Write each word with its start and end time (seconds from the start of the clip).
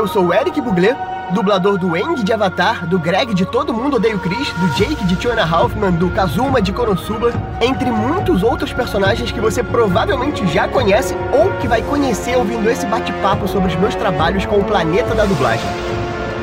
Eu 0.00 0.06
sou 0.06 0.28
o 0.28 0.32
Eric 0.32 0.58
Buglé, 0.62 0.96
dublador 1.30 1.76
do 1.76 1.94
Eng 1.94 2.24
de 2.24 2.32
Avatar, 2.32 2.86
do 2.86 2.98
Greg 2.98 3.34
de 3.34 3.44
Todo 3.44 3.74
Mundo 3.74 3.96
Odeia 3.96 4.16
o 4.16 4.18
Chris, 4.18 4.50
do 4.54 4.68
Jake 4.68 5.04
de 5.04 5.14
Tiona 5.14 5.44
Halfman, 5.44 5.92
do 5.92 6.08
Kazuma 6.08 6.62
de 6.62 6.72
Konosuba, 6.72 7.30
entre 7.60 7.90
muitos 7.90 8.42
outros 8.42 8.72
personagens 8.72 9.30
que 9.30 9.38
você 9.38 9.62
provavelmente 9.62 10.46
já 10.46 10.66
conhece 10.66 11.14
ou 11.34 11.52
que 11.58 11.68
vai 11.68 11.82
conhecer 11.82 12.34
ouvindo 12.34 12.70
esse 12.70 12.86
bate-papo 12.86 13.46
sobre 13.46 13.68
os 13.68 13.76
meus 13.76 13.94
trabalhos 13.94 14.46
com 14.46 14.56
o 14.56 14.64
planeta 14.64 15.14
da 15.14 15.26
dublagem. 15.26 15.68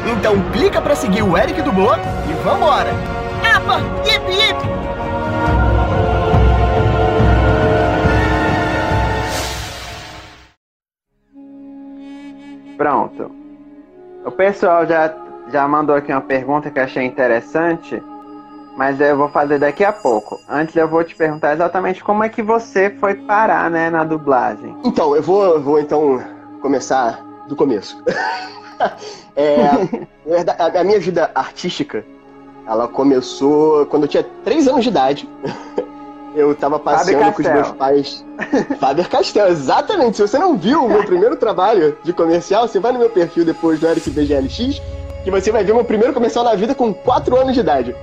Então 0.05 0.39
clica 0.51 0.79
para 0.79 0.93
seguir 0.93 1.23
o 1.23 1.35
Eric 1.35 1.59
Dublô 1.63 1.95
e 2.29 2.33
vambora! 2.43 2.91
Apa! 3.55 3.79
Ip, 4.05 4.31
ip! 4.31 4.77
Pronto. 12.77 13.46
O 14.27 14.31
pessoal 14.31 14.85
já, 14.85 15.15
já 15.49 15.65
mandou 15.65 15.95
aqui 15.95 16.11
uma 16.11 16.19
pergunta 16.19 16.69
que 16.69 16.77
eu 16.77 16.83
achei 16.83 17.05
interessante, 17.05 18.03
mas 18.75 18.99
eu 18.99 19.15
vou 19.15 19.29
fazer 19.29 19.57
daqui 19.57 19.85
a 19.85 19.93
pouco. 19.93 20.37
Antes 20.49 20.75
eu 20.75 20.85
vou 20.85 21.01
te 21.01 21.15
perguntar 21.15 21.53
exatamente 21.53 22.03
como 22.03 22.25
é 22.25 22.27
que 22.27 22.43
você 22.43 22.89
foi 22.89 23.15
parar, 23.15 23.71
né, 23.71 23.89
na 23.89 24.03
dublagem. 24.03 24.75
Então, 24.83 25.15
eu 25.15 25.23
vou, 25.23 25.61
vou 25.61 25.79
então 25.79 26.21
começar 26.61 27.23
do 27.47 27.55
começo. 27.55 28.03
é, 29.33 29.61
a 30.77 30.83
minha 30.83 30.99
vida 30.99 31.31
artística, 31.33 32.03
ela 32.67 32.85
começou 32.85 33.85
quando 33.85 34.03
eu 34.03 34.09
tinha 34.09 34.25
3 34.43 34.67
anos 34.67 34.83
de 34.83 34.89
idade. 34.89 35.29
Eu 36.35 36.53
tava 36.55 36.77
passeando 36.77 37.31
com 37.33 37.41
os 37.41 37.47
meus 37.47 37.71
pais. 37.71 38.25
Faber 38.79 39.09
Castell, 39.09 39.47
exatamente. 39.47 40.17
Se 40.17 40.21
você 40.21 40.37
não 40.37 40.57
viu 40.57 40.85
o 40.85 40.89
meu 40.89 41.03
primeiro 41.03 41.35
trabalho 41.35 41.97
de 42.03 42.13
comercial, 42.13 42.67
você 42.67 42.79
vai 42.79 42.91
no 42.91 42.99
meu 42.99 43.09
perfil 43.09 43.43
depois 43.43 43.79
do 43.79 43.87
Eric 43.87 44.09
BGLX, 44.09 44.81
que 45.23 45.31
você 45.31 45.51
vai 45.51 45.63
ver 45.63 45.71
o 45.71 45.75
meu 45.75 45.85
primeiro 45.85 46.13
comercial 46.13 46.43
na 46.43 46.55
vida 46.55 46.75
com 46.75 46.93
4 46.93 47.35
anos 47.35 47.53
de 47.53 47.59
idade. 47.59 47.95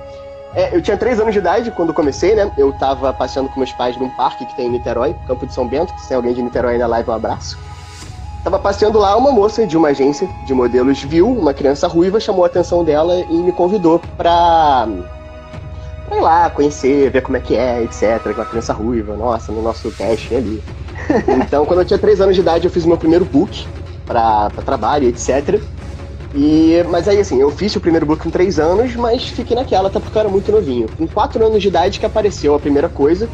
É, 0.53 0.75
eu 0.75 0.81
tinha 0.81 0.97
3 0.97 1.19
anos 1.19 1.33
de 1.33 1.39
idade 1.39 1.71
quando 1.71 1.93
comecei, 1.93 2.35
né? 2.35 2.51
Eu 2.57 2.71
tava 2.73 3.13
passeando 3.13 3.49
com 3.49 3.59
meus 3.59 3.71
pais 3.73 3.97
num 3.97 4.09
parque 4.09 4.45
que 4.45 4.55
tem 4.55 4.67
em 4.67 4.71
Niterói, 4.71 5.15
Campo 5.27 5.45
de 5.45 5.53
São 5.53 5.67
Bento, 5.67 5.93
que 5.93 6.01
se 6.01 6.09
tem 6.09 6.17
alguém 6.17 6.33
de 6.33 6.41
Niterói 6.41 6.77
na 6.77 6.87
live, 6.87 7.09
um 7.09 7.13
abraço. 7.13 7.57
Tava 8.43 8.59
passeando 8.59 8.99
lá, 8.99 9.17
uma 9.17 9.31
moça 9.31 9.65
de 9.65 9.75
uma 9.75 9.87
agência 9.87 10.29
de 10.45 10.53
modelos 10.53 11.01
viu 11.01 11.27
uma 11.27 11.53
criança 11.53 11.87
ruiva, 11.87 12.19
chamou 12.19 12.43
a 12.43 12.47
atenção 12.47 12.83
dela 12.83 13.15
e 13.15 13.33
me 13.33 13.51
convidou 13.51 13.99
pra 14.15 14.87
ir 16.11 16.21
lá, 16.21 16.49
conhecer, 16.49 17.09
ver 17.09 17.21
como 17.21 17.37
é 17.37 17.39
que 17.39 17.55
é, 17.55 17.83
etc. 17.83 18.33
Com 18.33 18.41
a 18.41 18.45
criança 18.45 18.73
ruiva, 18.73 19.15
nossa, 19.15 19.51
no 19.51 19.61
nosso 19.61 19.91
teste 19.91 20.35
ali. 20.35 20.63
Então, 21.27 21.65
quando 21.65 21.79
eu 21.79 21.85
tinha 21.85 21.99
3 21.99 22.21
anos 22.21 22.35
de 22.35 22.41
idade, 22.41 22.65
eu 22.65 22.71
fiz 22.71 22.85
o 22.85 22.87
meu 22.87 22.97
primeiro 22.97 23.25
book 23.25 23.67
para 24.05 24.49
trabalho, 24.63 25.07
etc. 25.07 25.59
E, 26.33 26.83
mas 26.89 27.07
aí, 27.07 27.19
assim, 27.19 27.39
eu 27.39 27.49
fiz 27.51 27.75
o 27.75 27.79
primeiro 27.79 28.05
book 28.05 28.23
com 28.23 28.29
3 28.29 28.59
anos, 28.59 28.95
mas 28.95 29.27
fiquei 29.27 29.55
naquela, 29.55 29.87
até 29.87 29.99
porque 29.99 30.17
eu 30.17 30.19
era 30.21 30.29
muito 30.29 30.51
novinho. 30.51 30.87
Com 30.97 31.07
4 31.07 31.45
anos 31.45 31.61
de 31.61 31.67
idade 31.67 31.99
que 31.99 32.05
apareceu 32.05 32.55
a 32.55 32.59
primeira 32.59 32.89
coisa. 32.89 33.29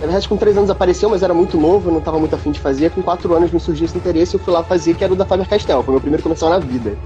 Na 0.00 0.06
verdade, 0.06 0.28
com 0.28 0.36
3 0.36 0.56
anos 0.56 0.70
apareceu, 0.70 1.10
mas 1.10 1.22
era 1.22 1.34
muito 1.34 1.58
novo, 1.58 1.90
não 1.90 1.98
estava 1.98 2.18
muito 2.18 2.34
afim 2.34 2.50
de 2.50 2.58
fazer. 2.58 2.90
Com 2.90 3.02
4 3.02 3.34
anos 3.34 3.52
me 3.52 3.60
surgiu 3.60 3.84
esse 3.84 3.96
interesse 3.96 4.34
e 4.34 4.38
eu 4.38 4.42
fui 4.42 4.52
lá 4.52 4.64
fazer, 4.64 4.94
que 4.94 5.04
era 5.04 5.12
o 5.12 5.16
da 5.16 5.26
Faber 5.26 5.48
Castell. 5.48 5.82
Foi 5.82 5.92
meu 5.92 6.00
primeiro 6.00 6.22
comercial 6.22 6.50
na 6.50 6.58
vida. 6.58 6.96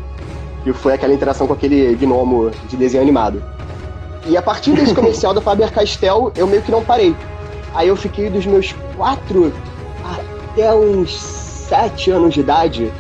E 0.65 0.73
foi 0.73 0.95
aquela 0.95 1.13
interação 1.13 1.47
com 1.47 1.53
aquele 1.53 1.95
gnomo 1.97 2.51
de 2.69 2.77
desenho 2.77 3.03
animado. 3.03 3.43
E 4.27 4.37
a 4.37 4.43
partir 4.43 4.73
desse 4.73 4.93
comercial 4.95 5.35
da 5.35 5.41
Faber 5.41 5.71
Castell, 5.73 6.33
eu 6.37 6.47
meio 6.47 6.63
que 6.63 6.71
não 6.71 6.85
parei. 6.85 7.15
Aí 7.75 7.89
eu 7.89 7.97
fiquei 7.97 8.31
dos 8.31 8.47
meus 8.47 8.75
quatro 8.97 9.53
até 10.05 10.73
uns 10.73 11.21
sete 11.21 12.11
anos 12.11 12.35
de 12.35 12.41
idade 12.41 12.93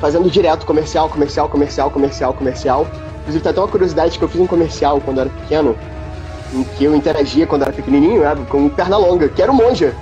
fazendo 0.00 0.30
direto 0.30 0.66
comercial, 0.66 1.08
comercial, 1.08 1.48
comercial, 1.48 1.90
comercial, 1.90 2.34
comercial. 2.34 2.86
Inclusive, 3.20 3.42
tem 3.42 3.50
até 3.50 3.60
uma 3.60 3.68
curiosidade 3.68 4.18
que 4.18 4.24
eu 4.24 4.28
fiz 4.28 4.40
um 4.40 4.46
comercial 4.46 5.00
quando 5.00 5.18
eu 5.18 5.20
era 5.22 5.30
pequeno, 5.30 5.76
em 6.52 6.64
que 6.64 6.84
eu 6.84 6.94
interagia 6.94 7.46
quando 7.46 7.62
eu 7.62 7.68
era 7.68 7.76
pequenininho, 7.76 8.22
né, 8.22 8.36
com 8.48 8.68
perna 8.68 8.96
longa, 8.96 9.28
que 9.28 9.40
era 9.40 9.50
o 9.50 9.54
Monja. 9.54 9.94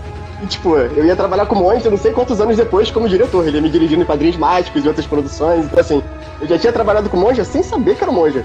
E, 0.42 0.46
tipo, 0.46 0.74
eu 0.74 1.04
ia 1.04 1.14
trabalhar 1.14 1.44
com 1.44 1.54
o 1.54 1.58
Monja 1.58 1.90
não 1.90 1.98
sei 1.98 2.12
quantos 2.12 2.40
anos 2.40 2.56
depois 2.56 2.90
como 2.90 3.08
diretor. 3.08 3.46
Ele 3.46 3.58
ia 3.58 3.62
me 3.62 3.68
dirigindo 3.68 4.02
em 4.02 4.06
Padrinhos 4.06 4.38
Mágicos 4.38 4.84
e 4.84 4.88
outras 4.88 5.06
produções. 5.06 5.66
Então, 5.66 5.78
assim, 5.78 6.02
eu 6.40 6.48
já 6.48 6.58
tinha 6.58 6.72
trabalhado 6.72 7.10
com 7.10 7.18
o 7.18 7.20
Monja 7.20 7.44
sem 7.44 7.62
saber 7.62 7.94
que 7.94 8.02
era 8.02 8.10
o 8.10 8.14
Monja. 8.14 8.42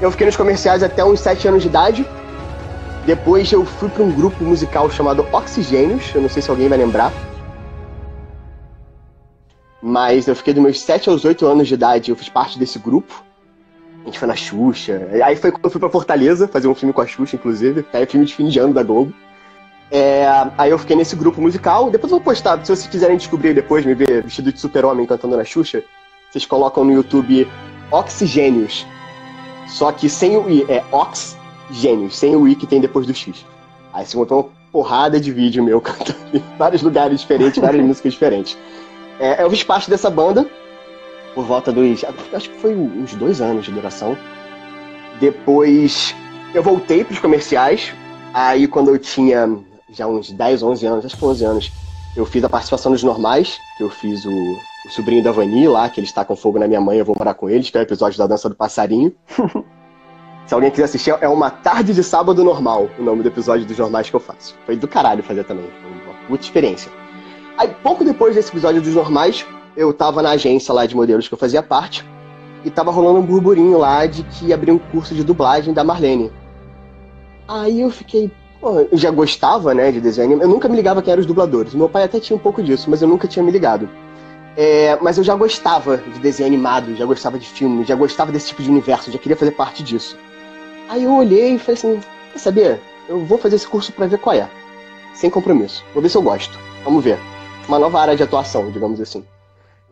Eu 0.00 0.10
fiquei 0.10 0.26
nos 0.26 0.36
comerciais 0.36 0.82
até 0.82 1.04
uns 1.04 1.20
7 1.20 1.48
anos 1.48 1.62
de 1.62 1.68
idade. 1.68 2.06
Depois 3.06 3.50
eu 3.52 3.64
fui 3.64 3.88
para 3.88 4.02
um 4.02 4.10
grupo 4.10 4.42
musical 4.42 4.90
chamado 4.90 5.26
Oxigênios, 5.32 6.12
eu 6.14 6.22
não 6.22 6.28
sei 6.28 6.42
se 6.42 6.50
alguém 6.50 6.68
vai 6.68 6.78
lembrar. 6.78 7.12
Mas 9.80 10.26
eu 10.26 10.34
fiquei 10.34 10.54
dos 10.54 10.62
meus 10.62 10.80
7 10.80 11.10
aos 11.10 11.24
8 11.24 11.46
anos 11.46 11.68
de 11.68 11.74
idade, 11.74 12.10
eu 12.10 12.16
fiz 12.16 12.28
parte 12.28 12.58
desse 12.58 12.78
grupo. 12.78 13.22
A 14.02 14.06
gente 14.06 14.18
foi 14.18 14.28
na 14.28 14.36
Xuxa. 14.36 15.08
Aí 15.24 15.36
foi 15.36 15.50
quando 15.50 15.64
eu 15.64 15.70
fui 15.70 15.78
pra 15.78 15.90
Fortaleza, 15.90 16.48
fazer 16.48 16.68
um 16.68 16.74
filme 16.74 16.92
com 16.92 17.00
a 17.00 17.06
Xuxa, 17.06 17.36
inclusive. 17.36 17.84
Aí 17.92 18.02
é 18.02 18.06
filme 18.06 18.26
de 18.26 18.34
fim 18.34 18.48
de 18.48 18.58
ano 18.58 18.74
da 18.74 18.82
Globo. 18.82 19.12
É, 19.90 20.26
aí 20.58 20.70
eu 20.70 20.78
fiquei 20.78 20.96
nesse 20.96 21.14
grupo 21.14 21.40
musical. 21.40 21.90
Depois 21.90 22.10
eu 22.10 22.18
vou 22.18 22.24
postar, 22.24 22.58
se 22.64 22.74
vocês 22.74 22.86
quiserem 22.86 23.16
descobrir 23.16 23.54
depois, 23.54 23.84
me 23.84 23.94
ver 23.94 24.22
vestido 24.22 24.52
de 24.52 24.58
super-homem 24.58 25.06
cantando 25.06 25.36
na 25.36 25.44
Xuxa, 25.44 25.82
vocês 26.30 26.44
colocam 26.44 26.84
no 26.84 26.92
YouTube 26.92 27.46
Oxigênios. 27.90 28.86
Só 29.66 29.90
que 29.92 30.08
sem 30.08 30.36
o 30.36 30.48
I, 30.48 30.64
é 30.68 30.84
Ox 30.92 31.36
Gênios, 31.70 32.16
sem 32.16 32.36
o 32.36 32.46
I 32.46 32.54
que 32.54 32.66
tem 32.66 32.80
depois 32.80 33.06
do 33.06 33.14
X. 33.14 33.44
Aí 33.92 34.04
você 34.04 34.16
montou 34.16 34.40
uma 34.40 34.50
porrada 34.72 35.20
de 35.20 35.32
vídeo 35.32 35.62
meu 35.62 35.80
cantando 35.82 36.18
em 36.34 36.42
vários 36.58 36.82
lugares 36.82 37.20
diferentes, 37.20 37.60
várias 37.60 37.84
músicas 37.84 38.12
diferentes. 38.12 38.56
É, 39.18 39.42
eu 39.42 39.50
fiz 39.50 39.62
parte 39.62 39.88
dessa 39.88 40.10
banda 40.10 40.48
por 41.34 41.44
volta 41.44 41.72
dos. 41.72 42.04
Acho 42.32 42.50
que 42.50 42.58
foi 42.58 42.74
uns 42.74 43.14
dois 43.14 43.40
anos 43.40 43.64
de 43.64 43.72
duração. 43.72 44.16
Depois 45.20 46.14
eu 46.52 46.62
voltei 46.62 47.04
para 47.04 47.14
os 47.14 47.20
comerciais. 47.20 47.92
Aí 48.32 48.66
quando 48.66 48.88
eu 48.88 48.98
tinha 48.98 49.48
já 49.94 50.06
uns 50.06 50.30
10, 50.30 50.62
11 50.62 50.86
anos, 50.86 51.04
acho 51.04 51.16
que 51.16 51.24
11 51.24 51.44
anos, 51.44 51.72
eu 52.16 52.26
fiz 52.26 52.42
a 52.42 52.48
participação 52.48 52.92
dos 52.92 53.02
normais, 53.02 53.58
que 53.76 53.84
eu 53.84 53.90
fiz 53.90 54.24
o, 54.24 54.58
o 54.86 54.90
sobrinho 54.90 55.22
da 55.22 55.32
Vani 55.32 55.66
lá, 55.66 55.88
que 55.88 56.00
ele 56.00 56.06
está 56.06 56.24
com 56.24 56.36
fogo 56.36 56.58
na 56.58 56.68
minha 56.68 56.80
mãe, 56.80 56.98
eu 56.98 57.04
vou 57.04 57.16
morar 57.18 57.34
com 57.34 57.48
eles, 57.48 57.70
que 57.70 57.76
é 57.76 57.80
o 57.80 57.82
episódio 57.82 58.18
da 58.18 58.26
dança 58.26 58.48
do 58.48 58.54
passarinho. 58.54 59.12
Se 60.46 60.52
alguém 60.52 60.70
quiser 60.70 60.84
assistir, 60.84 61.16
é 61.22 61.28
uma 61.28 61.48
tarde 61.48 61.94
de 61.94 62.04
sábado 62.04 62.44
normal, 62.44 62.90
o 62.98 63.02
nome 63.02 63.22
do 63.22 63.28
episódio 63.28 63.64
dos 63.64 63.78
normais 63.78 64.10
que 64.10 64.16
eu 64.16 64.20
faço. 64.20 64.54
Foi 64.66 64.76
do 64.76 64.86
caralho 64.86 65.22
fazer 65.22 65.44
também, 65.44 65.64
foi 65.80 65.90
uma 65.90 66.28
puta 66.28 66.44
experiência. 66.44 66.92
Aí, 67.56 67.68
pouco 67.82 68.04
depois 68.04 68.34
desse 68.34 68.50
episódio 68.50 68.82
dos 68.82 68.94
normais, 68.94 69.46
eu 69.74 69.92
tava 69.94 70.20
na 70.20 70.32
agência 70.32 70.74
lá 70.74 70.84
de 70.84 70.94
modelos 70.94 71.28
que 71.28 71.32
eu 71.32 71.38
fazia 71.38 71.62
parte, 71.62 72.04
e 72.62 72.70
tava 72.70 72.90
rolando 72.90 73.20
um 73.20 73.22
burburinho 73.22 73.78
lá 73.78 74.04
de 74.06 74.22
que 74.24 74.46
ia 74.46 74.54
abrir 74.54 74.72
um 74.72 74.78
curso 74.78 75.14
de 75.14 75.24
dublagem 75.24 75.72
da 75.72 75.82
Marlene. 75.82 76.30
Aí 77.48 77.80
eu 77.80 77.90
fiquei, 77.90 78.30
pô, 78.60 78.80
eu 78.90 78.98
já 78.98 79.10
gostava, 79.10 79.74
né, 79.74 79.92
de 79.92 80.00
desenho, 80.00 80.40
eu 80.42 80.48
nunca 80.48 80.68
me 80.68 80.76
ligava 80.76 81.00
quem 81.00 81.12
eram 81.12 81.20
os 81.20 81.26
dubladores. 81.26 81.74
Meu 81.74 81.88
pai 81.88 82.04
até 82.04 82.20
tinha 82.20 82.36
um 82.36 82.40
pouco 82.40 82.62
disso, 82.62 82.90
mas 82.90 83.00
eu 83.00 83.08
nunca 83.08 83.28
tinha 83.28 83.42
me 83.42 83.50
ligado. 83.50 83.88
É, 84.56 84.96
mas 85.00 85.18
eu 85.18 85.24
já 85.24 85.34
gostava 85.34 85.96
de 85.98 86.18
desenho 86.20 86.46
animado, 86.46 86.94
já 86.94 87.04
gostava 87.04 87.38
de 87.38 87.48
filme, 87.48 87.84
já 87.84 87.94
gostava 87.96 88.30
desse 88.30 88.48
tipo 88.48 88.62
de 88.62 88.70
universo, 88.70 89.10
já 89.10 89.18
queria 89.18 89.36
fazer 89.36 89.50
parte 89.52 89.82
disso. 89.82 90.16
Aí 90.88 91.04
eu 91.04 91.12
olhei 91.12 91.54
e 91.54 91.58
falei 91.58 91.74
assim: 91.74 92.00
quer 92.32 92.38
saber? 92.38 92.80
Eu 93.08 93.24
vou 93.24 93.36
fazer 93.36 93.56
esse 93.56 93.66
curso 93.66 93.92
para 93.92 94.06
ver 94.06 94.18
qual 94.18 94.36
é. 94.36 94.48
Sem 95.12 95.28
compromisso. 95.28 95.84
Vou 95.92 96.02
ver 96.02 96.08
se 96.08 96.16
eu 96.16 96.22
gosto. 96.22 96.58
Vamos 96.84 97.02
ver. 97.02 97.18
Uma 97.68 97.78
nova 97.78 98.00
área 98.00 98.16
de 98.16 98.22
atuação, 98.22 98.70
digamos 98.70 99.00
assim. 99.00 99.24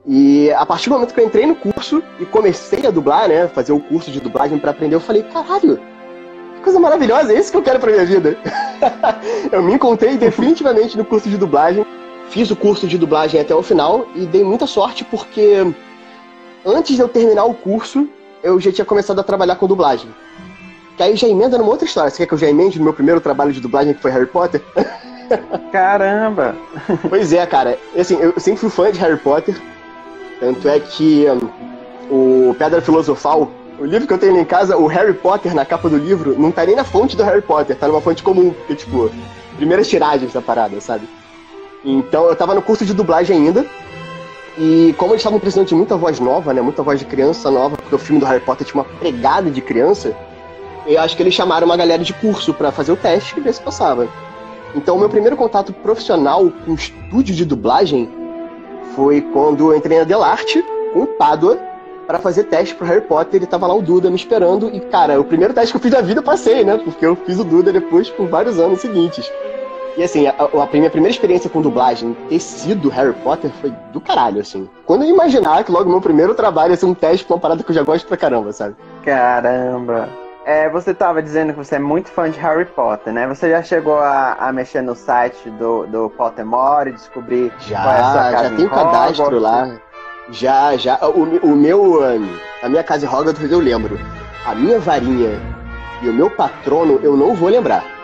E 0.06 0.50
a 0.52 0.66
partir 0.66 0.88
do 0.88 0.94
momento 0.94 1.14
que 1.14 1.20
eu 1.20 1.26
entrei 1.26 1.46
no 1.46 1.54
curso 1.54 2.02
e 2.18 2.24
comecei 2.26 2.86
a 2.86 2.90
dublar, 2.90 3.28
né? 3.28 3.48
Fazer 3.48 3.72
o 3.72 3.80
curso 3.80 4.10
de 4.10 4.20
dublagem 4.20 4.58
para 4.58 4.70
aprender, 4.70 4.94
eu 4.94 5.00
falei: 5.00 5.22
caralho, 5.24 5.80
que 6.56 6.62
coisa 6.62 6.78
maravilhosa, 6.78 7.32
é 7.32 7.38
isso 7.38 7.50
que 7.50 7.56
eu 7.56 7.62
quero 7.62 7.80
pra 7.80 7.90
minha 7.90 8.04
vida. 8.04 8.36
eu 9.50 9.62
me 9.62 9.74
encontrei 9.74 10.16
definitivamente 10.16 10.96
no 10.96 11.04
curso 11.04 11.28
de 11.28 11.36
dublagem 11.36 11.84
fiz 12.32 12.50
o 12.50 12.56
curso 12.56 12.86
de 12.88 12.96
dublagem 12.96 13.38
até 13.38 13.54
o 13.54 13.62
final 13.62 14.06
e 14.14 14.24
dei 14.24 14.42
muita 14.42 14.66
sorte 14.66 15.04
porque 15.04 15.58
antes 16.64 16.96
de 16.96 17.02
eu 17.02 17.08
terminar 17.08 17.44
o 17.44 17.52
curso, 17.52 18.08
eu 18.42 18.58
já 18.58 18.72
tinha 18.72 18.86
começado 18.86 19.20
a 19.20 19.22
trabalhar 19.22 19.56
com 19.56 19.66
dublagem. 19.66 20.08
Que 20.96 21.02
aí 21.02 21.14
já 21.14 21.28
emenda 21.28 21.58
numa 21.58 21.70
outra 21.70 21.86
história. 21.86 22.10
Você 22.10 22.18
quer 22.18 22.26
que 22.26 22.34
eu 22.34 22.38
já 22.38 22.48
emende 22.48 22.78
no 22.78 22.84
meu 22.84 22.94
primeiro 22.94 23.20
trabalho 23.20 23.52
de 23.52 23.60
dublagem, 23.60 23.92
que 23.92 24.00
foi 24.00 24.10
Harry 24.10 24.26
Potter? 24.26 24.62
Caramba! 25.70 26.56
pois 27.08 27.32
é, 27.34 27.44
cara. 27.46 27.78
Assim, 27.96 28.18
eu 28.18 28.32
sempre 28.38 28.60
fui 28.60 28.70
fã 28.70 28.90
de 28.90 28.98
Harry 28.98 29.18
Potter. 29.18 29.54
Tanto 30.40 30.68
é 30.68 30.80
que 30.80 31.26
um, 32.10 32.48
o 32.50 32.54
Pedra 32.54 32.80
Filosofal, 32.80 33.50
o 33.78 33.84
livro 33.84 34.08
que 34.08 34.14
eu 34.14 34.18
tenho 34.18 34.38
em 34.38 34.44
casa, 34.44 34.76
o 34.76 34.86
Harry 34.86 35.14
Potter, 35.14 35.54
na 35.54 35.66
capa 35.66 35.88
do 35.88 35.98
livro, 35.98 36.34
não 36.38 36.50
tá 36.50 36.64
nem 36.64 36.76
na 36.76 36.84
fonte 36.84 37.14
do 37.14 37.22
Harry 37.22 37.42
Potter, 37.42 37.76
tá 37.76 37.86
numa 37.86 38.00
fonte 38.00 38.22
comum, 38.22 38.54
que 38.66 38.74
tipo, 38.74 39.10
primeiras 39.56 39.88
tiragens 39.88 40.32
da 40.32 40.40
parada, 40.40 40.80
sabe? 40.80 41.06
Então 41.84 42.28
eu 42.28 42.36
tava 42.36 42.54
no 42.54 42.62
curso 42.62 42.84
de 42.84 42.94
dublagem 42.94 43.36
ainda. 43.36 43.66
E 44.58 44.94
como 44.98 45.12
eles 45.12 45.20
estavam 45.20 45.40
precisando 45.40 45.66
de 45.66 45.74
muita 45.74 45.96
voz 45.96 46.20
nova, 46.20 46.52
né? 46.52 46.60
Muita 46.60 46.82
voz 46.82 46.98
de 46.98 47.06
criança 47.06 47.50
nova, 47.50 47.76
porque 47.76 47.94
o 47.94 47.98
filme 47.98 48.20
do 48.20 48.26
Harry 48.26 48.44
Potter 48.44 48.66
tinha 48.66 48.82
uma 48.82 48.98
pregada 48.98 49.50
de 49.50 49.60
criança, 49.62 50.14
eu 50.86 51.00
acho 51.00 51.16
que 51.16 51.22
eles 51.22 51.32
chamaram 51.32 51.66
uma 51.66 51.76
galera 51.76 52.02
de 52.02 52.12
curso 52.12 52.52
para 52.52 52.70
fazer 52.70 52.92
o 52.92 52.96
teste 52.96 53.34
e 53.36 53.40
ver 53.40 53.54
se 53.54 53.62
passava. 53.62 54.08
Então 54.74 54.96
o 54.96 54.98
meu 54.98 55.08
primeiro 55.08 55.36
contato 55.36 55.72
profissional 55.72 56.50
com 56.64 56.74
estúdio 56.74 57.34
de 57.34 57.44
dublagem 57.44 58.08
foi 58.94 59.20
quando 59.20 59.72
eu 59.72 59.76
entrei 59.76 59.98
na 59.98 60.04
Delarte, 60.04 60.62
com 60.92 61.00
o 61.00 61.06
Pádua, 61.06 61.58
para 62.06 62.18
fazer 62.18 62.44
teste 62.44 62.74
pro 62.74 62.86
Harry 62.86 63.00
Potter 63.00 63.42
e 63.42 63.46
tava 63.46 63.66
lá 63.66 63.74
o 63.74 63.80
Duda 63.80 64.10
me 64.10 64.16
esperando. 64.16 64.70
E, 64.72 64.80
cara, 64.80 65.20
o 65.20 65.24
primeiro 65.24 65.54
teste 65.54 65.72
que 65.72 65.76
eu 65.76 65.80
fiz 65.80 65.90
da 65.90 66.00
vida 66.00 66.20
eu 66.20 66.24
passei, 66.24 66.64
né? 66.64 66.78
Porque 66.78 67.06
eu 67.06 67.16
fiz 67.16 67.38
o 67.38 67.44
Duda 67.44 67.72
depois 67.72 68.10
por 68.10 68.26
vários 68.28 68.58
anos 68.58 68.80
seguintes. 68.80 69.30
E 69.96 70.02
assim, 70.02 70.26
a, 70.26 70.32
a, 70.32 70.66
minha 70.72 70.90
primeira 70.90 71.10
experiência 71.10 71.50
com 71.50 71.60
dublagem 71.60 72.16
ter 72.28 72.40
sido 72.40 72.88
Harry 72.88 73.12
Potter 73.12 73.50
foi 73.60 73.72
do 73.92 74.00
caralho, 74.00 74.40
assim. 74.40 74.68
Quando 74.86 75.04
eu 75.04 75.10
imaginar 75.10 75.64
que 75.64 75.72
logo 75.72 75.90
meu 75.90 76.00
primeiro 76.00 76.34
trabalho 76.34 76.72
ia 76.72 76.76
ser 76.76 76.86
um 76.86 76.94
teste 76.94 77.26
pra 77.26 77.34
uma 77.34 77.40
parada 77.40 77.62
que 77.62 77.70
eu 77.70 77.74
já 77.74 77.82
gosto 77.82 78.06
pra 78.06 78.16
caramba, 78.16 78.52
sabe? 78.52 78.74
Caramba. 79.04 80.08
É, 80.44 80.68
você 80.68 80.92
tava 80.92 81.22
dizendo 81.22 81.52
que 81.52 81.58
você 81.58 81.76
é 81.76 81.78
muito 81.78 82.08
fã 82.08 82.28
de 82.30 82.38
Harry 82.40 82.64
Potter, 82.64 83.12
né? 83.12 83.26
Você 83.28 83.50
já 83.50 83.62
chegou 83.62 83.98
a, 83.98 84.32
a 84.34 84.52
mexer 84.52 84.82
no 84.82 84.94
site 84.94 85.50
do, 85.50 85.86
do 85.86 86.10
Pottermore 86.10 86.88
e 86.88 86.92
descobrir 86.92 87.52
já, 87.60 87.82
qual 87.82 87.94
é 87.94 88.00
a 88.00 88.12
sua 88.12 88.30
casa 88.30 88.48
Já 88.48 88.56
tem 88.56 88.68
cadastro 88.68 89.38
lá. 89.38 89.76
Já, 90.30 90.76
já. 90.76 90.98
O, 91.02 91.22
o 91.46 91.54
meu. 91.54 92.00
A 92.62 92.68
minha 92.68 92.82
casa 92.82 93.04
em 93.04 93.08
Hogwarts 93.08 93.50
eu 93.50 93.60
lembro. 93.60 94.00
A 94.46 94.54
minha 94.54 94.80
varinha 94.80 95.38
e 96.02 96.08
o 96.08 96.12
meu 96.12 96.28
patrono 96.30 96.98
eu 97.02 97.16
não 97.16 97.34
vou 97.34 97.48
lembrar 97.48 98.01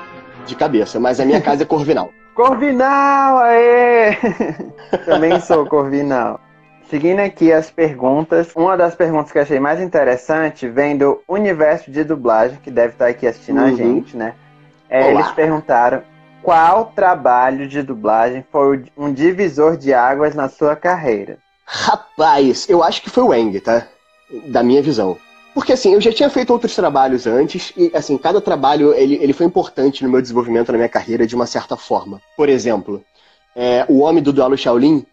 de 0.49 0.57
cabeça, 0.57 0.99
mas 0.99 1.21
a 1.21 1.25
minha 1.25 1.41
casa 1.41 1.63
é 1.63 1.67
Corvinal. 1.67 2.11
Corvinal, 2.35 3.39
aê! 3.39 4.17
Também 5.05 5.41
sou 5.41 5.67
Corvinal. 5.67 6.41
Seguindo 6.89 7.21
aqui 7.21 7.53
as 7.53 7.71
perguntas, 7.71 8.51
uma 8.57 8.77
das 8.77 8.95
perguntas 8.95 9.31
que 9.31 9.39
achei 9.39 9.61
mais 9.61 9.81
interessante 9.81 10.67
vem 10.67 10.97
do 10.97 11.21
universo 11.29 11.91
de 11.91 12.03
dublagem, 12.03 12.59
que 12.63 12.71
deve 12.71 12.95
estar 12.95 13.09
aqui 13.09 13.27
assistindo 13.27 13.61
uhum. 13.61 13.67
a 13.67 13.73
gente, 13.73 14.17
né? 14.17 14.35
É, 14.89 15.11
eles 15.11 15.31
perguntaram 15.33 16.03
qual 16.43 16.87
trabalho 16.87 17.69
de 17.69 17.83
dublagem 17.83 18.45
foi 18.51 18.85
um 18.97 19.13
divisor 19.13 19.77
de 19.77 19.93
águas 19.93 20.35
na 20.35 20.49
sua 20.49 20.75
carreira? 20.75 21.39
Rapaz, 21.67 22.67
eu 22.71 22.83
acho 22.83 23.03
que 23.03 23.11
foi 23.11 23.23
o 23.23 23.35
Eng, 23.35 23.61
tá? 23.61 23.87
Da 24.47 24.63
minha 24.63 24.81
visão. 24.81 25.19
Porque 25.59 25.73
assim, 25.73 25.93
eu 25.93 26.01
já 26.01 26.13
tinha 26.13 26.31
feito 26.31 26.53
outros 26.53 26.73
trabalhos 26.77 27.27
antes 27.27 27.73
e 27.77 27.91
assim, 27.93 28.17
cada 28.17 28.41
trabalho 28.41 28.95
ele, 28.95 29.17
ele 29.17 29.33
foi 29.33 29.45
importante 29.45 30.05
no 30.05 30.09
meu 30.09 30.23
desenvolvimento, 30.23 30.71
na 30.71 30.79
minha 30.79 30.89
carreira, 30.89 31.27
de 31.27 31.35
uma 31.35 31.47
certa 31.47 31.77
forma. 31.77 32.23
Por 32.37 32.49
exemplo, 32.49 33.03
é, 33.57 33.85
o 33.89 33.99
Homem 33.99 34.23
do 34.23 34.33
Duelo 34.33 34.57
Shaolin, 34.57 35.05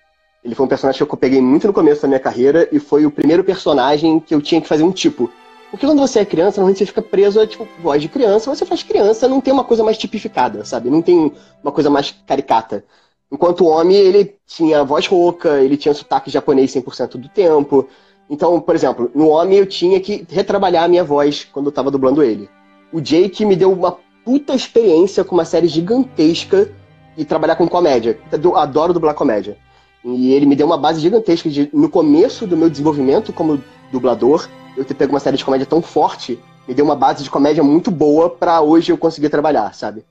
ele 0.44 0.54
foi 0.54 0.64
um 0.64 0.70
personagem 0.70 1.04
que 1.04 1.12
eu 1.12 1.18
peguei 1.18 1.42
muito 1.42 1.66
no 1.66 1.74
começo 1.74 2.04
da 2.04 2.08
minha 2.08 2.20
carreira 2.20 2.70
e 2.72 2.78
foi 2.78 3.08
o 3.08 3.12
primeiro 3.12 3.44
personagem 3.44 4.20
que 4.20 4.36
eu 4.36 4.40
tinha 4.40 4.62
que 4.62 4.68
fazer 4.68 4.84
um 4.84 4.92
tipo. 4.92 5.32
Porque 5.72 5.84
quando 5.84 5.98
você 5.98 6.20
é 6.20 6.26
criança, 6.26 6.62
normalmente 6.62 6.78
você 6.78 6.86
fica 6.86 7.02
preso 7.02 7.42
a, 7.42 7.48
tipo, 7.48 7.68
voz 7.82 8.00
de 8.00 8.08
criança, 8.08 8.56
você 8.56 8.68
faz 8.68 8.84
criança, 8.84 9.28
não 9.28 9.42
tem 9.42 9.52
uma 9.52 9.64
coisa 9.64 9.84
mais 9.84 9.98
tipificada, 9.98 10.64
sabe? 10.64 10.92
Não 10.92 11.02
tem 11.02 11.34
uma 11.64 11.72
coisa 11.72 11.90
mais 11.90 12.12
caricata. 12.28 12.86
Enquanto 13.32 13.62
o 13.62 13.70
homem, 13.70 13.98
ele 13.98 14.36
tinha 14.46 14.84
voz 14.84 15.08
rouca, 15.08 15.60
ele 15.60 15.76
tinha 15.76 15.96
sotaque 15.96 16.30
japonês 16.30 16.72
100% 16.72 17.18
do 17.18 17.30
tempo, 17.30 17.90
então, 18.30 18.60
por 18.60 18.76
exemplo, 18.76 19.12
no 19.14 19.30
Homem 19.30 19.60
eu 19.60 19.66
tinha 19.66 20.00
que 20.00 20.26
retrabalhar 20.30 20.84
a 20.84 20.88
minha 20.88 21.04
voz 21.04 21.48
quando 21.52 21.68
eu 21.68 21.72
tava 21.72 21.92
dublando 21.92 22.24
ele. 22.24 22.50
O 22.92 23.00
Jake 23.00 23.46
me 23.46 23.56
deu 23.56 23.72
uma 23.72 23.98
puta 24.24 24.56
experiência 24.56 25.24
com 25.24 25.36
uma 25.36 25.46
série 25.46 25.68
gigantesca 25.68 26.72
e 27.16 27.24
trabalhar 27.24 27.56
com 27.56 27.68
comédia. 27.68 28.18
Eu 28.32 28.58
adoro 28.58 28.94
dublar 28.94 29.14
comédia. 29.14 29.58
E 30.04 30.34
ele 30.34 30.46
me 30.46 30.56
deu 30.56 30.66
uma 30.66 30.78
base 30.78 31.00
gigantesca 31.00 31.50
de, 31.50 31.70
no 31.74 31.90
começo 31.90 32.46
do 32.46 32.58
meu 32.58 32.70
desenvolvimento 32.70 33.32
como 33.32 33.62
dublador, 33.92 34.48
eu 34.76 34.84
ter 34.84 34.94
pego 34.94 35.14
uma 35.14 35.20
série 35.20 35.38
de 35.38 35.46
comédia 35.46 35.66
tão 35.66 35.82
forte, 35.82 36.40
me 36.68 36.74
deu 36.74 36.86
uma 36.86 36.96
base 36.96 37.24
de 37.24 37.30
comédia 37.30 37.64
muito 37.64 37.90
boa 37.90 38.30
para 38.30 38.62
hoje 38.62 38.92
eu 38.92 38.98
conseguir 38.98 39.30
trabalhar, 39.30 39.74
sabe? 39.74 40.04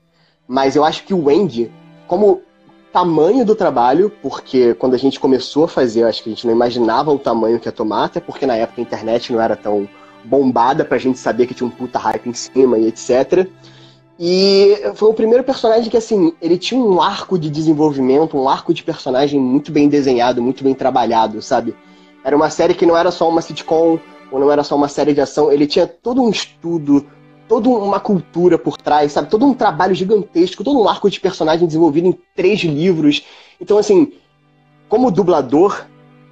Mas 0.47 0.75
eu 0.75 0.83
acho 0.83 1.03
que 1.03 1.13
o 1.13 1.25
Wendy, 1.25 1.71
como 2.07 2.41
tamanho 2.95 3.43
do 3.43 3.53
trabalho, 3.53 4.09
porque 4.21 4.73
quando 4.75 4.93
a 4.93 4.97
gente 4.97 5.19
começou 5.19 5.65
a 5.65 5.67
fazer, 5.67 6.03
acho 6.03 6.23
que 6.23 6.29
a 6.29 6.31
gente 6.33 6.47
não 6.47 6.53
imaginava 6.53 7.11
o 7.11 7.19
tamanho 7.19 7.59
que 7.59 7.67
ia 7.67 7.71
tomar, 7.73 8.05
até 8.05 8.21
porque 8.21 8.45
na 8.45 8.55
época 8.55 8.79
a 8.79 8.83
internet 8.83 9.33
não 9.33 9.41
era 9.41 9.53
tão 9.53 9.85
bombada 10.23 10.85
pra 10.85 10.97
gente 10.97 11.19
saber 11.19 11.45
que 11.45 11.53
tinha 11.53 11.67
um 11.67 11.69
puta 11.69 11.99
hype 11.99 12.29
em 12.29 12.33
cima 12.33 12.77
e 12.77 12.87
etc. 12.87 13.49
E 14.17 14.77
foi 14.93 15.09
o 15.09 15.13
primeiro 15.13 15.43
personagem 15.43 15.91
que, 15.91 15.97
assim, 15.97 16.31
ele 16.41 16.57
tinha 16.57 16.79
um 16.79 17.01
arco 17.01 17.37
de 17.37 17.49
desenvolvimento, 17.49 18.37
um 18.37 18.47
arco 18.47 18.73
de 18.73 18.81
personagem 18.81 19.41
muito 19.41 19.73
bem 19.73 19.89
desenhado, 19.89 20.41
muito 20.41 20.63
bem 20.63 20.73
trabalhado, 20.73 21.41
sabe? 21.41 21.75
Era 22.23 22.33
uma 22.33 22.49
série 22.49 22.73
que 22.73 22.85
não 22.85 22.95
era 22.95 23.11
só 23.11 23.27
uma 23.27 23.41
sitcom, 23.41 23.99
ou 24.31 24.39
não 24.39 24.49
era 24.49 24.63
só 24.63 24.73
uma 24.73 24.87
série 24.87 25.13
de 25.13 25.19
ação, 25.19 25.51
ele 25.51 25.67
tinha 25.67 25.85
todo 25.85 26.23
um 26.23 26.29
estudo, 26.29 27.05
toda 27.47 27.69
uma 27.69 27.99
cultura 27.99 28.57
por 28.57 28.77
trás, 28.77 29.11
sabe? 29.11 29.29
Todo 29.29 29.45
um 29.45 29.53
trabalho 29.53 29.93
gigantesco, 29.93 30.63
todo 30.63 30.79
um 30.79 30.89
arco 30.89 31.09
de 31.09 31.19
personagem 31.19 31.65
desenvolvido 31.67 32.07
em 32.07 32.19
três 32.35 32.61
livros. 32.61 33.23
Então, 33.59 33.77
assim, 33.77 34.11
como 34.89 35.11
dublador, 35.11 35.85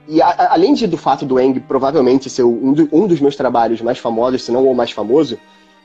e 0.07 0.21
a, 0.21 0.53
além 0.53 0.73
de, 0.73 0.87
do 0.87 0.97
fato 0.97 1.25
do 1.25 1.39
Eng 1.39 1.59
provavelmente 1.61 2.29
ser 2.29 2.43
um, 2.43 2.73
do, 2.73 2.89
um, 2.91 3.07
dos 3.07 3.19
meus 3.19 3.35
trabalhos 3.35 3.81
mais 3.81 3.97
famosos, 3.97 4.43
se 4.43 4.51
não 4.51 4.67
o 4.67 4.75
mais 4.75 4.91
famoso, 4.91 5.37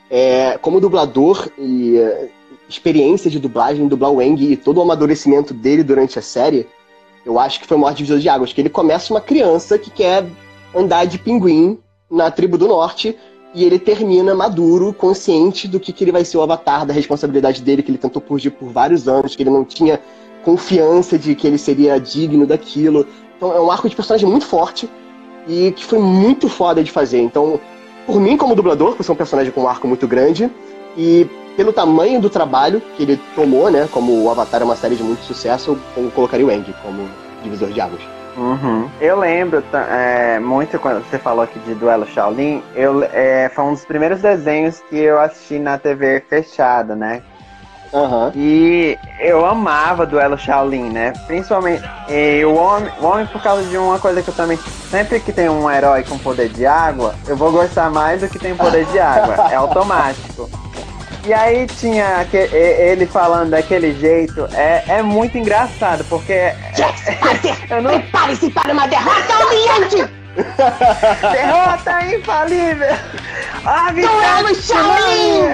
é, 0.09 0.57
como 0.57 0.81
dublador 0.81 1.49
e 1.57 1.97
é, 1.97 2.29
experiência 2.67 3.29
de 3.29 3.39
dublagem, 3.39 3.87
dublar 3.87 4.11
o 4.11 4.21
Eng 4.21 4.41
e 4.41 4.57
todo 4.57 4.77
o 4.77 4.81
amadurecimento 4.81 5.53
dele 5.53 5.83
durante 5.83 6.17
a 6.17 6.21
série, 6.21 6.67
eu 7.25 7.39
acho 7.39 7.59
que 7.59 7.67
foi 7.67 7.77
o 7.77 7.79
maior 7.79 7.93
divisor 7.93 8.19
de 8.19 8.27
águas. 8.27 8.51
Que 8.51 8.61
ele 8.61 8.69
começa 8.69 9.13
uma 9.13 9.21
criança 9.21 9.77
que 9.77 9.91
quer 9.91 10.25
andar 10.73 11.05
de 11.05 11.19
pinguim 11.19 11.77
na 12.09 12.31
tribo 12.31 12.57
do 12.57 12.67
norte 12.67 13.15
e 13.53 13.63
ele 13.63 13.79
termina 13.79 14.35
maduro, 14.35 14.93
consciente 14.93 15.67
do 15.67 15.79
que, 15.79 15.91
que 15.91 16.03
ele 16.03 16.11
vai 16.11 16.23
ser 16.23 16.37
o 16.37 16.41
avatar, 16.41 16.85
da 16.85 16.93
responsabilidade 16.93 17.61
dele, 17.61 17.81
que 17.81 17.89
ele 17.89 17.97
tentou 17.97 18.21
fugir 18.21 18.51
por 18.51 18.69
vários 18.69 19.07
anos, 19.07 19.35
que 19.35 19.43
ele 19.43 19.49
não 19.49 19.65
tinha 19.65 19.99
confiança 20.43 21.17
de 21.17 21.35
que 21.35 21.47
ele 21.47 21.57
seria 21.57 21.99
digno 21.99 22.45
daquilo. 22.45 23.07
Então 23.35 23.51
é 23.55 23.59
um 23.59 23.71
arco 23.71 23.89
de 23.89 23.95
personagem 23.95 24.29
muito 24.29 24.45
forte 24.45 24.89
e 25.47 25.71
que 25.71 25.83
foi 25.83 25.99
muito 25.99 26.47
foda 26.47 26.83
de 26.83 26.91
fazer. 26.91 27.21
Então, 27.21 27.59
por 28.05 28.19
mim, 28.19 28.37
como 28.37 28.55
dublador, 28.55 28.95
por 28.95 29.03
ser 29.03 29.11
um 29.11 29.15
personagem 29.15 29.51
com 29.51 29.61
um 29.61 29.67
arco 29.67 29.87
muito 29.87 30.07
grande, 30.07 30.49
e 30.97 31.27
pelo 31.55 31.73
tamanho 31.73 32.21
do 32.21 32.29
trabalho 32.29 32.81
que 32.95 33.03
ele 33.03 33.19
tomou, 33.35 33.69
né? 33.69 33.87
Como 33.91 34.23
o 34.23 34.29
Avatar 34.29 34.61
é 34.61 34.65
uma 34.65 34.75
série 34.75 34.95
de 34.95 35.03
muito 35.03 35.23
sucesso, 35.23 35.77
eu 35.97 36.11
colocaria 36.11 36.45
o 36.45 36.51
Eng 36.51 36.65
como 36.83 37.07
divisor 37.43 37.69
de 37.69 37.81
águas. 37.81 38.18
Uhum. 38.37 38.89
Eu 39.01 39.19
lembro 39.19 39.63
é, 39.73 40.39
muito 40.39 40.79
quando 40.79 41.03
você 41.03 41.17
falou 41.17 41.43
aqui 41.43 41.59
de 41.59 41.73
Duelo 41.75 42.05
Shaolin, 42.07 42.63
eu, 42.75 43.03
é, 43.03 43.49
foi 43.53 43.63
um 43.65 43.73
dos 43.73 43.85
primeiros 43.85 44.21
desenhos 44.21 44.81
que 44.89 44.97
eu 44.97 45.19
assisti 45.19 45.59
na 45.59 45.77
TV 45.77 46.23
fechada, 46.29 46.95
né? 46.95 47.21
Uhum. 47.91 48.31
E 48.35 48.97
eu 49.19 49.45
amava 49.45 50.05
Duelo 50.05 50.37
Shaolin, 50.37 50.89
né? 50.89 51.13
Principalmente 51.25 51.83
e 52.07 52.45
o, 52.45 52.53
homem, 52.53 52.91
o 53.01 53.05
homem 53.05 53.25
por 53.25 53.41
causa 53.41 53.63
de 53.63 53.77
uma 53.77 53.99
coisa 53.99 54.21
que 54.21 54.29
eu 54.29 54.33
também. 54.33 54.57
Sempre 54.89 55.19
que 55.19 55.31
tem 55.31 55.49
um 55.49 55.69
herói 55.69 56.03
com 56.03 56.17
poder 56.17 56.49
de 56.49 56.65
água, 56.65 57.15
eu 57.27 57.35
vou 57.35 57.51
gostar 57.51 57.89
mais 57.89 58.21
do 58.21 58.27
que 58.27 58.39
tem 58.39 58.55
poder 58.55 58.85
de 58.85 58.99
água. 58.99 59.51
É 59.51 59.55
automático. 59.55 60.49
E 61.29 61.33
aí 61.33 61.67
tinha 61.67 62.27
ele 62.33 63.05
falando 63.05 63.51
daquele 63.51 63.93
jeito, 63.93 64.47
é, 64.51 64.83
é 64.87 65.03
muito 65.03 65.37
engraçado, 65.37 66.03
porque. 66.05 66.51
Jax, 66.75 67.03
eu 67.69 67.83
não... 67.83 67.91
Prepare-se 67.99 68.49
para 68.49 68.73
uma 68.73 68.87
derrota 68.87 69.45
humilhante! 69.45 70.11
derrota 71.31 72.15
infalível! 72.15 72.95
Duelo 73.93 74.55
Shaolin! 74.55 75.51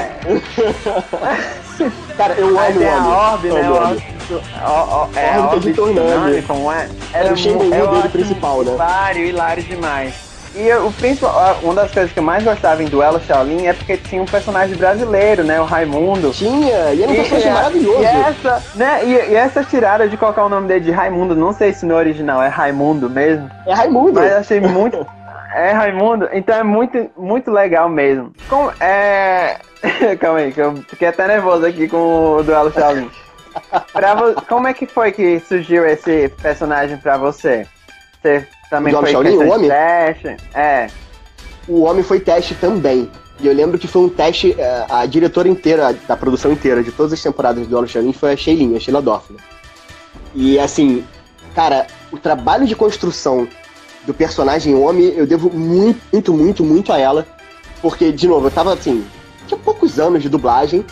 Cara, 2.15 2.35
eu 2.35 2.57
amo 2.57 2.79
tem 2.79 2.87
a 2.87 3.31
Orbe, 3.33 3.49
né? 3.49 3.69
O, 3.69 5.09
é, 5.19 5.39
Orbe 5.41 5.73
de. 5.73 6.41
Como 6.43 6.71
é? 6.71 6.87
Era 7.11 7.33
o 7.33 7.35
Shenmue 7.35 7.69
dele 7.69 8.09
principal, 8.13 8.63
né? 8.63 8.71
Hilário, 8.71 9.25
hilário 9.25 9.63
demais. 9.63 10.34
E 10.55 10.71
o 10.73 10.89
principal, 10.93 11.59
uma 11.61 11.73
das 11.73 11.91
coisas 11.91 12.13
que 12.13 12.19
eu 12.19 12.23
mais 12.23 12.41
gostava 12.41 12.81
em 12.81 12.85
Duelo 12.85 13.19
Shaolin 13.19 13.65
é 13.65 13.73
porque 13.73 13.97
tinha 13.97 14.21
um 14.21 14.25
personagem 14.25 14.77
brasileiro, 14.77 15.43
né? 15.43 15.59
O 15.59 15.65
Raimundo. 15.65 16.31
Tinha, 16.31 16.93
e 16.93 17.03
era 17.03 17.11
um 17.11 17.15
personagem 17.15 17.51
maravilhoso. 17.51 18.01
E 18.01 18.05
essa, 18.05 18.63
né, 18.75 19.05
e, 19.05 19.31
e, 19.31 19.35
essa 19.35 19.65
tirada 19.65 20.07
de 20.07 20.15
colocar 20.15 20.45
o 20.45 20.49
nome 20.49 20.69
dele 20.69 20.79
de 20.79 20.91
Raimundo, 20.91 21.35
não 21.35 21.51
sei 21.51 21.73
se 21.73 21.85
no 21.85 21.93
original 21.93 22.41
é 22.41 22.47
Raimundo 22.47 23.09
mesmo. 23.09 23.51
É 23.67 23.73
Raimundo. 23.73 24.13
Mas 24.13 24.31
achei 24.31 24.61
muito. 24.61 25.05
é 25.53 25.71
Raimundo, 25.71 26.29
então 26.31 26.55
é 26.55 26.63
muito, 26.63 27.11
muito 27.17 27.51
legal 27.51 27.89
mesmo. 27.89 28.31
Como, 28.47 28.71
é. 28.79 29.57
Calma 30.21 30.39
aí, 30.39 30.53
que 30.53 30.61
eu 30.61 30.73
fiquei 30.87 31.09
até 31.09 31.27
nervoso 31.27 31.65
aqui 31.65 31.89
com 31.89 32.37
o 32.37 32.43
Duelo 32.43 32.71
Shaolin. 32.71 33.09
vo... 34.17 34.41
Como 34.47 34.67
é 34.67 34.73
que 34.73 34.85
foi 34.85 35.11
que 35.11 35.37
surgiu 35.41 35.85
esse 35.85 36.29
personagem 36.41 36.95
pra 36.97 37.17
você? 37.17 37.67
Você 38.21 38.47
também 38.69 38.93
do 38.93 38.99
foi 38.99 39.11
Shaolin, 39.11 39.37
o 39.37 39.49
homem? 39.49 39.69
teste? 39.69 40.37
É. 40.53 40.87
O 41.67 41.81
homem 41.83 42.03
foi 42.03 42.19
teste 42.19 42.55
também. 42.55 43.09
E 43.39 43.47
eu 43.47 43.53
lembro 43.53 43.77
que 43.77 43.87
foi 43.87 44.03
um 44.03 44.09
teste, 44.09 44.55
é, 44.57 44.85
a 44.89 45.05
diretora 45.05 45.49
inteira, 45.49 45.93
da 46.07 46.15
produção 46.15 46.51
inteira, 46.51 46.81
de 46.81 46.91
todas 46.91 47.11
as 47.11 47.21
temporadas 47.21 47.67
do 47.67 47.77
Homem 47.77 47.89
Shaolin 47.89 48.13
foi 48.13 48.31
a 48.33 48.37
Sheilin, 48.37 48.75
a 48.75 48.79
Sheila 48.79 49.01
Dorfman. 49.01 49.39
E 50.33 50.57
assim, 50.59 51.03
cara, 51.53 51.87
o 52.11 52.17
trabalho 52.17 52.65
de 52.65 52.75
construção 52.75 53.47
do 54.05 54.13
personagem 54.13 54.75
homem, 54.75 55.13
eu 55.15 55.25
devo 55.25 55.49
muito, 55.49 56.01
muito, 56.11 56.33
muito, 56.33 56.63
muito 56.63 56.93
a 56.93 56.99
ela. 56.99 57.25
Porque, 57.81 58.11
de 58.11 58.27
novo, 58.27 58.47
eu 58.47 58.51
tava 58.51 58.73
assim, 58.73 59.05
tinha 59.47 59.59
poucos 59.59 59.99
anos 59.99 60.23
de 60.23 60.29
dublagem. 60.29 60.85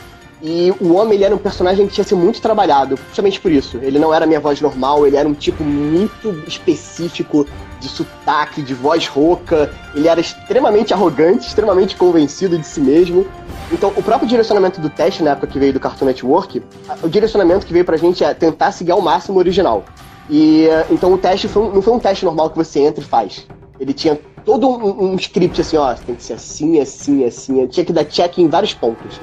E 0.45 0.73
o 0.81 0.93
homem, 0.95 1.13
ele 1.13 1.23
era 1.23 1.33
um 1.33 1.37
personagem 1.37 1.87
que 1.87 1.93
tinha 1.93 2.03
sido 2.03 2.17
muito 2.17 2.41
trabalhado, 2.41 2.99
justamente 3.07 3.39
por 3.39 3.49
isso. 3.49 3.79
Ele 3.81 3.97
não 3.97 4.13
era 4.13 4.25
minha 4.25 4.41
voz 4.41 4.59
normal, 4.59 5.07
ele 5.07 5.15
era 5.15 5.27
um 5.27 5.33
tipo 5.33 5.63
muito 5.63 6.43
específico 6.45 7.47
de 7.79 7.87
sotaque, 7.87 8.61
de 8.61 8.73
voz 8.73 9.07
rouca. 9.07 9.71
Ele 9.95 10.09
era 10.09 10.19
extremamente 10.19 10.93
arrogante, 10.93 11.47
extremamente 11.47 11.95
convencido 11.95 12.59
de 12.59 12.67
si 12.67 12.81
mesmo. 12.81 13.25
Então, 13.71 13.93
o 13.95 14.03
próprio 14.03 14.27
direcionamento 14.27 14.81
do 14.81 14.89
teste, 14.89 15.23
na 15.23 15.31
época 15.31 15.47
que 15.47 15.57
veio 15.57 15.71
do 15.71 15.79
Cartoon 15.79 16.07
Network, 16.07 16.61
o 17.01 17.07
direcionamento 17.07 17.65
que 17.65 17.71
veio 17.71 17.85
pra 17.85 17.95
gente 17.95 18.21
é 18.21 18.33
tentar 18.33 18.73
seguir 18.73 18.91
ao 18.91 18.99
máximo 18.99 19.37
o 19.37 19.39
original. 19.39 19.85
E 20.29 20.67
então 20.91 21.13
o 21.13 21.17
teste 21.17 21.47
foi, 21.47 21.63
não 21.69 21.81
foi 21.81 21.93
um 21.93 21.99
teste 21.99 22.25
normal 22.25 22.49
que 22.49 22.57
você 22.57 22.81
entra 22.81 23.01
e 23.01 23.07
faz. 23.07 23.47
Ele 23.79 23.93
tinha 23.93 24.19
todo 24.43 24.67
um, 24.67 25.11
um 25.11 25.15
script 25.15 25.61
assim, 25.61 25.77
ó, 25.77 25.93
tem 25.93 26.15
que 26.15 26.23
ser 26.23 26.33
assim, 26.33 26.81
assim, 26.81 27.23
assim. 27.23 27.65
Tinha 27.67 27.85
que 27.85 27.93
dar 27.93 28.03
check 28.03 28.37
em 28.39 28.49
vários 28.49 28.73
pontos. 28.73 29.21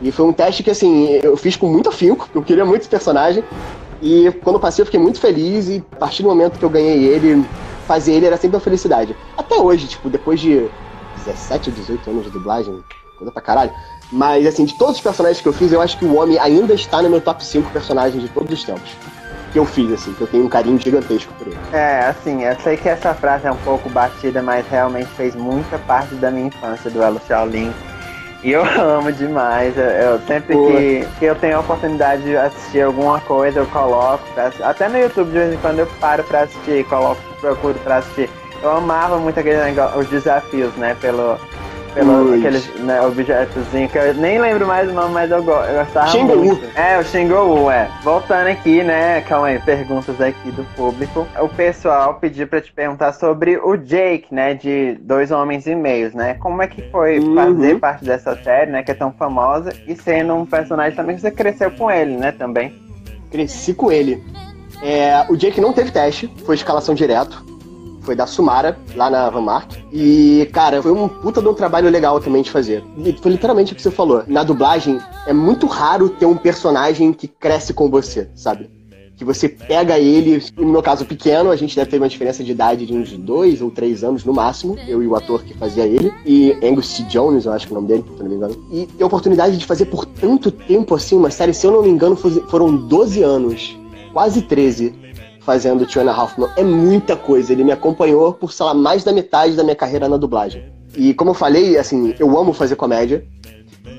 E 0.00 0.12
foi 0.12 0.26
um 0.26 0.32
teste 0.32 0.62
que, 0.62 0.70
assim, 0.70 1.18
eu 1.22 1.36
fiz 1.36 1.56
com 1.56 1.66
muito 1.66 1.88
afinco, 1.88 2.24
porque 2.26 2.38
eu 2.38 2.42
queria 2.42 2.64
muito 2.64 2.82
esse 2.82 2.88
personagem. 2.88 3.42
E 4.00 4.30
quando 4.44 4.60
passei, 4.60 4.82
eu 4.82 4.86
fiquei 4.86 5.00
muito 5.00 5.20
feliz. 5.20 5.68
E 5.68 5.84
a 5.92 5.96
partir 5.96 6.22
do 6.22 6.28
momento 6.28 6.58
que 6.58 6.64
eu 6.64 6.70
ganhei 6.70 7.04
ele, 7.04 7.44
fazer 7.86 8.12
ele 8.12 8.26
era 8.26 8.36
sempre 8.36 8.56
uma 8.56 8.62
felicidade. 8.62 9.16
Até 9.36 9.56
hoje, 9.56 9.88
tipo, 9.88 10.08
depois 10.08 10.38
de 10.38 10.68
17 11.16 11.70
ou 11.70 11.76
18 11.76 12.10
anos 12.10 12.24
de 12.24 12.30
dublagem, 12.30 12.82
coisa 13.16 13.32
pra 13.32 13.42
caralho. 13.42 13.72
Mas, 14.10 14.46
assim, 14.46 14.64
de 14.64 14.74
todos 14.74 14.96
os 14.96 15.00
personagens 15.02 15.40
que 15.40 15.48
eu 15.48 15.52
fiz, 15.52 15.72
eu 15.72 15.82
acho 15.82 15.98
que 15.98 16.04
o 16.04 16.16
Homem 16.16 16.38
ainda 16.38 16.74
está 16.74 17.02
no 17.02 17.10
meu 17.10 17.20
top 17.20 17.44
5 17.44 17.70
personagens 17.70 18.22
de 18.22 18.28
todos 18.28 18.52
os 18.52 18.64
tempos. 18.64 18.90
Que 19.52 19.58
eu 19.58 19.64
fiz, 19.64 19.90
assim, 19.92 20.12
que 20.12 20.20
eu 20.20 20.26
tenho 20.26 20.44
um 20.44 20.48
carinho 20.48 20.78
gigantesco 20.78 21.32
por 21.34 21.46
ele. 21.46 21.58
É, 21.72 22.06
assim, 22.06 22.44
eu 22.44 22.54
sei 22.60 22.76
que 22.76 22.88
essa 22.88 23.14
frase 23.14 23.46
é 23.46 23.52
um 23.52 23.56
pouco 23.56 23.88
batida, 23.88 24.42
mas 24.42 24.66
realmente 24.68 25.08
fez 25.08 25.34
muita 25.34 25.78
parte 25.78 26.14
da 26.14 26.30
minha 26.30 26.46
infância, 26.46 26.90
do 26.90 27.02
Elo 27.02 27.20
Shaolin. 27.26 27.72
E 28.42 28.52
eu 28.52 28.62
amo 28.80 29.12
demais. 29.12 29.76
Eu, 29.76 29.84
eu 29.84 30.18
sempre 30.20 30.56
que, 30.56 31.08
que, 31.18 31.24
eu 31.24 31.34
tenho 31.34 31.56
a 31.56 31.60
oportunidade 31.60 32.22
de 32.22 32.36
assistir 32.36 32.82
alguma 32.82 33.20
coisa, 33.20 33.60
eu 33.60 33.66
coloco. 33.66 34.24
Pra, 34.34 34.52
até 34.62 34.88
no 34.88 34.98
YouTube, 34.98 35.30
de 35.30 35.38
vez 35.38 35.54
em 35.54 35.58
quando, 35.58 35.80
eu 35.80 35.86
paro 36.00 36.22
pra 36.24 36.42
assistir, 36.42 36.84
coloco, 36.84 37.20
procuro 37.40 37.74
pra 37.80 37.96
assistir. 37.96 38.30
Eu 38.62 38.70
amava 38.70 39.18
muito 39.18 39.38
aquele 39.38 39.62
negócio, 39.62 40.00
os 40.00 40.08
desafios, 40.08 40.74
né? 40.74 40.96
Pelo, 41.00 41.38
pelo 41.98 42.34
aquele 42.34 42.58
né, 42.84 43.00
objetozinho 43.02 43.88
que 43.88 43.98
eu 43.98 44.14
nem 44.14 44.38
lembro 44.38 44.66
mais 44.66 44.88
o 44.88 44.92
nome, 44.92 45.12
mas 45.12 45.30
eu, 45.30 45.38
eu 45.38 45.44
gostava 45.44 46.06
Xingu. 46.08 46.36
muito. 46.36 46.78
É, 46.78 46.98
o 46.98 47.04
Xingu, 47.04 47.70
é. 47.70 47.90
Voltando 48.02 48.46
aqui, 48.46 48.84
né, 48.84 49.20
calma 49.22 49.48
aí, 49.48 49.58
perguntas 49.58 50.20
aqui 50.20 50.50
do 50.52 50.64
público. 50.76 51.26
O 51.40 51.48
pessoal 51.48 52.14
pediu 52.14 52.46
pra 52.46 52.60
te 52.60 52.72
perguntar 52.72 53.12
sobre 53.12 53.56
o 53.58 53.76
Jake, 53.76 54.32
né, 54.32 54.54
de 54.54 54.96
Dois 55.00 55.30
Homens 55.32 55.66
e 55.66 55.74
Meios, 55.74 56.14
né? 56.14 56.34
Como 56.34 56.62
é 56.62 56.68
que 56.68 56.82
foi 56.90 57.18
uhum. 57.18 57.34
fazer 57.34 57.78
parte 57.80 58.04
dessa 58.04 58.36
série, 58.42 58.70
né, 58.70 58.82
que 58.82 58.92
é 58.92 58.94
tão 58.94 59.12
famosa, 59.12 59.72
e 59.86 59.96
sendo 59.96 60.34
um 60.34 60.46
personagem 60.46 60.94
também 60.94 61.16
que 61.16 61.22
você 61.22 61.30
cresceu 61.30 61.70
com 61.72 61.90
ele, 61.90 62.16
né, 62.16 62.30
também? 62.32 62.72
Cresci 63.30 63.74
com 63.74 63.90
ele. 63.90 64.22
É, 64.82 65.26
o 65.28 65.36
Jake 65.36 65.60
não 65.60 65.72
teve 65.72 65.90
teste, 65.90 66.32
foi 66.46 66.54
escalação 66.54 66.94
direto 66.94 67.57
foi 68.08 68.16
da 68.16 68.26
Sumara, 68.26 68.78
lá 68.96 69.10
na 69.10 69.28
Van 69.28 69.42
Mark. 69.42 69.72
E, 69.92 70.48
cara, 70.50 70.82
foi 70.82 70.90
um 70.90 71.06
puta 71.06 71.42
de 71.42 71.48
um 71.48 71.52
trabalho 71.52 71.90
legal 71.90 72.18
também 72.18 72.40
de 72.40 72.50
fazer. 72.50 72.82
Foi 73.20 73.30
literalmente 73.30 73.74
o 73.74 73.76
que 73.76 73.82
você 73.82 73.90
falou. 73.90 74.24
Na 74.26 74.42
dublagem, 74.42 74.98
é 75.26 75.32
muito 75.34 75.66
raro 75.66 76.08
ter 76.08 76.24
um 76.24 76.34
personagem 76.34 77.12
que 77.12 77.28
cresce 77.28 77.74
com 77.74 77.90
você, 77.90 78.30
sabe? 78.34 78.70
Que 79.14 79.26
você 79.26 79.46
pega 79.46 79.98
ele, 79.98 80.42
no 80.56 80.72
meu 80.72 80.82
caso 80.82 81.04
pequeno, 81.04 81.50
a 81.50 81.56
gente 81.56 81.76
deve 81.76 81.90
ter 81.90 81.98
uma 81.98 82.08
diferença 82.08 82.42
de 82.42 82.50
idade 82.50 82.86
de 82.86 82.94
uns 82.94 83.12
dois 83.12 83.60
ou 83.60 83.70
três 83.70 84.02
anos 84.02 84.24
no 84.24 84.32
máximo, 84.32 84.78
eu 84.88 85.02
e 85.02 85.06
o 85.06 85.14
ator 85.14 85.42
que 85.42 85.52
fazia 85.52 85.84
ele, 85.84 86.10
e 86.24 86.56
Angus 86.62 86.96
T. 86.96 87.02
Jones, 87.02 87.44
eu 87.44 87.52
acho 87.52 87.66
que 87.66 87.74
é 87.74 87.76
o 87.76 87.80
nome 87.80 87.88
dele, 87.88 88.04
se 88.16 88.22
não 88.22 88.30
me 88.30 88.36
engano. 88.36 88.56
E 88.72 88.86
ter 88.86 89.04
a 89.04 89.06
oportunidade 89.06 89.58
de 89.58 89.66
fazer 89.66 89.84
por 89.84 90.06
tanto 90.06 90.50
tempo 90.50 90.94
assim 90.94 91.14
uma 91.14 91.30
série, 91.30 91.52
se 91.52 91.66
eu 91.66 91.72
não 91.72 91.82
me 91.82 91.90
engano, 91.90 92.16
foram 92.16 92.74
12 92.74 93.22
anos, 93.22 93.78
quase 94.14 94.40
13 94.40 95.07
fazendo 95.48 95.86
Two 95.86 96.02
and 96.02 96.10
a 96.10 96.14
Half 96.14 96.36
Men. 96.36 96.50
É 96.56 96.62
muita 96.62 97.16
coisa. 97.16 97.50
Ele 97.50 97.64
me 97.64 97.72
acompanhou 97.72 98.34
por, 98.34 98.52
sei 98.52 98.66
lá, 98.66 98.74
mais 98.74 99.02
da 99.02 99.14
metade 99.14 99.56
da 99.56 99.64
minha 99.64 99.74
carreira 99.74 100.06
na 100.06 100.18
dublagem. 100.18 100.62
E 100.94 101.14
como 101.14 101.30
eu 101.30 101.34
falei, 101.34 101.78
assim, 101.78 102.14
eu 102.18 102.38
amo 102.38 102.52
fazer 102.52 102.76
comédia. 102.76 103.24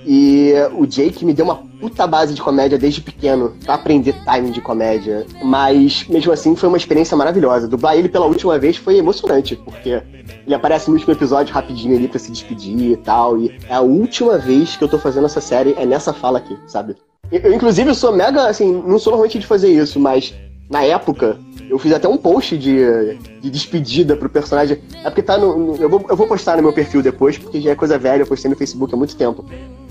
E 0.05 0.53
o 0.77 0.85
Jake 0.85 1.25
me 1.25 1.33
deu 1.33 1.45
uma 1.45 1.55
puta 1.55 2.05
base 2.05 2.35
de 2.35 2.41
comédia 2.41 2.77
desde 2.77 3.01
pequeno, 3.01 3.55
pra 3.65 3.73
aprender 3.73 4.13
timing 4.23 4.51
de 4.51 4.61
comédia. 4.61 5.25
Mas, 5.43 6.05
mesmo 6.07 6.31
assim, 6.31 6.55
foi 6.55 6.69
uma 6.69 6.77
experiência 6.77 7.17
maravilhosa. 7.17 7.67
Dublar 7.67 7.97
ele 7.97 8.09
pela 8.09 8.27
última 8.27 8.59
vez 8.59 8.77
foi 8.77 8.97
emocionante, 8.97 9.55
porque 9.55 10.03
ele 10.45 10.53
aparece 10.53 10.87
no 10.87 10.93
último 10.97 11.13
episódio 11.13 11.51
rapidinho 11.51 11.97
ali 11.97 12.07
pra 12.07 12.19
se 12.19 12.31
despedir 12.31 12.91
e 12.91 12.97
tal. 12.97 13.39
E 13.39 13.57
é 13.67 13.73
a 13.73 13.81
última 13.81 14.37
vez 14.37 14.77
que 14.77 14.83
eu 14.83 14.87
tô 14.87 14.99
fazendo 14.99 15.25
essa 15.25 15.41
série, 15.41 15.73
é 15.79 15.85
nessa 15.85 16.13
fala 16.13 16.37
aqui, 16.37 16.55
sabe? 16.67 16.95
Eu, 17.31 17.51
inclusive, 17.51 17.93
sou 17.95 18.11
mega, 18.11 18.47
assim, 18.47 18.71
não 18.85 18.99
sou 18.99 19.11
normalmente 19.11 19.39
de 19.39 19.47
fazer 19.47 19.69
isso, 19.69 19.99
mas 19.99 20.33
na 20.69 20.83
época, 20.83 21.39
eu 21.67 21.79
fiz 21.79 21.91
até 21.93 22.07
um 22.07 22.15
post 22.15 22.55
de, 22.55 23.17
de 23.41 23.49
despedida 23.49 24.15
pro 24.15 24.29
personagem. 24.29 24.79
É 25.03 25.09
porque 25.09 25.23
tá 25.23 25.35
no. 25.35 25.57
no 25.57 25.75
eu, 25.77 25.89
vou, 25.89 26.05
eu 26.07 26.15
vou 26.15 26.27
postar 26.27 26.57
no 26.57 26.63
meu 26.63 26.71
perfil 26.71 27.01
depois, 27.01 27.37
porque 27.37 27.59
já 27.59 27.71
é 27.71 27.75
coisa 27.75 27.97
velha, 27.97 28.21
eu 28.21 28.27
postei 28.27 28.51
no 28.51 28.55
Facebook 28.55 28.93
há 28.93 28.97
muito 28.97 29.15
tempo. 29.15 29.43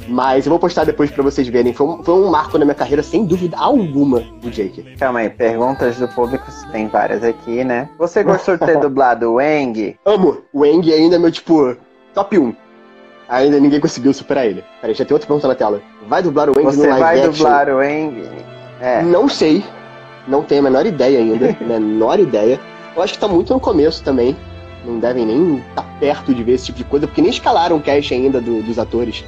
Mas 0.06 0.46
eu 0.46 0.50
vou 0.50 0.58
postar 0.58 0.84
depois 0.84 1.10
para 1.10 1.22
vocês 1.22 1.48
verem. 1.48 1.72
Foi 1.72 1.86
um, 1.86 2.02
foi 2.02 2.14
um 2.14 2.30
marco 2.30 2.56
na 2.58 2.64
minha 2.64 2.76
carreira, 2.76 3.02
sem 3.02 3.24
dúvida 3.24 3.56
alguma, 3.58 4.20
do 4.40 4.50
Jake. 4.50 4.96
Calma 4.96 5.18
aí, 5.18 5.30
perguntas 5.30 5.96
do 5.98 6.06
público, 6.08 6.46
tem 6.70 6.86
várias 6.86 7.24
aqui, 7.24 7.64
né? 7.64 7.88
Você 7.98 8.22
gostou 8.22 8.56
de 8.56 8.64
ter 8.64 8.78
dublado 8.80 9.32
o 9.32 9.40
Eng? 9.40 9.96
Amo! 10.04 10.38
O 10.52 10.64
Eng 10.64 10.92
ainda 10.92 11.16
é 11.16 11.18
meu, 11.18 11.32
tipo, 11.32 11.76
top 12.14 12.38
1. 12.38 12.54
Ainda 13.28 13.60
ninguém 13.60 13.80
conseguiu 13.80 14.14
superar 14.14 14.46
ele. 14.46 14.64
Peraí, 14.80 14.94
já 14.94 15.04
tem 15.04 15.12
outra 15.12 15.26
pergunta 15.26 15.48
na 15.48 15.54
tela. 15.54 15.82
Vai 16.06 16.22
dublar 16.22 16.48
o 16.48 16.58
Eng 16.58 16.64
no 16.76 16.82
live 16.82 17.00
vai 17.00 17.20
dublar 17.20 17.68
o 17.68 17.82
Eng? 17.82 18.22
É. 18.80 19.02
Não 19.02 19.28
sei, 19.28 19.62
não 20.28 20.42
tenho 20.42 20.60
a 20.60 20.64
menor 20.64 20.86
ideia 20.86 21.18
ainda. 21.18 21.56
menor 21.64 22.20
ideia. 22.20 22.60
Eu 22.94 23.02
acho 23.02 23.14
que 23.14 23.18
tá 23.18 23.28
muito 23.28 23.52
no 23.52 23.60
começo 23.60 24.02
também. 24.02 24.36
Não 24.84 24.98
devem 24.98 25.26
nem 25.26 25.56
estar 25.56 25.82
tá 25.82 25.88
perto 25.98 26.34
de 26.34 26.42
ver 26.42 26.52
esse 26.52 26.66
tipo 26.66 26.78
de 26.78 26.84
coisa, 26.84 27.06
porque 27.06 27.20
nem 27.20 27.30
escalaram 27.30 27.76
o 27.76 27.80
cast 27.80 28.12
ainda 28.14 28.40
do, 28.40 28.62
dos 28.62 28.78
atores. 28.78 29.24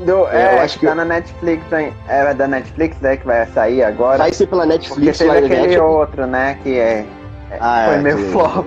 Do, 0.00 0.26
é, 0.28 0.42
é, 0.42 0.54
eu 0.54 0.60
acho 0.60 0.78
que 0.78 0.86
tá 0.86 0.94
na 0.94 1.04
Netflix, 1.04 1.64
é 1.72 2.34
da 2.34 2.46
Netflix, 2.46 3.00
né, 3.00 3.16
que 3.16 3.26
vai 3.26 3.46
sair 3.46 3.82
agora. 3.82 4.18
Vai 4.18 4.32
ser 4.32 4.46
pela 4.46 4.66
Netflix. 4.66 5.18
Porque 5.18 5.38
teve 5.40 5.54
aquele 5.54 5.78
outro, 5.78 6.26
né, 6.26 6.58
que 6.62 6.78
é, 6.78 7.06
é 7.50 7.58
ah, 7.58 7.84
foi 7.86 7.94
é, 7.94 7.98
meio 7.98 8.18
flop. 8.30 8.66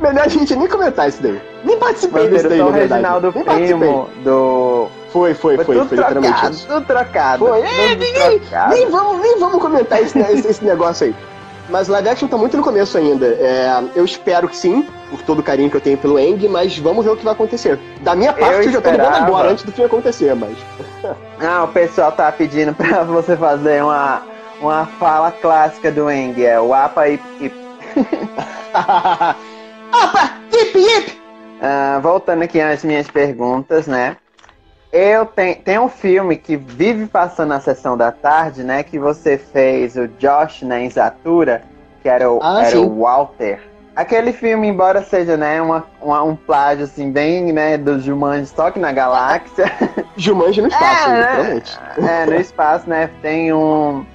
Melhor 0.00 0.24
a 0.24 0.28
gente 0.28 0.54
nem 0.56 0.68
comentar 0.68 1.08
isso 1.08 1.22
daí. 1.22 1.40
Nem 1.64 1.78
participei 1.78 2.28
desse 2.28 2.48
daí, 2.48 2.58
na 2.58 2.70
verdade. 2.70 3.02
Reginaldo 3.02 3.32
nem 3.34 3.44
Primo, 3.44 4.08
do... 4.24 4.88
Foi, 5.10 5.34
foi, 5.34 5.56
foi, 5.56 5.64
foi, 5.64 5.76
foi 5.76 5.86
trocado, 5.96 6.20
literalmente 6.20 6.52
isso. 6.52 6.66
Tudo 6.66 6.86
trocado. 6.86 7.46
Foi, 7.46 7.60
é, 7.60 7.96
nem, 7.96 8.38
trocado. 8.40 8.74
Nem, 8.74 8.90
vamos, 8.90 9.20
nem 9.20 9.38
vamos 9.38 9.62
comentar 9.62 10.02
esse, 10.02 10.18
esse, 10.20 10.48
esse 10.48 10.64
negócio 10.64 11.06
aí. 11.06 11.14
Mas 11.68 11.86
live 11.88 12.08
action 12.08 12.28
tá 12.28 12.36
muito 12.36 12.56
no 12.56 12.62
começo 12.62 12.96
ainda. 12.96 13.26
É, 13.26 13.82
eu 13.94 14.04
espero 14.04 14.48
que 14.48 14.56
sim, 14.56 14.86
por 15.10 15.20
todo 15.22 15.40
o 15.40 15.42
carinho 15.42 15.70
que 15.70 15.76
eu 15.76 15.80
tenho 15.80 15.98
pelo 15.98 16.18
Eng, 16.18 16.48
mas 16.48 16.78
vamos 16.78 17.04
ver 17.04 17.10
o 17.10 17.16
que 17.16 17.24
vai 17.24 17.34
acontecer. 17.34 17.78
Da 18.00 18.14
minha 18.14 18.32
parte, 18.32 18.54
eu, 18.54 18.62
eu 18.62 18.72
já 18.72 18.80
tô 18.80 18.90
ligando 18.90 19.14
agora, 19.14 19.50
antes 19.50 19.64
do 19.64 19.72
que 19.72 19.82
acontecer, 19.82 20.34
mas. 20.34 20.56
ah, 21.40 21.64
o 21.64 21.68
pessoal 21.68 22.12
tá 22.12 22.32
pedindo 22.32 22.74
pra 22.74 23.04
você 23.04 23.36
fazer 23.36 23.82
uma, 23.82 24.22
uma 24.60 24.86
fala 24.86 25.30
clássica 25.30 25.92
do 25.92 26.10
Eng, 26.10 26.42
é 26.42 26.58
o 26.58 26.72
APA 26.72 27.08
e. 27.08 27.20
APA! 28.72 29.36
Hip 30.52 30.78
hip! 30.78 31.18
Uh, 31.58 32.00
voltando 32.00 32.42
aqui 32.42 32.60
às 32.60 32.84
minhas 32.84 33.08
perguntas, 33.08 33.86
né? 33.86 34.16
Eu 34.92 35.26
tenho, 35.26 35.56
tem 35.56 35.78
um 35.78 35.88
filme 35.88 36.36
que 36.36 36.56
vive 36.56 37.06
passando 37.06 37.50
na 37.50 37.60
sessão 37.60 37.96
da 37.96 38.10
tarde, 38.10 38.62
né? 38.62 38.82
Que 38.82 38.98
você 38.98 39.36
fez 39.36 39.96
o 39.96 40.08
Josh 40.08 40.62
na 40.62 40.80
Inzatura, 40.80 41.62
que 42.02 42.08
era 42.08 42.30
o, 42.30 42.40
ah, 42.42 42.64
era 42.64 42.80
o 42.80 43.02
Walter. 43.02 43.60
Aquele 43.94 44.32
filme, 44.32 44.68
embora 44.68 45.02
seja, 45.02 45.36
né, 45.36 45.60
uma, 45.60 45.84
uma, 46.00 46.22
um 46.22 46.36
plágio, 46.36 46.84
assim, 46.84 47.10
bem, 47.10 47.52
né, 47.52 47.76
do 47.76 47.98
Jumanji 47.98 48.52
Toque 48.54 48.78
na 48.78 48.92
Galáxia. 48.92 49.64
Jumanji 50.16 50.62
no 50.62 50.68
espaço, 50.68 51.10
é, 51.10 51.20
literalmente. 51.20 51.78
É, 51.96 52.26
no 52.26 52.34
espaço, 52.36 52.88
né, 52.88 53.10
tem 53.20 53.52
um... 53.52 54.06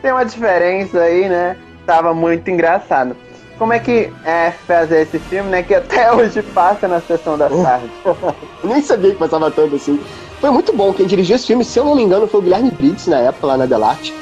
Tem 0.00 0.12
uma 0.12 0.24
diferença 0.24 1.00
aí, 1.00 1.28
né? 1.28 1.56
Tava 1.84 2.14
muito 2.14 2.48
engraçado. 2.48 3.16
Como 3.58 3.72
é 3.72 3.78
que 3.78 4.12
é 4.24 4.52
fazer 4.66 5.02
esse 5.02 5.18
filme, 5.18 5.50
né? 5.50 5.62
Que 5.62 5.74
até 5.74 6.10
hoje 6.14 6.42
passa 6.42 6.88
na 6.88 7.00
sessão 7.00 7.36
da 7.36 7.48
tarde. 7.48 7.90
Nem 8.62 8.80
sabia 8.80 9.10
que 9.10 9.18
passava 9.18 9.50
tanto 9.50 9.76
assim. 9.76 10.00
Foi 10.42 10.50
muito 10.50 10.72
bom. 10.72 10.92
Quem 10.92 11.06
dirigiu 11.06 11.36
esse 11.36 11.46
filme, 11.46 11.64
se 11.64 11.78
eu 11.78 11.84
não 11.84 11.94
me 11.94 12.02
engano, 12.02 12.26
foi 12.26 12.40
o 12.40 12.42
Guilherme 12.42 12.72
Briggs 12.72 13.08
na 13.08 13.18
época, 13.18 13.46
lá 13.46 13.56
na 13.56 13.64
Delarte. 13.64 14.12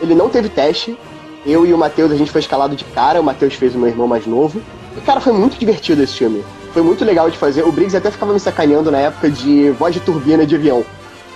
Ele 0.00 0.14
não 0.14 0.28
teve 0.28 0.48
teste. 0.48 0.96
Eu 1.44 1.66
e 1.66 1.74
o 1.74 1.78
Matheus, 1.78 2.12
a 2.12 2.14
gente 2.14 2.30
foi 2.30 2.40
escalado 2.40 2.76
de 2.76 2.84
cara. 2.84 3.20
O 3.20 3.24
Matheus 3.24 3.54
fez 3.54 3.74
o 3.74 3.78
meu 3.78 3.88
irmão 3.88 4.06
mais 4.06 4.24
novo. 4.28 4.62
E, 4.96 5.00
cara, 5.00 5.20
foi 5.20 5.32
muito 5.32 5.58
divertido 5.58 6.04
esse 6.04 6.14
filme. 6.14 6.44
Foi 6.72 6.82
muito 6.82 7.04
legal 7.04 7.28
de 7.28 7.36
fazer. 7.36 7.64
O 7.64 7.72
Briggs 7.72 7.96
até 7.96 8.12
ficava 8.12 8.32
me 8.32 8.38
sacaneando 8.38 8.92
na 8.92 8.98
época 8.98 9.28
de 9.28 9.70
voz 9.70 9.92
de 9.92 9.98
turbina 9.98 10.46
de 10.46 10.54
avião. 10.54 10.84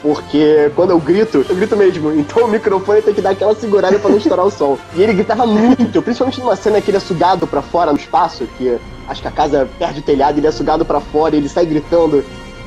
Porque 0.01 0.71
quando 0.77 0.91
eu 0.91 1.01
grito, 1.01 1.45
eu 1.49 1.57
grito 1.57 1.77
mesmo. 1.77 2.13
Então 2.13 2.45
o 2.45 2.49
microfone 2.49 3.03
tem 3.03 3.15
que 3.15 3.21
dar 3.21 3.31
aquela 3.31 3.57
segurada 3.57 3.99
para 3.99 4.11
não 4.11 4.19
estourar 4.19 4.47
o 4.47 4.51
som. 4.51 4.79
E 4.95 5.03
ele 5.03 5.15
gritava 5.15 5.45
muito, 5.45 6.01
principalmente 6.01 6.39
numa 6.39 6.55
cena 6.55 6.81
que 6.81 6.89
ele 6.89 6.99
é 6.99 7.01
sugado 7.01 7.49
para 7.49 7.63
fora 7.63 7.91
no 7.91 7.99
espaço, 7.99 8.47
que 8.57 8.79
acho 9.09 9.21
que 9.21 9.27
a 9.27 9.33
casa 9.33 9.69
perde 9.77 9.99
o 9.99 10.03
telhado, 10.05 10.39
ele 10.39 10.47
é 10.47 10.53
sugado 10.53 10.85
para 10.85 11.01
fora 11.01 11.35
e 11.35 11.39
ele 11.39 11.49
sai 11.49 11.67
gritando. 11.67 12.25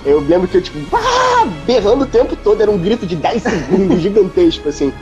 Eu 0.07 0.21
lembro 0.21 0.47
que 0.47 0.57
eu, 0.57 0.61
tipo, 0.61 0.79
berrando 1.65 2.05
o 2.05 2.07
tempo 2.07 2.33
todo, 2.37 2.61
era 2.61 2.71
um 2.71 2.77
grito 2.77 3.05
de 3.05 3.17
10 3.17 3.43
segundos 3.43 3.99
gigantesco, 4.01 4.69
assim. 4.69 4.93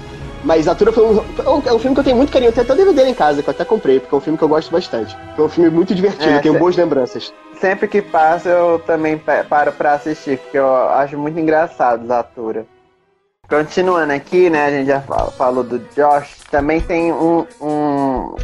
Mas 0.43 0.67
Atura 0.67 0.91
foi 0.91 1.03
um, 1.05 1.23
é 1.65 1.73
um 1.73 1.79
filme 1.79 1.95
que 1.95 1.99
eu 1.99 2.03
tenho 2.03 2.17
muito 2.17 2.31
carinho. 2.31 2.49
Eu 2.49 2.53
tenho 2.53 2.65
até 2.65 2.75
DVD 2.75 3.09
em 3.09 3.13
casa, 3.13 3.43
que 3.43 3.49
eu 3.49 3.53
até 3.53 3.63
comprei, 3.63 3.99
porque 3.99 4.13
é 4.13 4.17
um 4.17 4.21
filme 4.21 4.37
que 4.37 4.43
eu 4.43 4.47
gosto 4.47 4.71
bastante. 4.71 5.15
É 5.37 5.41
um 5.41 5.49
filme 5.49 5.69
muito 5.69 5.93
divertido, 5.93 6.29
é, 6.29 6.39
tenho 6.39 6.55
se... 6.55 6.59
boas 6.59 6.75
lembranças. 6.75 7.33
Sempre 7.59 7.87
que 7.87 8.01
passa, 8.01 8.49
eu 8.49 8.79
também 8.79 9.21
paro 9.49 9.71
pra 9.71 9.93
assistir, 9.93 10.37
porque 10.39 10.57
eu 10.57 10.75
acho 10.89 11.17
muito 11.17 11.39
engraçado 11.39 12.11
Atura. 12.11 12.65
Continuando 13.47 14.11
aqui, 14.11 14.49
né, 14.49 14.65
a 14.65 14.71
gente 14.71 14.87
já 14.87 15.01
falou 15.01 15.63
do 15.63 15.79
Josh, 15.95 16.37
também 16.49 16.81
tem 16.81 17.13
um, 17.13 17.45
um, 17.61 18.35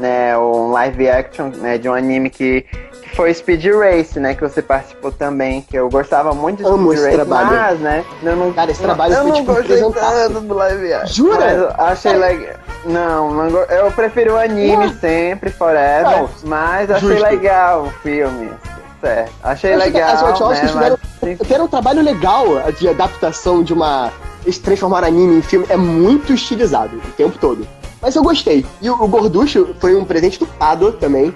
né, 0.00 0.36
um 0.36 0.70
live 0.70 1.08
action 1.08 1.50
né, 1.56 1.78
de 1.78 1.88
um 1.88 1.94
anime 1.94 2.30
que, 2.30 2.62
que 3.02 3.14
foi 3.14 3.32
Speed 3.32 3.64
Race, 3.66 4.18
né, 4.18 4.34
que 4.34 4.40
você 4.40 4.62
participou 4.62 5.12
também, 5.12 5.62
que 5.62 5.76
eu 5.76 5.88
gostava 5.88 6.32
muito 6.32 6.58
de 6.58 6.68
Amo 6.68 6.90
Speed 6.90 7.04
Race, 7.04 7.16
trabalho. 7.16 7.50
mas, 7.50 7.80
né, 7.80 8.04
eu 8.22 8.36
não, 8.36 8.52
Cara, 8.52 8.70
esse 8.70 8.80
trabalho 8.80 9.14
eu 9.14 9.22
foi, 9.22 9.28
não 9.28 9.36
tipo, 9.36 9.54
gostei 9.54 9.80
tanto 9.80 10.40
do 10.40 10.54
live 10.54 10.92
action. 10.92 11.14
Jura? 11.14 11.74
achei 11.78 12.12
legal. 12.14 12.54
Não, 12.84 13.30
não, 13.34 13.58
eu 13.60 13.92
prefiro 13.92 14.34
o 14.34 14.38
anime 14.38 14.86
não. 14.86 14.94
sempre, 14.94 15.50
forever, 15.50 16.04
não, 16.04 16.30
mas 16.44 16.90
achei 16.90 17.08
justo. 17.10 17.22
legal 17.22 17.84
o 17.84 17.90
filme. 18.02 18.50
Certo. 19.00 19.32
Achei 19.42 19.74
eu 19.74 19.78
legal. 19.78 20.10
As 20.10 20.22
né, 20.22 20.68
tiveram, 20.68 20.98
mas... 21.22 21.38
tiveram 21.38 21.64
um 21.64 21.68
trabalho 21.68 22.02
legal 22.02 22.46
de 22.78 22.88
adaptação 22.88 23.62
de 23.62 23.72
uma 23.72 24.10
esse 24.46 24.60
transformar 24.60 25.04
anime 25.04 25.36
em 25.36 25.42
filme 25.42 25.66
é 25.68 25.76
muito 25.76 26.32
estilizado 26.32 26.96
o 26.96 27.12
tempo 27.12 27.38
todo. 27.38 27.66
Mas 28.00 28.16
eu 28.16 28.22
gostei. 28.22 28.64
E 28.80 28.88
o, 28.88 28.94
o 28.94 29.08
Gorducho 29.08 29.74
foi 29.78 29.94
um 29.94 30.04
presente 30.04 30.38
do 30.38 30.46
Pado 30.46 30.92
também. 30.92 31.34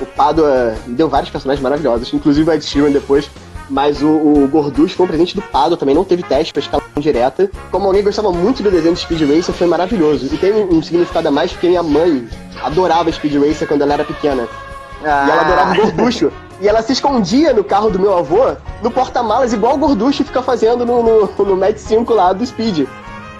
O 0.00 0.06
Pado 0.06 0.42
uh, 0.42 0.74
deu 0.88 1.08
vários 1.08 1.30
personagens 1.30 1.62
maravilhosos, 1.62 2.12
inclusive 2.12 2.48
o 2.48 2.52
Ed 2.52 2.64
Sheeran 2.64 2.90
depois. 2.90 3.30
Mas 3.68 4.02
o, 4.02 4.08
o 4.08 4.48
Gorducho 4.48 4.94
foi 4.94 5.06
um 5.06 5.08
presente 5.08 5.34
do 5.34 5.42
Pado 5.42 5.76
também, 5.76 5.94
não 5.94 6.04
teve 6.04 6.22
teste 6.22 6.52
pra 6.52 6.60
escala 6.60 6.82
direta. 6.98 7.50
Como 7.70 7.86
alguém 7.86 8.02
gostava 8.02 8.30
muito 8.30 8.62
do 8.62 8.70
desenho 8.70 8.94
de 8.94 9.00
Speed 9.00 9.22
Racer, 9.22 9.54
foi 9.54 9.66
maravilhoso. 9.66 10.26
E 10.32 10.36
tem 10.36 10.52
um, 10.52 10.76
um 10.76 10.82
significado 10.82 11.28
a 11.28 11.30
mais 11.30 11.52
porque 11.52 11.68
minha 11.68 11.82
mãe 11.82 12.28
adorava 12.62 13.10
Speed 13.10 13.34
Racer 13.36 13.66
quando 13.66 13.82
ela 13.82 13.94
era 13.94 14.04
pequena. 14.04 14.46
Ah. 15.02 15.26
E 15.26 15.30
ela 15.30 15.42
adorava 15.42 15.72
o 15.72 15.76
Gorducho. 15.76 16.30
E 16.60 16.68
ela 16.68 16.82
se 16.82 16.92
escondia 16.92 17.52
no 17.52 17.64
carro 17.64 17.90
do 17.90 17.98
meu 17.98 18.16
avô, 18.16 18.54
no 18.82 18.90
porta-malas, 18.90 19.52
igual 19.52 19.74
o 19.74 19.78
Gorducho 19.78 20.24
fica 20.24 20.42
fazendo 20.42 20.86
no, 20.86 21.02
no, 21.02 21.44
no 21.44 21.56
Match 21.56 21.78
5 21.78 22.12
lá 22.14 22.32
do 22.32 22.46
Speed. 22.46 22.86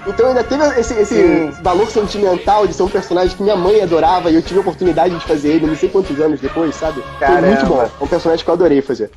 Então 0.06 0.28
ainda 0.28 0.44
teve 0.44 0.62
esse, 0.78 0.94
esse 0.94 1.49
valor 1.62 1.88
sentimental 1.90 2.66
de 2.66 2.75
ser 2.75 2.82
um 2.82 2.88
personagem 2.88 3.37
que 3.37 3.42
minha 3.42 3.56
mãe 3.56 3.82
adorava 3.82 4.30
e 4.30 4.34
eu 4.34 4.42
tive 4.42 4.58
a 4.58 4.61
oportunidade 4.61 5.18
de 5.18 5.25
fazer 5.25 5.49
ele 5.54 5.66
não 5.66 5.76
sei 5.76 5.88
quantos 5.88 6.20
anos 6.20 6.40
depois, 6.40 6.75
sabe? 6.75 7.02
Caramba. 7.18 7.40
Foi 7.40 7.49
muito 7.49 7.66
bom. 7.66 7.82
É 7.82 8.04
um 8.04 8.06
personagem 8.06 8.44
que 8.44 8.50
eu 8.50 8.54
adorei 8.54 8.82
fazer. 8.82 9.11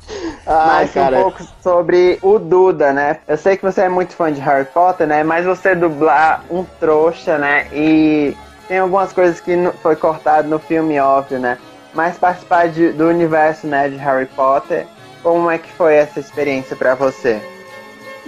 Mas 0.46 0.92
cara. 0.92 1.18
um 1.18 1.22
pouco 1.22 1.42
sobre 1.62 2.18
o 2.22 2.38
Duda, 2.38 2.92
né? 2.92 3.18
Eu 3.28 3.36
sei 3.36 3.56
que 3.56 3.62
você 3.62 3.82
é 3.82 3.88
muito 3.88 4.14
fã 4.14 4.32
de 4.32 4.40
Harry 4.40 4.64
Potter, 4.64 5.06
né? 5.06 5.22
Mas 5.22 5.44
você 5.44 5.74
dublar 5.74 6.42
um 6.50 6.64
trouxa, 6.80 7.36
né? 7.36 7.66
E 7.72 8.34
tem 8.66 8.78
algumas 8.78 9.12
coisas 9.12 9.40
que 9.40 9.54
foi 9.82 9.96
cortado 9.96 10.48
no 10.48 10.58
filme, 10.58 10.98
óbvio, 10.98 11.38
né? 11.38 11.58
mas 11.94 12.16
participar 12.16 12.68
de, 12.68 12.92
do 12.92 13.08
universo 13.08 13.66
né, 13.66 13.88
de 13.88 13.96
Harry 13.96 14.26
Potter, 14.26 14.86
como 15.22 15.50
é 15.50 15.58
que 15.58 15.70
foi 15.72 15.96
essa 15.96 16.20
experiência 16.20 16.76
para 16.76 16.94
você? 16.94 17.40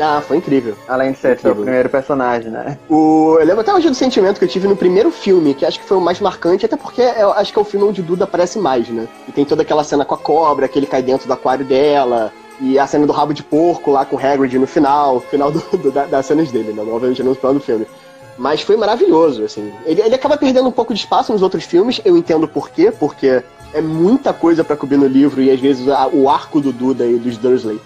Ah, 0.01 0.23
foi 0.27 0.39
incrível. 0.39 0.75
Além 0.89 1.13
de 1.13 1.19
ser 1.19 1.33
incrível. 1.33 1.55
seu 1.55 1.63
primeiro 1.63 1.89
personagem, 1.89 2.51
né? 2.51 2.79
O... 2.89 3.37
Eu 3.39 3.47
lembro 3.47 3.61
até 3.61 3.73
hoje 3.73 3.89
do 3.89 3.95
sentimento 3.95 4.39
que 4.39 4.45
eu 4.45 4.49
tive 4.49 4.67
no 4.67 4.77
primeiro 4.77 5.11
filme, 5.11 5.55
que 5.55 5.67
acho 5.67 5.79
que 5.79 5.87
foi 5.87 5.97
o 5.97 6.01
mais 6.01 6.21
marcante, 6.21 6.65
até 6.65 6.77
porque 6.77 7.03
eu 7.03 7.33
acho 7.33 7.53
que 7.53 7.59
é 7.59 7.63
o 7.63 7.65
filme 7.65 7.87
onde 7.87 8.03
Duda 8.03 8.25
aparece 8.25 8.59
mais, 8.59 8.89
né? 8.89 9.07
E 9.29 9.33
tem 9.33 9.45
toda 9.45 9.63
aquela 9.63 9.85
cena 9.85 10.05
com 10.05 10.15
a 10.15 10.19
cobra, 10.19 10.67
que 10.69 10.79
ele 10.79 10.87
cai 10.87 11.03
dentro 11.03 11.27
do 11.27 11.33
aquário 11.33 11.65
dela, 11.65 12.33
e 12.61 12.79
a 12.79 12.87
cena 12.87 13.07
do 13.07 13.13
rabo 13.13 13.35
de 13.35 13.43
porco 13.43 13.91
lá 13.91 14.05
com 14.05 14.17
o 14.17 14.19
Hagrid 14.19 14.59
no 14.59 14.67
final, 14.67 15.21
final 15.31 15.51
do, 15.51 15.61
do, 15.77 15.91
da, 15.91 16.07
das 16.07 16.27
cenas 16.27 16.51
dele, 16.51 16.73
né? 16.73 16.83
Obviamente 16.83 17.23
no 17.23 17.35
final 17.35 17.55
do 17.55 17.61
filme. 17.61 17.87
Mas 18.39 18.63
foi 18.63 18.77
maravilhoso, 18.77 19.45
assim. 19.45 19.71
Ele, 19.85 20.01
ele 20.01 20.15
acaba 20.15 20.37
perdendo 20.37 20.69
um 20.69 20.73
pouco 20.73 20.95
de 20.95 21.01
espaço 21.01 21.31
nos 21.31 21.43
outros 21.43 21.65
filmes, 21.65 22.01
eu 22.05 22.17
entendo 22.17 22.49
por 22.49 22.71
quê, 22.71 22.91
porque 22.91 23.43
é 23.75 23.81
muita 23.81 24.33
coisa 24.33 24.65
para 24.65 24.77
cobrir 24.77 24.97
no 24.97 25.07
livro 25.07 25.43
e 25.43 25.51
às 25.51 25.61
vezes 25.61 25.87
a, 25.89 26.09
o 26.09 26.29
arco 26.29 26.61
do 26.61 26.73
Duda 26.73 27.05
e 27.07 27.19
dos 27.19 27.37
Dursley 27.37 27.79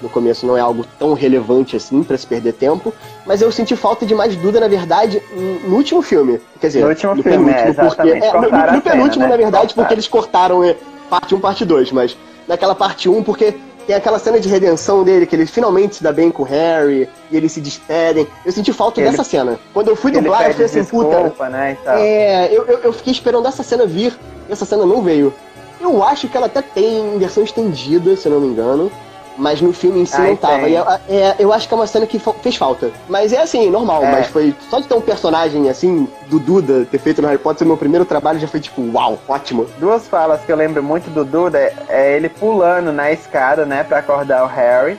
no 0.00 0.08
começo 0.08 0.46
não 0.46 0.56
é 0.56 0.60
algo 0.60 0.84
tão 0.98 1.12
relevante 1.12 1.76
assim 1.76 2.02
para 2.02 2.16
se 2.16 2.26
perder 2.26 2.54
tempo, 2.54 2.92
mas 3.26 3.42
eu 3.42 3.52
senti 3.52 3.76
falta 3.76 4.06
de 4.06 4.14
mais 4.14 4.34
Duda, 4.36 4.60
na 4.60 4.68
verdade, 4.68 5.22
no 5.66 5.76
último 5.76 6.02
filme. 6.02 6.40
Quer 6.60 6.68
dizer, 6.68 6.80
no 6.82 6.88
último 6.88 7.14
no 7.14 7.22
filme, 7.22 7.50
é, 7.50 7.72
porque, 7.72 8.08
é, 8.10 8.32
no, 8.32 8.72
no, 8.72 8.82
penúltimo, 8.82 9.12
cena, 9.12 9.26
né? 9.26 9.28
na 9.28 9.36
verdade, 9.36 9.74
porque 9.74 9.94
eles 9.94 10.08
cortaram 10.08 10.64
é, 10.64 10.76
parte 11.08 11.34
1, 11.34 11.40
parte 11.40 11.64
2, 11.64 11.92
mas 11.92 12.16
naquela 12.48 12.74
parte 12.74 13.08
1, 13.08 13.22
porque 13.22 13.56
tem 13.86 13.96
aquela 13.96 14.18
cena 14.18 14.38
de 14.38 14.48
redenção 14.48 15.02
dele, 15.02 15.26
que 15.26 15.34
ele 15.34 15.46
finalmente 15.46 15.96
se 15.96 16.02
dá 16.02 16.12
bem 16.12 16.30
com 16.30 16.42
o 16.42 16.46
Harry, 16.46 17.08
e 17.30 17.36
eles 17.36 17.52
se 17.52 17.60
despedem. 17.60 18.26
Eu 18.44 18.52
senti 18.52 18.72
falta 18.72 19.00
ele, 19.00 19.10
dessa 19.10 19.24
cena. 19.24 19.58
Quando 19.74 19.88
eu 19.88 19.96
fui 19.96 20.12
dublar, 20.12 20.46
eu 20.46 20.52
falei 20.52 20.66
assim, 20.66 20.84
puta. 20.84 21.48
Né, 21.50 21.76
é, 21.86 22.48
eu, 22.54 22.64
eu, 22.66 22.78
eu, 22.78 22.92
fiquei 22.92 23.12
esperando 23.12 23.48
essa 23.48 23.62
cena 23.62 23.86
vir, 23.86 24.16
e 24.48 24.52
essa 24.52 24.64
cena 24.64 24.86
não 24.86 25.02
veio. 25.02 25.34
Eu 25.80 26.04
acho 26.04 26.28
que 26.28 26.36
ela 26.36 26.46
até 26.46 26.62
tem 26.62 27.18
versão 27.18 27.42
estendida, 27.42 28.14
se 28.16 28.28
eu 28.28 28.32
não 28.32 28.40
me 28.40 28.48
engano. 28.48 28.92
Mas 29.36 29.60
no 29.60 29.72
filme 29.72 30.00
em 30.00 30.04
si 30.04 30.16
Ai, 30.16 30.30
não 30.30 30.36
tava. 30.36 30.68
E 30.68 30.76
é, 30.76 30.84
é, 31.08 31.36
eu 31.38 31.52
acho 31.52 31.66
que 31.66 31.72
é 31.72 31.76
uma 31.76 31.86
cena 31.86 32.06
que 32.06 32.20
fez 32.42 32.56
falta. 32.56 32.90
Mas 33.08 33.32
é 33.32 33.40
assim, 33.40 33.70
normal. 33.70 34.04
É. 34.04 34.10
Mas 34.10 34.26
foi 34.26 34.54
só 34.68 34.80
de 34.80 34.88
ter 34.88 34.94
um 34.94 35.00
personagem 35.00 35.68
assim, 35.68 36.08
do 36.26 36.38
Duda, 36.38 36.86
ter 36.90 36.98
feito 36.98 37.22
no 37.22 37.28
Harry 37.28 37.38
Potter, 37.38 37.66
meu 37.66 37.76
primeiro 37.76 38.04
trabalho 38.04 38.38
já 38.38 38.48
foi 38.48 38.60
tipo, 38.60 38.82
uau, 38.92 39.18
ótimo. 39.28 39.66
Duas 39.78 40.06
falas 40.08 40.42
que 40.42 40.52
eu 40.52 40.56
lembro 40.56 40.82
muito 40.82 41.10
do 41.10 41.24
Duda 41.24 41.58
é, 41.58 41.74
é 41.88 42.16
ele 42.16 42.28
pulando 42.28 42.92
na 42.92 43.10
escada, 43.12 43.64
né, 43.64 43.84
pra 43.84 43.98
acordar 43.98 44.44
o 44.44 44.46
Harry. 44.46 44.98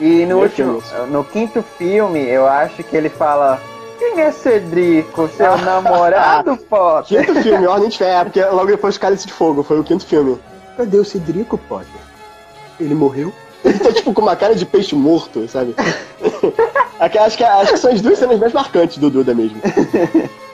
E 0.00 0.24
no 0.24 0.40
último, 0.40 0.82
no 1.10 1.22
quinto 1.22 1.62
filme, 1.62 2.26
eu 2.26 2.46
acho 2.46 2.82
que 2.82 2.96
ele 2.96 3.10
fala. 3.10 3.60
Quem 3.98 4.18
é 4.22 4.32
Cedrico, 4.32 5.28
seu 5.28 5.56
namorado, 5.60 6.56
Potter? 6.56 7.26
Quinto 7.26 7.42
filme, 7.42 7.66
Ordem 7.66 7.90
de 7.90 7.98
Fé, 7.98 8.24
porque 8.24 8.42
logo 8.42 8.66
depois 8.66 8.96
Cálice 8.96 9.26
de 9.26 9.32
Fogo, 9.34 9.62
foi 9.62 9.78
o 9.78 9.84
quinto 9.84 10.06
filme. 10.06 10.40
Cadê 10.74 10.98
o 10.98 11.04
Cedrico, 11.04 11.58
Potter? 11.58 12.00
Ele 12.80 12.94
morreu? 12.94 13.30
Ele 13.64 13.78
tá 13.78 13.92
tipo 13.92 14.12
com 14.12 14.22
uma 14.22 14.36
cara 14.36 14.54
de 14.54 14.64
peixe 14.64 14.94
morto, 14.94 15.46
sabe? 15.48 15.74
acho, 16.98 17.36
que, 17.36 17.44
acho 17.44 17.72
que 17.72 17.78
são 17.78 17.92
as 17.92 18.00
duas 18.00 18.18
cenas 18.18 18.38
mais 18.38 18.52
marcantes 18.52 18.98
do 18.98 19.10
Duda 19.10 19.34
mesmo. 19.34 19.60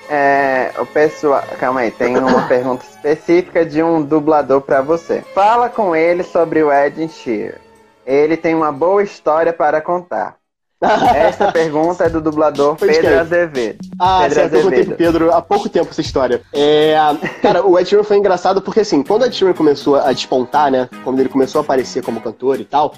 É, 0.09 0.73
o 0.79 0.87
pessoal, 0.87 1.43
calma 1.59 1.81
aí, 1.81 1.91
tem 1.91 2.17
uma 2.17 2.47
pergunta 2.47 2.85
específica 2.85 3.67
de 3.67 3.83
um 3.83 4.03
dublador 4.03 4.61
para 4.61 4.81
você. 4.81 5.25
Fala 5.35 5.69
com 5.69 5.97
ele 5.97 6.23
sobre 6.23 6.63
o 6.63 6.73
Ed 6.73 7.09
Sheeran. 7.09 7.59
Ele 8.07 8.37
tem 8.37 8.55
uma 8.55 8.71
boa 8.71 9.03
história 9.03 9.53
para 9.53 9.81
contar. 9.81 10.37
Essa 10.81 11.51
pergunta 11.51 12.05
é 12.05 12.11
do 12.11 12.21
dublador 12.21 12.77
Pedro 12.77 13.19
Azevedo. 13.21 13.79
Ah, 13.99 14.19
Pedro 14.23 14.35
certo, 14.35 14.55
Azevedo. 14.55 14.75
eu 14.75 14.85
contei 14.87 14.95
Pedro 14.97 15.33
há 15.33 15.41
pouco 15.41 15.69
tempo 15.71 15.89
essa 15.91 16.03
história. 16.03 16.43
É, 16.53 16.95
cara, 17.41 17.67
o 17.67 17.79
Ed 17.79 17.89
Sheeran 17.89 18.05
foi 18.05 18.19
engraçado 18.19 18.61
porque, 18.61 18.81
assim, 18.81 19.03
quando 19.03 19.23
o 19.23 19.25
Ed 19.25 19.35
Sheeran 19.35 19.55
começou 19.55 19.97
a 19.97 20.13
despontar, 20.13 20.71
né, 20.71 20.89
quando 21.03 21.19
ele 21.21 21.31
começou 21.31 21.61
a 21.61 21.65
aparecer 21.65 22.03
como 22.05 22.21
cantor 22.21 22.61
e 22.61 22.65
tal, 22.65 22.93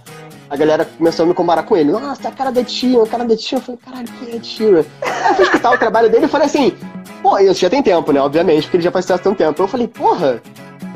a 0.50 0.56
galera 0.56 0.84
começou 0.84 1.24
a 1.24 1.28
me 1.28 1.34
comparar 1.34 1.62
com 1.62 1.76
ele. 1.76 1.92
Nossa, 1.92 2.28
a 2.28 2.32
cara 2.32 2.50
Ed 2.50 2.68
Sheeran, 2.68 3.04
a 3.04 3.06
cara 3.06 3.24
Ed 3.24 3.40
Sheeran. 3.40 3.60
Eu 3.60 3.64
falei, 3.64 3.80
caralho, 3.84 4.08
que 4.08 4.30
é 4.30 4.36
Ed 4.36 4.46
Sheeran? 4.46 4.84
Aí 5.02 5.30
eu 5.30 5.34
fui 5.36 5.44
escutar 5.44 5.70
o 5.70 5.78
trabalho 5.78 6.10
dele 6.10 6.24
e 6.24 6.28
falei 6.28 6.48
assim, 6.48 6.76
pô, 7.22 7.38
isso 7.38 7.60
já 7.60 7.70
tem 7.70 7.82
tempo, 7.82 8.10
né, 8.10 8.20
obviamente, 8.20 8.62
porque 8.62 8.78
ele 8.78 8.84
já 8.84 8.90
faz 8.90 9.06
tanto 9.06 9.36
tempo. 9.36 9.62
Eu 9.62 9.68
falei, 9.68 9.86
porra, 9.86 10.42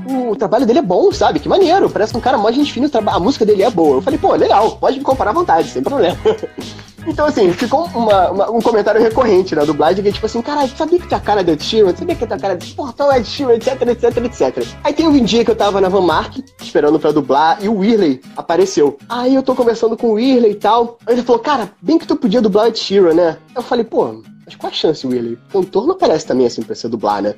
o 0.07 0.37
trabalho 0.37 0.67
dele 0.67 0.81
é 0.81 0.83
bom, 0.83 1.13
sabe? 1.13 1.39
Que 1.39 1.49
maneiro. 1.49 1.89
Parece 1.91 2.17
um 2.17 2.21
cara 2.21 2.39
mó 2.39 2.51
gente 2.51 2.73
fina, 2.73 2.89
a 3.07 3.21
música 3.21 3.45
dele 3.45 3.63
é 3.63 3.71
boa. 3.71 3.97
Eu 3.97 4.03
falei, 4.03 4.19
pô, 4.19 4.35
legal, 4.35 4.77
pode 4.77 4.99
me 4.99 5.05
comparar 5.05 5.31
à 5.31 5.35
vontade, 5.35 5.69
sem 5.69 5.83
problema. 5.83 6.17
então, 7.07 7.27
assim, 7.27 7.53
ficou 7.53 7.87
uma, 7.95 8.31
uma, 8.31 8.51
um 8.51 8.61
comentário 8.61 9.01
recorrente 9.01 9.55
na 9.55 9.65
dublagem, 9.65 10.03
que 10.03 10.09
é 10.09 10.13
tipo 10.13 10.27
assim, 10.27 10.43
cara, 10.43 10.67
sabia 10.69 10.99
que 10.99 11.09
tem 11.09 11.17
a 11.17 11.21
cara 11.21 11.43
do 11.43 11.53
Ed 11.53 11.63
Sheeran? 11.63 11.95
Sabia 11.97 12.15
que 12.15 12.27
tem 12.27 12.37
a 12.37 12.41
cara 12.41 12.57
de 12.57 12.75
Portal 12.75 13.13
Ed 13.13 13.27
Sheeran, 13.27 13.55
etc, 13.55 13.83
etc, 13.83 14.17
etc. 14.25 14.67
Aí 14.85 14.93
tem 14.93 15.07
um 15.07 15.25
dia 15.25 15.45
que 15.45 15.51
eu 15.51 15.57
tava 15.57 15.81
na 15.81 15.89
Van 15.89 16.01
Mark, 16.01 16.39
esperando 16.61 16.99
pra 16.99 17.13
dublar, 17.13 17.59
e 17.63 17.69
o 17.69 17.79
Whirley 17.79 18.21
apareceu. 18.37 18.99
Aí 19.09 19.35
eu 19.35 19.43
tô 19.43 19.55
conversando 19.55 19.97
com 19.97 20.09
o 20.09 20.13
Whirley 20.15 20.53
e 20.53 20.57
tal. 20.57 20.99
Aí 21.07 21.15
ele 21.15 21.23
falou, 21.23 21.41
cara, 21.41 21.71
bem 21.81 21.99
que 21.99 22.07
tu 22.07 22.17
podia 22.17 22.41
dublar 22.41 22.67
o 22.67 22.69
Ed 22.69 22.79
Sheeran, 22.79 23.15
né? 23.15 23.37
Eu 23.55 23.63
falei, 23.63 23.85
pô, 23.85 24.23
mas 24.45 24.57
qual 24.57 24.71
a 24.71 24.75
chance, 24.75 25.07
Whirley? 25.07 25.39
Cantor 25.51 25.87
não 25.87 25.95
aparece 25.95 26.27
também 26.27 26.47
assim 26.47 26.63
pra 26.63 26.75
você 26.75 26.89
dublar, 26.89 27.23
né? 27.23 27.35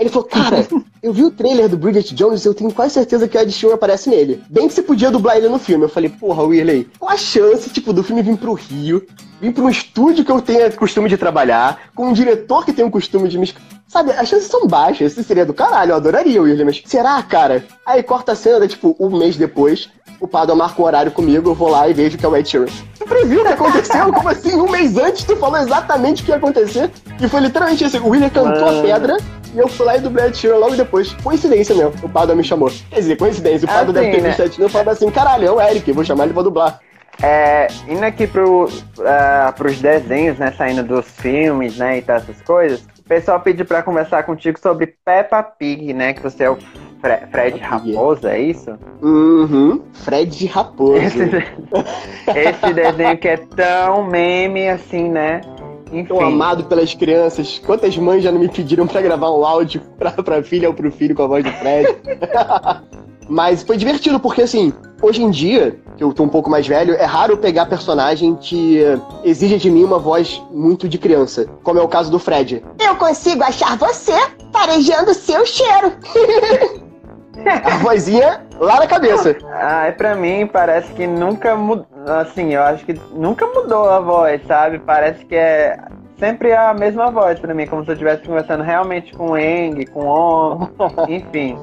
Ele 0.00 0.08
falou, 0.08 0.26
cara, 0.26 0.66
eu 1.02 1.12
vi 1.12 1.22
o 1.22 1.30
trailer 1.30 1.68
do 1.68 1.76
Bridget 1.76 2.14
Jones 2.14 2.42
e 2.42 2.48
eu 2.48 2.54
tenho 2.54 2.72
quase 2.72 2.94
certeza 2.94 3.28
que 3.28 3.36
o 3.36 3.40
Ed 3.40 3.52
Sheeran 3.52 3.74
aparece 3.74 4.08
nele. 4.08 4.42
Bem 4.48 4.66
que 4.66 4.72
você 4.72 4.82
podia 4.82 5.10
dublar 5.10 5.36
ele 5.36 5.50
no 5.50 5.58
filme. 5.58 5.84
Eu 5.84 5.90
falei, 5.90 6.08
porra, 6.08 6.42
Willie, 6.42 6.88
qual 6.98 7.12
a 7.12 7.18
chance, 7.18 7.68
tipo, 7.68 7.92
do 7.92 8.02
filme 8.02 8.22
vir 8.22 8.38
pro 8.38 8.54
Rio, 8.54 9.06
vir 9.42 9.52
pra 9.52 9.62
um 9.62 9.68
estúdio 9.68 10.24
que 10.24 10.32
eu 10.32 10.40
tenha 10.40 10.72
costume 10.72 11.06
de 11.06 11.18
trabalhar, 11.18 11.90
com 11.94 12.08
um 12.08 12.12
diretor 12.14 12.64
que 12.64 12.72
tem 12.72 12.84
o 12.84 12.90
costume 12.90 13.28
de 13.28 13.38
me... 13.38 13.52
Sabe, 13.90 14.12
as 14.12 14.28
chances 14.28 14.46
são 14.46 14.68
baixas. 14.68 15.12
Isso 15.12 15.24
seria 15.24 15.44
do 15.44 15.52
caralho, 15.52 15.90
eu 15.90 15.96
adoraria, 15.96 16.40
Willie, 16.40 16.64
mas 16.64 16.80
será, 16.86 17.20
cara? 17.24 17.64
Aí 17.84 18.04
corta 18.04 18.32
a 18.32 18.36
cena, 18.36 18.68
tipo, 18.68 18.94
um 19.00 19.10
mês 19.18 19.36
depois, 19.36 19.90
o 20.20 20.28
Padua 20.28 20.54
marca 20.54 20.80
um 20.80 20.84
horário 20.84 21.10
comigo, 21.10 21.50
eu 21.50 21.54
vou 21.56 21.68
lá 21.68 21.88
e 21.88 21.92
vejo 21.92 22.16
que 22.16 22.24
é 22.24 22.28
o 22.28 22.36
Ed 22.36 22.48
Sheeran. 22.48 22.66
Tu 22.96 23.04
previu 23.04 23.40
o 23.40 23.44
que 23.44 23.52
aconteceu? 23.52 24.12
Como 24.14 24.28
assim? 24.28 24.54
Um 24.54 24.70
mês 24.70 24.96
antes 24.96 25.24
tu 25.24 25.34
falou 25.36 25.58
exatamente 25.58 26.22
o 26.22 26.24
que 26.24 26.30
ia 26.30 26.36
acontecer? 26.36 26.88
E 27.20 27.28
foi 27.28 27.40
literalmente 27.40 27.84
assim, 27.84 27.98
o 27.98 28.10
William 28.10 28.30
cantou 28.30 28.68
a 28.68 28.80
pedra 28.80 29.16
e 29.52 29.58
eu 29.58 29.66
fui 29.66 29.84
lá 29.84 29.96
e 29.96 30.00
dublei 30.00 30.26
a 30.26 30.32
Sheeran 30.32 30.58
logo 30.58 30.76
depois. 30.76 31.12
Coincidência 31.14 31.74
mesmo, 31.74 31.94
o 32.00 32.08
Pada 32.08 32.32
me 32.32 32.44
chamou. 32.44 32.70
Quer 32.90 33.00
dizer, 33.00 33.16
coincidência, 33.16 33.66
o 33.66 33.68
Pada 33.68 33.90
assim, 33.90 33.92
deve 33.92 34.10
ter 34.12 34.22
visto 34.22 34.38
né? 34.38 34.44
a 34.44 34.50
Sheeran 34.52 34.66
e 34.66 34.70
falado 34.70 34.88
assim, 34.90 35.10
caralho, 35.10 35.48
é 35.48 35.50
o 35.50 35.60
Eric, 35.60 35.90
vou 35.90 36.04
chamar 36.04 36.24
ele 36.24 36.32
pra 36.32 36.44
dublar. 36.44 36.80
É, 37.20 37.66
indo 37.88 38.04
aqui 38.04 38.26
pro, 38.26 38.64
uh, 38.64 39.52
pros 39.56 39.78
desenhos, 39.78 40.38
né? 40.38 40.54
Saindo 40.56 40.82
dos 40.82 41.04
filmes, 41.06 41.76
né? 41.76 41.98
E 41.98 42.02
tal, 42.02 42.16
essas 42.16 42.40
coisas. 42.40 42.80
O 43.10 43.12
pessoal 43.12 43.40
pediu 43.40 43.66
pra 43.66 43.82
conversar 43.82 44.22
contigo 44.22 44.56
sobre 44.60 44.94
Peppa 45.04 45.42
Pig, 45.42 45.92
né? 45.92 46.12
Que 46.12 46.22
você 46.22 46.44
é 46.44 46.50
o 46.50 46.54
Fre 47.00 47.26
Fred 47.32 47.58
Raposa, 47.58 48.30
é 48.30 48.40
isso? 48.40 48.78
Uhum, 49.02 49.82
Fred 50.04 50.46
Raposo. 50.46 50.94
Esse, 50.94 51.18
esse 52.38 52.72
desenho 52.72 53.18
que 53.18 53.26
é 53.26 53.36
tão 53.36 54.04
meme 54.04 54.68
assim, 54.68 55.08
né? 55.08 55.40
Enfim. 55.92 56.04
Tão 56.04 56.20
amado 56.20 56.64
pelas 56.64 56.94
crianças. 56.94 57.60
Quantas 57.64 57.96
mães 57.96 58.22
já 58.22 58.30
não 58.30 58.38
me 58.38 58.48
pediram 58.48 58.86
pra 58.86 59.00
gravar 59.00 59.30
um 59.30 59.44
áudio 59.44 59.80
pra, 59.98 60.10
pra 60.12 60.42
filha 60.42 60.68
ou 60.68 60.74
pro 60.74 60.90
filho 60.90 61.14
com 61.14 61.22
a 61.22 61.26
voz 61.26 61.44
do 61.44 61.52
Fred? 61.52 61.88
Mas 63.28 63.62
foi 63.62 63.76
divertido, 63.76 64.18
porque 64.18 64.42
assim, 64.42 64.72
hoje 65.00 65.22
em 65.22 65.30
dia, 65.30 65.78
que 65.96 66.02
eu 66.02 66.12
tô 66.12 66.24
um 66.24 66.28
pouco 66.28 66.50
mais 66.50 66.66
velho, 66.66 66.94
é 66.94 67.04
raro 67.04 67.36
pegar 67.36 67.66
personagem 67.66 68.34
que 68.34 68.80
exige 69.22 69.56
de 69.56 69.70
mim 69.70 69.84
uma 69.84 70.00
voz 70.00 70.42
muito 70.50 70.88
de 70.88 70.98
criança, 70.98 71.46
como 71.62 71.78
é 71.78 71.82
o 71.82 71.86
caso 71.86 72.10
do 72.10 72.18
Fred. 72.18 72.60
Eu 72.80 72.96
consigo 72.96 73.44
achar 73.44 73.76
você 73.78 74.18
farejando 74.52 75.14
seu 75.14 75.46
cheiro. 75.46 75.92
A 77.46 77.78
vozinha 77.78 78.44
lá 78.58 78.80
na 78.80 78.86
cabeça. 78.86 79.36
Ah, 79.52 79.92
pra 79.96 80.14
mim 80.14 80.46
parece 80.46 80.92
que 80.92 81.06
nunca 81.06 81.56
mudou. 81.56 81.86
Assim, 82.06 82.54
eu 82.54 82.62
acho 82.62 82.84
que 82.84 82.94
nunca 83.12 83.46
mudou 83.46 83.88
a 83.88 84.00
voz, 84.00 84.40
sabe? 84.46 84.78
Parece 84.78 85.24
que 85.24 85.34
é 85.34 85.78
sempre 86.18 86.52
a 86.52 86.72
mesma 86.74 87.10
voz 87.10 87.38
pra 87.38 87.54
mim, 87.54 87.66
como 87.66 87.84
se 87.84 87.90
eu 87.90 87.94
estivesse 87.94 88.22
conversando 88.22 88.62
realmente 88.62 89.12
com 89.12 89.32
o 89.32 89.36
Eng, 89.38 89.84
com 89.86 90.04
o 90.04 90.08
On, 90.08 90.68
enfim. 91.08 91.58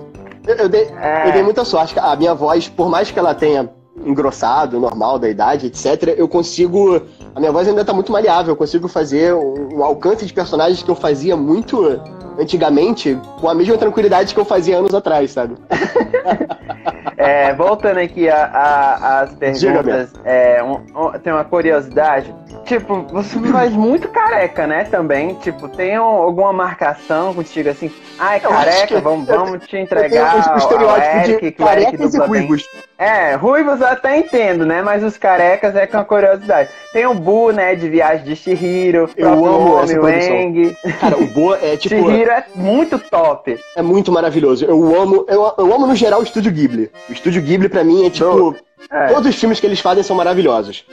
Eu, 0.46 0.56
eu, 0.56 0.70
dei, 0.70 0.88
é... 1.02 1.28
eu 1.28 1.32
dei 1.34 1.44
muita 1.44 1.66
sorte. 1.66 1.98
A 2.00 2.16
minha 2.16 2.34
voz, 2.34 2.68
por 2.68 2.90
mais 2.90 3.12
que 3.12 3.20
ela 3.20 3.36
tenha 3.36 3.70
engrossado, 4.06 4.80
normal, 4.80 5.20
da 5.20 5.30
idade, 5.30 5.68
etc., 5.68 6.16
eu 6.18 6.28
consigo. 6.28 7.02
A 7.38 7.40
minha 7.40 7.52
voz 7.52 7.68
ainda 7.68 7.86
tá 7.86 7.94
muito 7.94 8.12
maleável. 8.12 8.54
Eu 8.54 8.56
consigo 8.56 8.88
fazer 8.88 9.32
um, 9.32 9.78
um 9.78 9.84
alcance 9.84 10.26
de 10.26 10.34
personagens 10.34 10.82
que 10.82 10.90
eu 10.90 10.96
fazia 10.96 11.38
muito 11.38 12.02
antigamente 12.36 13.16
com 13.40 13.48
a 13.48 13.54
mesma 13.54 13.78
tranquilidade 13.78 14.34
que 14.34 14.40
eu 14.40 14.44
fazia 14.44 14.80
anos 14.80 14.92
atrás, 14.96 15.34
sabe? 15.34 15.56
é, 17.16 17.54
voltando 17.54 18.00
aqui 18.00 18.28
às 18.28 19.36
perguntas, 19.36 20.14
é, 20.26 20.64
um, 20.64 20.78
um, 21.00 21.12
tem 21.24 21.32
uma 21.32 21.44
curiosidade. 21.44 22.34
Tipo, 22.68 23.04
você 23.04 23.40
faz 23.50 23.72
muito 23.72 24.10
careca, 24.10 24.68
né? 24.68 24.84
Também. 24.84 25.36
Tipo, 25.36 25.70
tem 25.70 25.96
alguma 25.96 26.52
marcação 26.52 27.34
contigo 27.34 27.70
assim? 27.70 27.90
Ai, 28.20 28.42
careca, 28.42 29.00
vamos, 29.00 29.26
vamos 29.26 29.66
te 29.66 29.78
entregar. 29.78 30.36
Eu 30.36 30.44
tenho 30.44 30.54
o 30.54 30.58
estereótipo 30.58 31.18
Eric, 31.18 31.46
de 31.46 31.52
carecas 31.54 32.14
e 32.14 32.18
ruivos. 32.20 32.66
É, 32.98 33.36
ruivos 33.36 33.80
eu 33.80 33.88
até 33.88 34.18
entendo, 34.18 34.66
né? 34.66 34.82
Mas 34.82 35.02
os 35.02 35.18
carecas 35.18 35.78
é 35.78 35.88
com 35.88 35.98
a 35.98 36.04
curiosidade. 36.04 36.70
Tem 36.92 37.06
o 37.06 37.14
Bu, 37.14 37.52
né? 37.52 37.74
De 37.74 37.88
viagem 37.88 38.26
de 38.26 38.36
Shihiro. 38.36 39.10
Eu 39.16 39.46
amo 39.46 39.80
essa 39.80 40.34
Eng. 40.34 40.76
Cara, 41.00 41.18
o 41.18 41.26
Bu 41.28 41.56
é 41.56 41.78
tipo. 41.78 41.96
Shihiro 41.96 42.32
é 42.32 42.44
muito 42.54 43.00
top. 43.00 43.58
É 43.78 43.82
muito 43.82 44.12
maravilhoso. 44.12 44.66
Eu 44.66 45.02
amo, 45.02 45.26
eu, 45.30 45.54
eu 45.58 45.74
amo 45.74 45.88
no 45.88 45.96
geral 45.96 46.20
o 46.20 46.24
Estúdio 46.24 46.52
Ghibli. 46.52 46.92
O 47.08 47.14
Estúdio 47.14 47.42
Ghibli, 47.42 47.70
pra 47.70 47.86
mim, 47.86 48.06
é 48.06 48.10
tipo. 48.10 48.58
É. 48.92 49.08
Todos 49.08 49.30
os 49.30 49.36
filmes 49.36 49.60
que 49.60 49.66
eles 49.66 49.80
fazem 49.80 50.04
são 50.04 50.16
maravilhosos. 50.16 50.86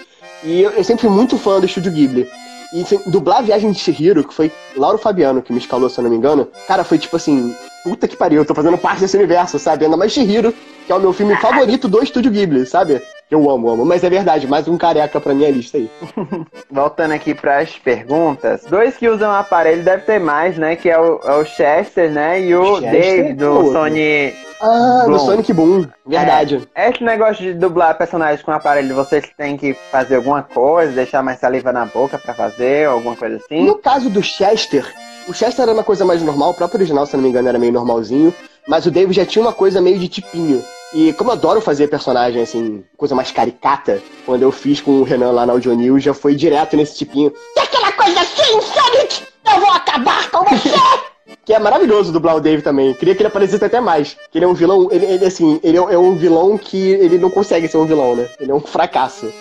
E 0.45 0.61
eu, 0.61 0.71
eu 0.71 0.85
sempre 0.85 1.03
fui 1.03 1.11
muito 1.11 1.39
fã 1.39 1.59
do 1.59 1.67
Estúdio 1.67 1.93
Ghibli. 1.93 2.29
E 2.73 2.83
assim, 2.83 3.01
dublar 3.07 3.43
Viagem 3.43 3.71
de 3.71 3.79
Shihiro, 3.79 4.27
que 4.27 4.35
foi 4.35 4.53
Lauro 4.77 4.99
Fabiano 4.99 5.41
que 5.41 5.53
me 5.53 5.59
escalou, 5.59 5.89
se 5.89 5.99
eu 5.99 6.03
não 6.03 6.11
me 6.11 6.17
engano, 6.17 6.49
cara, 6.67 6.83
foi 6.83 6.99
tipo 6.99 7.17
assim, 7.17 7.55
puta 7.85 8.09
que 8.09 8.17
pariu, 8.17 8.41
eu 8.41 8.47
tô 8.47 8.55
fazendo 8.55 8.79
parte 8.79 9.01
desse 9.01 9.17
universo, 9.17 9.59
sabe? 9.59 9.85
Ainda 9.85 9.97
mais 9.97 10.11
Shihiro, 10.11 10.55
que 10.87 10.91
é 10.91 10.95
o 10.95 11.01
meu 11.01 11.13
filme 11.13 11.37
favorito 11.37 11.87
do 11.87 12.03
Estúdio 12.03 12.33
Ghibli, 12.33 12.65
sabe? 12.65 13.01
Eu 13.31 13.51
amo, 13.51 13.69
amo. 13.69 13.85
Mas 13.85 14.03
é 14.03 14.11
verdade, 14.11 14.47
mais 14.47 14.67
um 14.67 14.79
careca 14.79 15.21
pra 15.21 15.35
minha 15.35 15.51
lista 15.51 15.77
aí. 15.77 15.91
Voltando 16.71 17.13
aqui 17.13 17.35
pras 17.35 17.71
perguntas. 17.77 18.65
Dois 18.65 18.97
que 18.97 19.09
usam 19.09 19.31
aparelho 19.31 19.83
deve 19.83 20.05
ter 20.05 20.19
mais, 20.19 20.57
né? 20.57 20.77
Que 20.77 20.89
é 20.89 20.99
o, 20.99 21.21
é 21.23 21.37
o 21.37 21.45
Chester, 21.45 22.11
né? 22.11 22.41
E 22.41 22.55
o 22.55 22.81
Chester, 22.81 22.93
Dave 22.93 23.33
do 23.35 23.73
Sony. 23.73 24.33
Ah, 24.61 25.03
Boom. 25.05 25.13
do 25.13 25.19
Sonic 25.19 25.53
Boom. 25.53 25.87
Verdade. 26.07 26.67
É, 26.75 26.89
esse 26.89 27.05
negócio 27.05 27.45
de 27.45 27.53
dublar 27.53 27.99
personagens 27.99 28.43
com 28.43 28.51
aparelho, 28.51 28.95
vocês 28.95 29.29
têm 29.37 29.57
que 29.59 29.75
fazer 29.91 30.17
alguma 30.17 30.43
coisa, 30.43 30.93
deixar 30.93 31.23
mais 31.23 31.39
saliva 31.39 31.71
na 31.73 31.85
boca 31.85 32.19
pra 32.19 32.33
fazer, 32.33 32.87
alguma 32.87 33.15
coisa 33.15 33.37
assim? 33.37 33.65
No 33.65 33.77
caso 33.77 34.09
do 34.09 34.23
Chester, 34.23 34.91
o 35.29 35.35
Chester 35.35 35.65
era 35.65 35.73
uma 35.73 35.85
coisa 35.85 36.05
mais 36.05 36.23
normal, 36.23 36.51
o 36.51 36.55
próprio 36.55 36.79
original, 36.79 37.05
se 37.07 37.17
não 37.17 37.23
me 37.23 37.29
engano, 37.29 37.49
era 37.49 37.59
meio 37.59 37.73
normalzinho, 37.75 38.33
mas 38.67 38.87
o 38.87 38.91
Dave 38.91 39.13
já 39.13 39.27
tinha 39.27 39.43
uma 39.43 39.53
coisa 39.53 39.81
meio 39.81 39.99
de 39.99 40.09
tipinho. 40.09 40.65
E 40.95 41.13
como 41.15 41.31
eu 41.31 41.35
adoro 41.35 41.61
fazer 41.61 41.89
personagem, 41.89 42.41
assim, 42.41 42.85
coisa 42.97 43.15
mais 43.15 43.31
caricata, 43.31 44.01
quando 44.25 44.43
eu 44.43 44.53
fiz 44.53 44.81
com 44.81 45.01
o 45.01 45.03
Renan 45.03 45.33
lá 45.33 45.45
na 45.45 45.53
Audio 45.53 45.75
News, 45.75 46.03
já 46.03 46.15
foi 46.15 46.35
direto 46.35 46.77
nesse 46.77 46.97
tipinho. 46.97 47.33
E 47.57 47.61
aquela 47.61 47.93
coisa 47.93 48.21
assim, 48.21 48.61
Sonic! 48.61 49.25
Eu 49.53 49.61
vou 49.61 49.71
acabar 49.71 50.31
com 50.31 50.45
você! 50.45 50.71
que 51.45 51.53
é 51.53 51.59
maravilhoso 51.59 52.13
dublar 52.13 52.37
o 52.37 52.41
Dave 52.41 52.63
também. 52.63 52.95
Queria 52.95 53.15
que 53.15 53.23
ele 53.23 53.29
aparecesse 53.29 53.65
até 53.65 53.81
mais. 53.81 54.17
Que 54.31 54.39
ele 54.39 54.45
é 54.45 54.49
um 54.49 54.55
vilão, 54.55 54.89
ele, 54.91 55.05
ele 55.05 55.25
assim, 55.25 55.61
ele 55.63 55.77
é, 55.77 55.81
é 55.81 55.99
um 55.99 56.15
vilão 56.17 56.57
que 56.57 56.79
ele 56.79 57.19
não 57.19 57.31
consegue 57.31 57.69
ser 57.69 57.77
um 57.77 57.87
vilão, 57.87 58.17
né? 58.17 58.29
Ele 58.41 58.51
é 58.51 58.55
um 58.55 58.61
fracasso. 58.61 59.33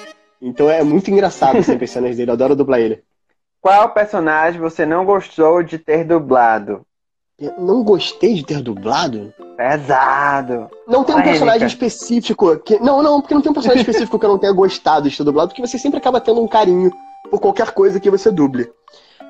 Então 0.42 0.70
é 0.70 0.84
muito 0.84 1.10
engraçado 1.10 1.64
sempre 1.64 1.86
as 1.86 1.92
cenas 1.92 2.18
dele, 2.18 2.30
eu 2.30 2.34
adoro 2.34 2.56
dublar 2.56 2.80
ele. 2.80 3.02
Qual 3.62 3.94
personagem 3.94 4.60
você 4.60 4.86
não 4.86 5.06
gostou 5.06 5.64
de 5.64 5.78
ter 5.78 6.04
dublado? 6.04 6.86
Não 7.58 7.84
gostei 7.84 8.36
de 8.36 8.46
ter 8.46 8.62
dublado? 8.62 9.34
Pesado. 9.58 10.70
Não 10.88 11.04
tem 11.04 11.16
um 11.16 11.24
personagem 11.24 11.68
específico 11.68 12.58
que. 12.60 12.80
Não, 12.80 13.02
não, 13.02 13.22
porque 13.22 13.34
não 13.34 13.42
tem 13.42 13.52
um 13.52 13.56
personagem 13.56 13.82
específico 13.86 14.20
que 14.20 14.26
eu 14.26 14.30
não 14.30 14.38
tenha 14.38 14.54
gostado 14.54 15.10
de 15.10 15.18
ter 15.18 15.24
dublado, 15.24 15.50
porque 15.50 15.66
você 15.66 15.78
sempre 15.78 15.98
acaba 15.98 16.22
tendo 16.22 16.42
um 16.42 16.48
carinho 16.48 16.92
por 17.30 17.40
qualquer 17.40 17.72
coisa 17.72 18.00
que 18.00 18.10
você 18.10 18.32
duble. 18.32 18.70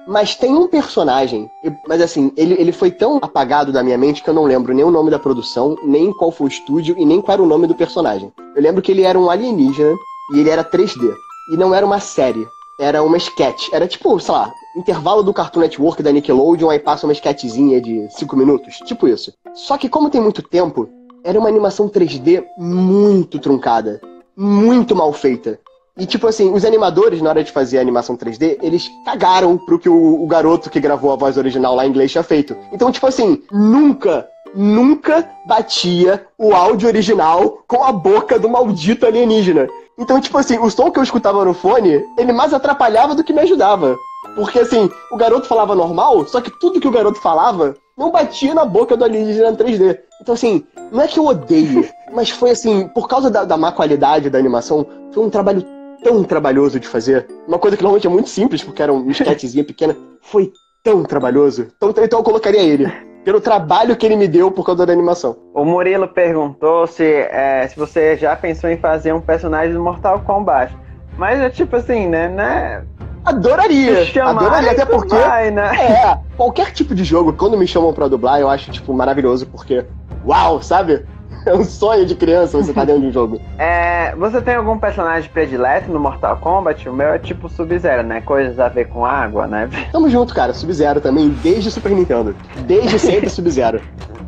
Mas 0.06 0.36
tem 0.36 0.54
um 0.54 0.68
personagem, 0.68 1.50
mas 1.88 2.02
assim, 2.02 2.34
ele, 2.36 2.56
ele 2.60 2.74
foi 2.74 2.92
tão 2.92 3.20
apagado 3.22 3.72
da 3.72 3.82
minha 3.82 3.98
mente 3.98 4.22
que 4.22 4.30
eu 4.30 4.34
não 4.34 4.44
lembro 4.44 4.74
nem 4.74 4.84
o 4.84 4.92
nome 4.92 5.10
da 5.10 5.18
produção, 5.18 5.78
nem 5.82 6.12
qual 6.12 6.30
foi 6.30 6.48
o 6.48 6.50
estúdio 6.50 6.96
e 6.98 7.06
nem 7.06 7.22
qual 7.22 7.36
era 7.36 7.44
o 7.44 7.48
nome 7.48 7.68
do 7.68 7.76
personagem. 7.76 8.32
Eu 8.54 8.62
lembro 8.62 8.82
que 8.82 8.92
ele 8.92 9.04
era 9.04 9.18
um 9.18 9.30
alienígena 9.30 9.96
e 10.34 10.40
ele 10.40 10.50
era 10.50 10.64
3D. 10.64 11.14
E 11.54 11.58
não 11.58 11.74
era 11.74 11.86
uma 11.86 12.02
série, 12.02 12.46
era 12.80 13.04
uma 13.04 13.18
sketch. 13.18 13.70
Era 13.72 13.88
tipo, 13.88 14.20
sei 14.20 14.34
lá, 14.34 14.52
intervalo 14.76 15.24
do 15.24 15.34
Cartoon 15.34 15.62
Network 15.62 16.02
da 16.02 16.12
Nickelodeon, 16.12 16.70
aí 16.70 16.80
passa 16.80 17.06
uma 17.06 17.14
sketchzinha 17.14 17.80
de 17.80 18.08
5 18.12 18.36
minutos, 18.36 18.78
tipo 18.86 19.08
isso. 19.08 19.34
Só 19.54 19.78
que 19.78 19.90
como 19.90 20.10
tem 20.10 20.22
muito 20.22 20.42
tempo, 20.42 20.90
era 21.24 21.40
uma 21.40 21.50
animação 21.50 21.88
3D 21.88 22.44
muito 22.58 23.40
truncada, 23.40 24.02
muito 24.36 24.96
mal 24.96 25.14
feita. 25.14 25.60
E 25.96 26.08
tipo 26.08 26.28
assim, 26.28 26.52
os 26.52 26.66
animadores, 26.66 27.22
na 27.22 27.30
hora 27.30 27.44
de 27.44 27.52
fazer 27.52 27.78
a 27.78 27.82
animação 27.82 28.18
3D, 28.18 28.58
eles 28.64 28.90
cagaram 29.06 29.58
pro 29.58 29.78
que 29.78 29.88
o, 29.88 30.24
o 30.24 30.26
garoto 30.26 30.70
que 30.70 30.80
gravou 30.80 31.12
a 31.12 31.16
voz 31.16 31.38
original 31.38 31.76
lá 31.76 31.86
em 31.86 31.90
inglês 31.90 32.12
tinha 32.12 32.24
feito. 32.24 32.58
Então, 32.72 32.92
tipo 32.92 33.06
assim, 33.06 33.44
nunca 33.52 34.28
nunca 34.56 35.28
batia 35.46 36.26
o 36.38 36.54
áudio 36.54 36.88
original 36.88 37.64
com 37.68 37.84
a 37.84 37.92
boca 37.92 38.38
do 38.38 38.50
maldito 38.50 39.06
alienígena. 39.06 39.68
Então, 39.98 40.20
tipo 40.20 40.38
assim, 40.38 40.58
o 40.58 40.70
som 40.70 40.90
que 40.90 41.00
eu 41.00 41.04
escutava 41.04 41.46
no 41.46 41.54
fone, 41.54 42.04
ele 42.18 42.32
mais 42.32 42.54
atrapalhava 42.54 43.14
do 43.16 43.24
que 43.24 43.34
me 43.34 43.42
ajudava. 43.42 43.98
Porque 44.36 44.60
assim, 44.60 44.90
o 45.12 45.18
garoto 45.18 45.48
falava 45.48 45.76
normal, 45.76 46.26
só 46.28 46.42
que 46.42 46.50
tudo 46.60 46.80
que 46.80 46.88
o 46.88 46.92
garoto 46.92 47.20
falava 47.20 47.76
não 47.96 48.12
batia 48.12 48.56
na 48.56 48.66
boca 48.66 48.98
do 48.98 49.04
alienígena 49.04 49.54
3D. 49.54 50.00
Então, 50.22 50.34
assim, 50.34 50.64
não 50.92 51.02
é 51.02 51.08
que 51.08 51.20
eu 51.20 51.26
odeio, 51.26 51.88
mas 52.12 52.30
foi 52.30 52.52
assim, 52.52 52.88
por 52.88 53.08
causa 53.08 53.30
da, 53.30 53.44
da 53.44 53.58
má 53.58 53.72
qualidade 53.72 54.30
da 54.30 54.40
animação, 54.40 54.86
foi 55.12 55.24
um 55.24 55.30
trabalho 55.30 55.64
tão 56.04 56.24
trabalhoso 56.24 56.80
de 56.80 56.88
fazer. 56.88 57.28
Uma 57.48 57.60
coisa 57.60 57.78
que 57.78 57.84
normalmente 57.84 58.08
é 58.08 58.10
muito 58.10 58.30
simples, 58.30 58.64
porque 58.64 58.82
era 58.82 58.92
uma 58.92 59.12
sketchzinha 59.12 59.64
pequena, 59.64 59.96
foi 60.22 60.52
tão 60.84 61.04
trabalhoso. 61.04 61.68
Então, 61.78 61.94
então 62.04 62.20
eu 62.20 62.24
colocaria 62.24 62.62
ele 62.62 63.13
pelo 63.24 63.42
trabalho 63.42 63.96
que 63.96 64.06
ele 64.06 64.16
me 64.16 64.28
deu 64.28 64.52
por 64.52 64.66
causa 64.66 64.86
da 64.86 64.94
animação. 64.94 65.36
O 65.54 65.64
Murilo 65.64 66.08
perguntou 66.08 66.86
se, 66.88 67.04
é, 67.04 67.68
se 67.68 67.78
você 67.78 68.18
já 68.18 68.36
pensou 68.36 68.70
em 68.70 68.78
fazer 68.78 69.14
um 69.14 69.22
personagem 69.22 69.74
do 69.74 69.82
Mortal 69.82 70.20
Kombat. 70.22 70.76
Mas 71.18 71.40
é 71.40 71.50
tipo 71.50 71.76
assim, 71.76 72.08
né? 72.08 72.28
né? 72.28 72.84
Adoraria! 73.24 74.06
Adoraria, 74.24 74.72
até 74.72 74.86
porque. 74.86 75.16
Vai, 75.16 75.52
né? 75.52 75.72
É, 75.80 76.20
qualquer 76.36 76.72
tipo 76.72 76.94
de 76.94 77.04
jogo, 77.04 77.32
quando 77.34 77.58
me 77.58 77.66
chamam 77.66 77.94
pra 77.94 78.08
dublar, 78.08 78.40
eu 78.40 78.50
acho, 78.50 78.72
tipo, 78.72 78.94
maravilhoso, 78.94 79.48
porque. 79.48 79.86
Uau, 80.26 80.62
sabe? 80.62 81.06
É 81.46 81.54
um 81.54 81.64
sonho 81.64 82.06
de 82.06 82.16
criança 82.16 82.58
você 82.58 82.74
tá 82.74 82.86
dentro 82.86 83.02
de 83.02 83.08
um 83.08 83.12
jogo. 83.12 83.42
É, 83.58 84.16
você 84.16 84.42
tem 84.42 84.56
algum 84.56 84.78
personagem 84.78 85.30
predileto 85.30 85.92
no 85.92 86.00
Mortal 86.00 86.38
Kombat? 86.38 86.88
O 86.88 86.94
meu 86.94 87.10
é 87.10 87.20
tipo 87.20 87.50
Sub-Zero, 87.50 88.04
né? 88.04 88.22
Coisas 88.22 88.60
a 88.60 88.70
ver 88.70 88.88
com 88.88 89.06
água, 89.06 89.46
né? 89.46 89.70
Tamo 89.92 90.10
junto, 90.10 90.34
cara. 90.34 90.54
Sub-Zero 90.54 91.02
também, 91.02 91.30
desde 91.44 91.70
Super 91.70 91.92
Nintendo. 91.92 92.36
Desde 92.66 92.98
sempre 92.98 93.30
Sub-Zero. 93.30 93.82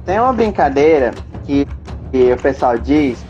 Tem 0.06 0.20
uma 0.20 0.34
brincadeira 0.34 1.12
que, 1.46 1.66
que 2.12 2.34
o 2.34 2.38
pessoal 2.38 2.78
diz 2.78 3.24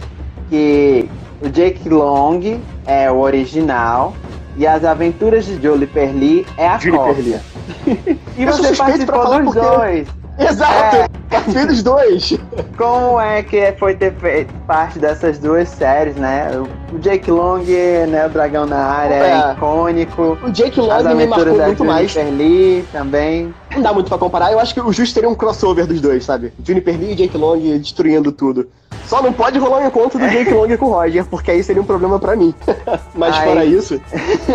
que 0.49 1.09
o 1.41 1.49
Jake 1.49 1.87
Long 1.87 2.59
é 2.85 3.11
o 3.11 3.19
original 3.19 4.13
e 4.57 4.65
as 4.65 4.83
aventuras 4.83 5.45
de 5.45 5.61
Julie 5.61 5.87
Perli 5.87 6.45
é 6.57 6.67
a 6.67 6.77
Julie 6.77 6.99
Perli. 6.99 7.39
e 8.37 8.45
você 8.45 8.75
participou 8.75 9.25
dos 9.25 9.53
porque... 9.53 9.59
dois. 9.59 10.07
Exato! 10.37 10.97
É, 10.97 11.07
Dos 11.67 11.83
dois. 11.83 12.37
Como 12.77 13.19
é 13.19 13.41
que 13.43 13.71
foi 13.73 13.95
ter 13.95 14.13
feito 14.15 14.53
parte 14.67 14.99
dessas 14.99 15.37
duas 15.39 15.69
séries, 15.69 16.15
né? 16.15 16.49
O 16.93 16.97
Jake 16.99 17.29
Long, 17.29 17.59
né? 18.07 18.25
O 18.25 18.29
Dragão 18.29 18.65
na 18.65 18.77
área, 18.77 19.13
é, 19.15 19.31
É. 19.31 19.53
icônico. 19.53 20.37
O 20.43 20.51
Jake 20.51 20.79
As 20.79 21.03
Long 21.03 21.15
me 21.15 21.27
marcou 21.27 21.55
muito 21.55 21.85
mais. 21.85 22.11
Jennifer 22.11 22.37
Lee 22.37 22.85
também. 22.91 23.53
Não 23.73 23.81
dá 23.81 23.93
muito 23.93 24.07
pra 24.07 24.17
comparar. 24.17 24.51
Eu 24.51 24.59
acho 24.59 24.73
que 24.73 24.81
o 24.81 24.91
justo 24.91 25.13
seria 25.13 25.29
um 25.29 25.35
crossover 25.35 25.85
dos 25.87 25.99
dois, 25.99 26.23
sabe? 26.23 26.53
Juniper 26.63 26.97
Lee 26.97 27.11
e 27.11 27.15
Jake 27.15 27.37
Long 27.37 27.59
destruindo 27.77 28.31
tudo. 28.31 28.67
Só 29.05 29.21
não 29.21 29.31
pode 29.31 29.59
rolar 29.59 29.79
um 29.79 29.87
encontro 29.87 30.17
do 30.17 30.27
Jake 30.27 30.51
Long 30.51 30.75
com 30.77 30.85
o 30.87 30.89
Roger, 30.89 31.25
porque 31.25 31.51
aí 31.51 31.63
seria 31.63 31.81
um 31.81 31.85
problema 31.85 32.17
pra 32.19 32.35
mim. 32.35 32.55
Mas 33.13 33.35
Ai. 33.35 33.47
fora 33.47 33.65
isso, 33.65 34.01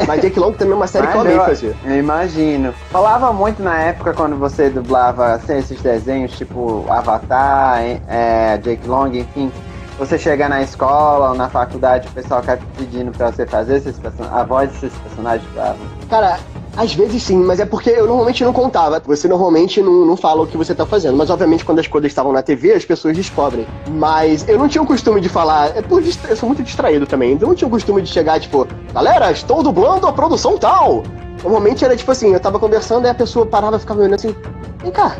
mas 0.06 0.20
Jake 0.20 0.38
Long 0.38 0.52
também 0.52 0.72
é 0.74 0.76
uma 0.76 0.86
série 0.86 1.06
que 1.06 1.14
eu 1.14 1.24
Mas 1.24 1.32
amei 1.32 1.46
fazer. 1.46 1.74
Eu 1.84 1.96
imagino. 1.98 2.74
Falava 2.90 3.32
muito 3.32 3.62
na 3.62 3.78
época 3.78 4.12
quando 4.12 4.36
você 4.36 4.68
dublava 4.68 5.32
assim, 5.34 5.56
esses 5.56 5.80
desenhos, 5.80 6.32
tipo 6.32 6.59
Avatar, 6.88 7.82
hein, 7.82 8.00
é, 8.08 8.58
Jake 8.58 8.86
Long, 8.86 9.08
enfim. 9.14 9.52
Você 9.98 10.16
chegar 10.18 10.48
na 10.48 10.62
escola 10.62 11.30
ou 11.30 11.34
na 11.34 11.48
faculdade, 11.48 12.08
o 12.08 12.10
pessoal 12.12 12.40
ficar 12.40 12.58
pedindo 12.76 13.12
pra 13.12 13.30
você 13.30 13.46
fazer 13.46 13.76
esses 13.76 14.00
a 14.32 14.42
voz 14.44 14.70
desses 14.70 14.92
personagens 14.98 15.46
pra 15.52 15.74
Cara, 16.08 16.38
às 16.76 16.94
vezes 16.94 17.22
sim, 17.22 17.36
mas 17.36 17.60
é 17.60 17.66
porque 17.66 17.90
eu 17.90 18.06
normalmente 18.06 18.42
não 18.42 18.52
contava. 18.52 19.02
Você 19.04 19.28
normalmente 19.28 19.82
não, 19.82 20.06
não 20.06 20.16
fala 20.16 20.42
o 20.42 20.46
que 20.46 20.56
você 20.56 20.74
tá 20.74 20.86
fazendo. 20.86 21.16
Mas 21.16 21.28
obviamente 21.28 21.64
quando 21.64 21.80
as 21.80 21.86
coisas 21.86 22.10
estavam 22.10 22.32
na 22.32 22.42
TV, 22.42 22.72
as 22.72 22.84
pessoas 22.84 23.14
descobrem. 23.16 23.66
Mas 23.90 24.48
eu 24.48 24.56
não 24.58 24.68
tinha 24.68 24.80
o 24.80 24.86
costume 24.86 25.20
de 25.20 25.28
falar. 25.28 25.76
É 25.76 25.82
por 25.82 26.00
distra- 26.00 26.30
eu 26.30 26.36
sou 26.36 26.48
muito 26.48 26.62
distraído 26.62 27.06
também. 27.06 27.32
Então 27.32 27.48
eu 27.48 27.50
não 27.50 27.56
tinha 27.56 27.68
o 27.68 27.70
costume 27.70 28.00
de 28.00 28.08
chegar, 28.08 28.40
tipo, 28.40 28.66
galera, 28.94 29.30
estou 29.30 29.62
dublando 29.62 30.06
a 30.06 30.12
produção 30.12 30.56
tal. 30.56 31.02
Normalmente 31.42 31.84
era 31.84 31.96
tipo 31.96 32.10
assim, 32.10 32.32
eu 32.32 32.40
tava 32.40 32.58
conversando 32.58 33.06
e 33.06 33.08
a 33.10 33.14
pessoa 33.14 33.44
parava 33.44 33.76
e 33.76 33.80
ficava 33.80 33.98
me 34.00 34.06
olhando 34.06 34.14
assim, 34.18 34.34
vem 34.82 34.92
cá, 34.92 35.16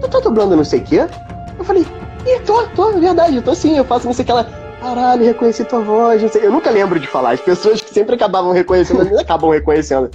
tu 0.00 0.08
tá 0.08 0.20
dublando 0.20 0.56
não 0.56 0.64
sei 0.64 0.80
o 0.80 0.84
quê? 0.84 1.06
Eu 1.58 1.64
falei, 1.64 1.86
ih, 2.26 2.40
tô, 2.40 2.62
tô, 2.68 2.90
é 2.90 3.00
verdade, 3.00 3.36
eu 3.36 3.42
tô 3.42 3.54
sim, 3.54 3.76
eu 3.76 3.84
faço 3.84 4.06
não 4.06 4.14
sei 4.14 4.22
o 4.22 4.26
que 4.26 4.32
ela. 4.32 4.48
Caralho, 4.80 5.24
reconheci 5.24 5.64
tua 5.64 5.80
voz, 5.80 6.22
não 6.22 6.28
sei. 6.28 6.46
Eu 6.46 6.52
nunca 6.52 6.70
lembro 6.70 7.00
de 7.00 7.08
falar. 7.08 7.32
As 7.32 7.40
pessoas 7.40 7.80
que 7.80 7.92
sempre 7.92 8.14
acabavam 8.14 8.52
reconhecendo, 8.52 9.00
elas 9.00 9.18
acabam 9.18 9.50
reconhecendo. 9.50 10.08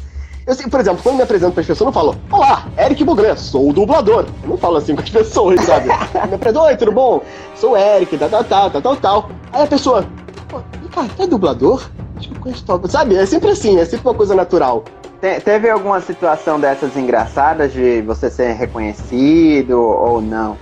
Eu 0.46 0.56
sei, 0.56 0.68
por 0.68 0.80
exemplo, 0.80 1.02
quando 1.02 1.18
me 1.18 1.24
apresento 1.24 1.54
pras 1.54 1.66
pessoas, 1.66 1.82
eu 1.82 1.86
não 1.86 1.94
falo, 1.94 2.16
olá, 2.32 2.66
Eric 2.78 3.04
Bugran, 3.04 3.36
sou 3.36 3.70
o 3.70 3.74
dublador. 3.74 4.26
Eu 4.44 4.50
não 4.50 4.58
falo 4.58 4.78
assim 4.78 4.96
com 4.96 5.02
as 5.02 5.10
pessoas, 5.10 5.62
sabe? 5.62 5.88
me 6.28 6.36
apresento, 6.36 6.60
oi, 6.62 6.76
tudo 6.78 6.92
bom? 6.92 7.22
Sou 7.56 7.72
o 7.72 7.78
Eric, 7.78 8.18
tal, 8.18 8.30
tal, 8.30 8.44
tal, 8.44 8.82
tal, 8.82 8.96
tal. 8.96 9.30
Aí 9.52 9.64
a 9.64 9.68
pessoa, 9.68 10.06
pô, 10.50 10.62
cara, 10.94 11.08
tu 11.16 11.24
é 11.24 11.28
dublador? 11.28 11.90
Acho 12.18 12.30
que 12.30 12.36
eu 12.36 12.42
conheço 12.42 12.66
tua. 12.66 12.82
Sabe? 12.90 13.16
É 13.16 13.26
sempre 13.26 13.52
assim, 13.52 13.80
é 13.80 13.86
sempre 13.86 14.08
uma 14.08 14.16
coisa 14.16 14.36
natural. 14.36 14.84
Te- 15.24 15.40
teve 15.40 15.70
alguma 15.70 16.02
situação 16.02 16.60
dessas 16.60 16.98
engraçadas 16.98 17.72
de 17.72 18.02
você 18.02 18.30
ser 18.30 18.52
reconhecido 18.56 19.80
ou 19.80 20.22
não? 20.22 20.58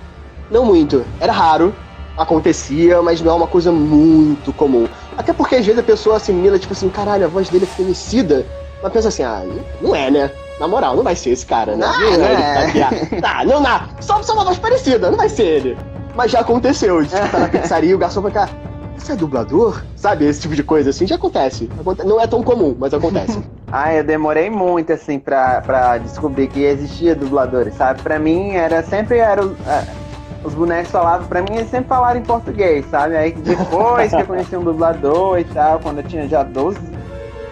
Não 0.48 0.64
muito. 0.64 1.04
Era 1.18 1.32
raro, 1.32 1.74
acontecia, 2.16 3.02
mas 3.02 3.20
não 3.20 3.32
é 3.32 3.34
uma 3.34 3.48
coisa 3.48 3.72
muito 3.72 4.52
comum. 4.52 4.86
Até 5.18 5.32
porque 5.32 5.56
às 5.56 5.66
vezes 5.66 5.80
a 5.80 5.82
pessoa 5.82 6.16
assimila, 6.16 6.60
tipo 6.60 6.74
assim, 6.74 6.88
caralho, 6.88 7.24
a 7.24 7.28
voz 7.28 7.48
dele 7.48 7.68
é 7.68 7.76
conhecida. 7.76 8.46
Mas 8.80 8.92
pensa 8.92 9.08
assim, 9.08 9.24
ah, 9.24 9.42
não 9.80 9.96
é, 9.96 10.08
né? 10.12 10.30
Na 10.60 10.68
moral, 10.68 10.94
não 10.94 11.02
vai 11.02 11.16
ser 11.16 11.30
esse 11.30 11.44
cara, 11.44 11.74
né? 11.74 11.84
Não, 11.84 12.00
Não, 12.12 12.18
não 12.18 12.24
é 12.24 12.32
ele 12.32 12.36
que 12.70 12.78
é. 12.78 12.82
tá 12.82 12.88
aqui. 12.88 13.16
Ah, 13.16 13.20
Tá, 13.20 13.44
não 13.44 13.60
dá. 13.62 13.88
Só, 14.00 14.22
só 14.22 14.32
uma 14.34 14.44
voz 14.44 14.58
parecida, 14.60 15.10
não 15.10 15.16
vai 15.18 15.28
ser 15.28 15.42
ele. 15.42 15.78
Mas 16.14 16.30
já 16.30 16.38
aconteceu, 16.38 17.02
de 17.02 17.08
tipo, 17.14 17.28
tá 17.30 17.38
na 17.40 17.48
pizzaria 17.48 17.90
e 17.90 17.94
o 17.94 17.98
garçom 17.98 18.20
vai 18.20 18.30
cá. 18.30 18.48
Você 18.96 19.12
é 19.12 19.16
dublador? 19.16 19.82
Sabe, 19.96 20.24
esse 20.26 20.40
tipo 20.42 20.54
de 20.54 20.62
coisa 20.62 20.90
assim, 20.90 21.06
já 21.06 21.16
acontece. 21.16 21.68
Aconte- 21.78 22.04
Não 22.04 22.20
é 22.20 22.26
tão 22.26 22.42
comum, 22.42 22.76
mas 22.78 22.92
acontece. 22.94 23.38
Ah, 23.74 23.94
eu 23.94 24.04
demorei 24.04 24.50
muito, 24.50 24.92
assim, 24.92 25.18
pra, 25.18 25.62
pra 25.62 25.96
descobrir 25.96 26.46
que 26.48 26.62
existia 26.62 27.14
dubladores, 27.14 27.74
sabe? 27.74 28.02
Pra 28.02 28.18
mim, 28.18 28.50
era 28.50 28.82
sempre 28.82 29.16
era... 29.16 29.40
é, 29.42 29.84
os 30.44 30.52
bonecos 30.52 30.90
falavam, 30.90 31.26
pra 31.26 31.40
mim, 31.40 31.54
eles 31.56 31.70
sempre 31.70 31.88
falaram 31.88 32.20
em 32.20 32.22
português, 32.22 32.84
sabe? 32.90 33.16
Aí 33.16 33.32
depois 33.32 34.10
que 34.10 34.20
eu 34.20 34.26
conheci 34.26 34.54
um 34.58 34.62
dublador 34.62 35.38
e 35.38 35.44
tal, 35.44 35.78
quando 35.80 36.00
eu 36.00 36.02
tinha 36.04 36.28
já 36.28 36.42
12, 36.42 36.76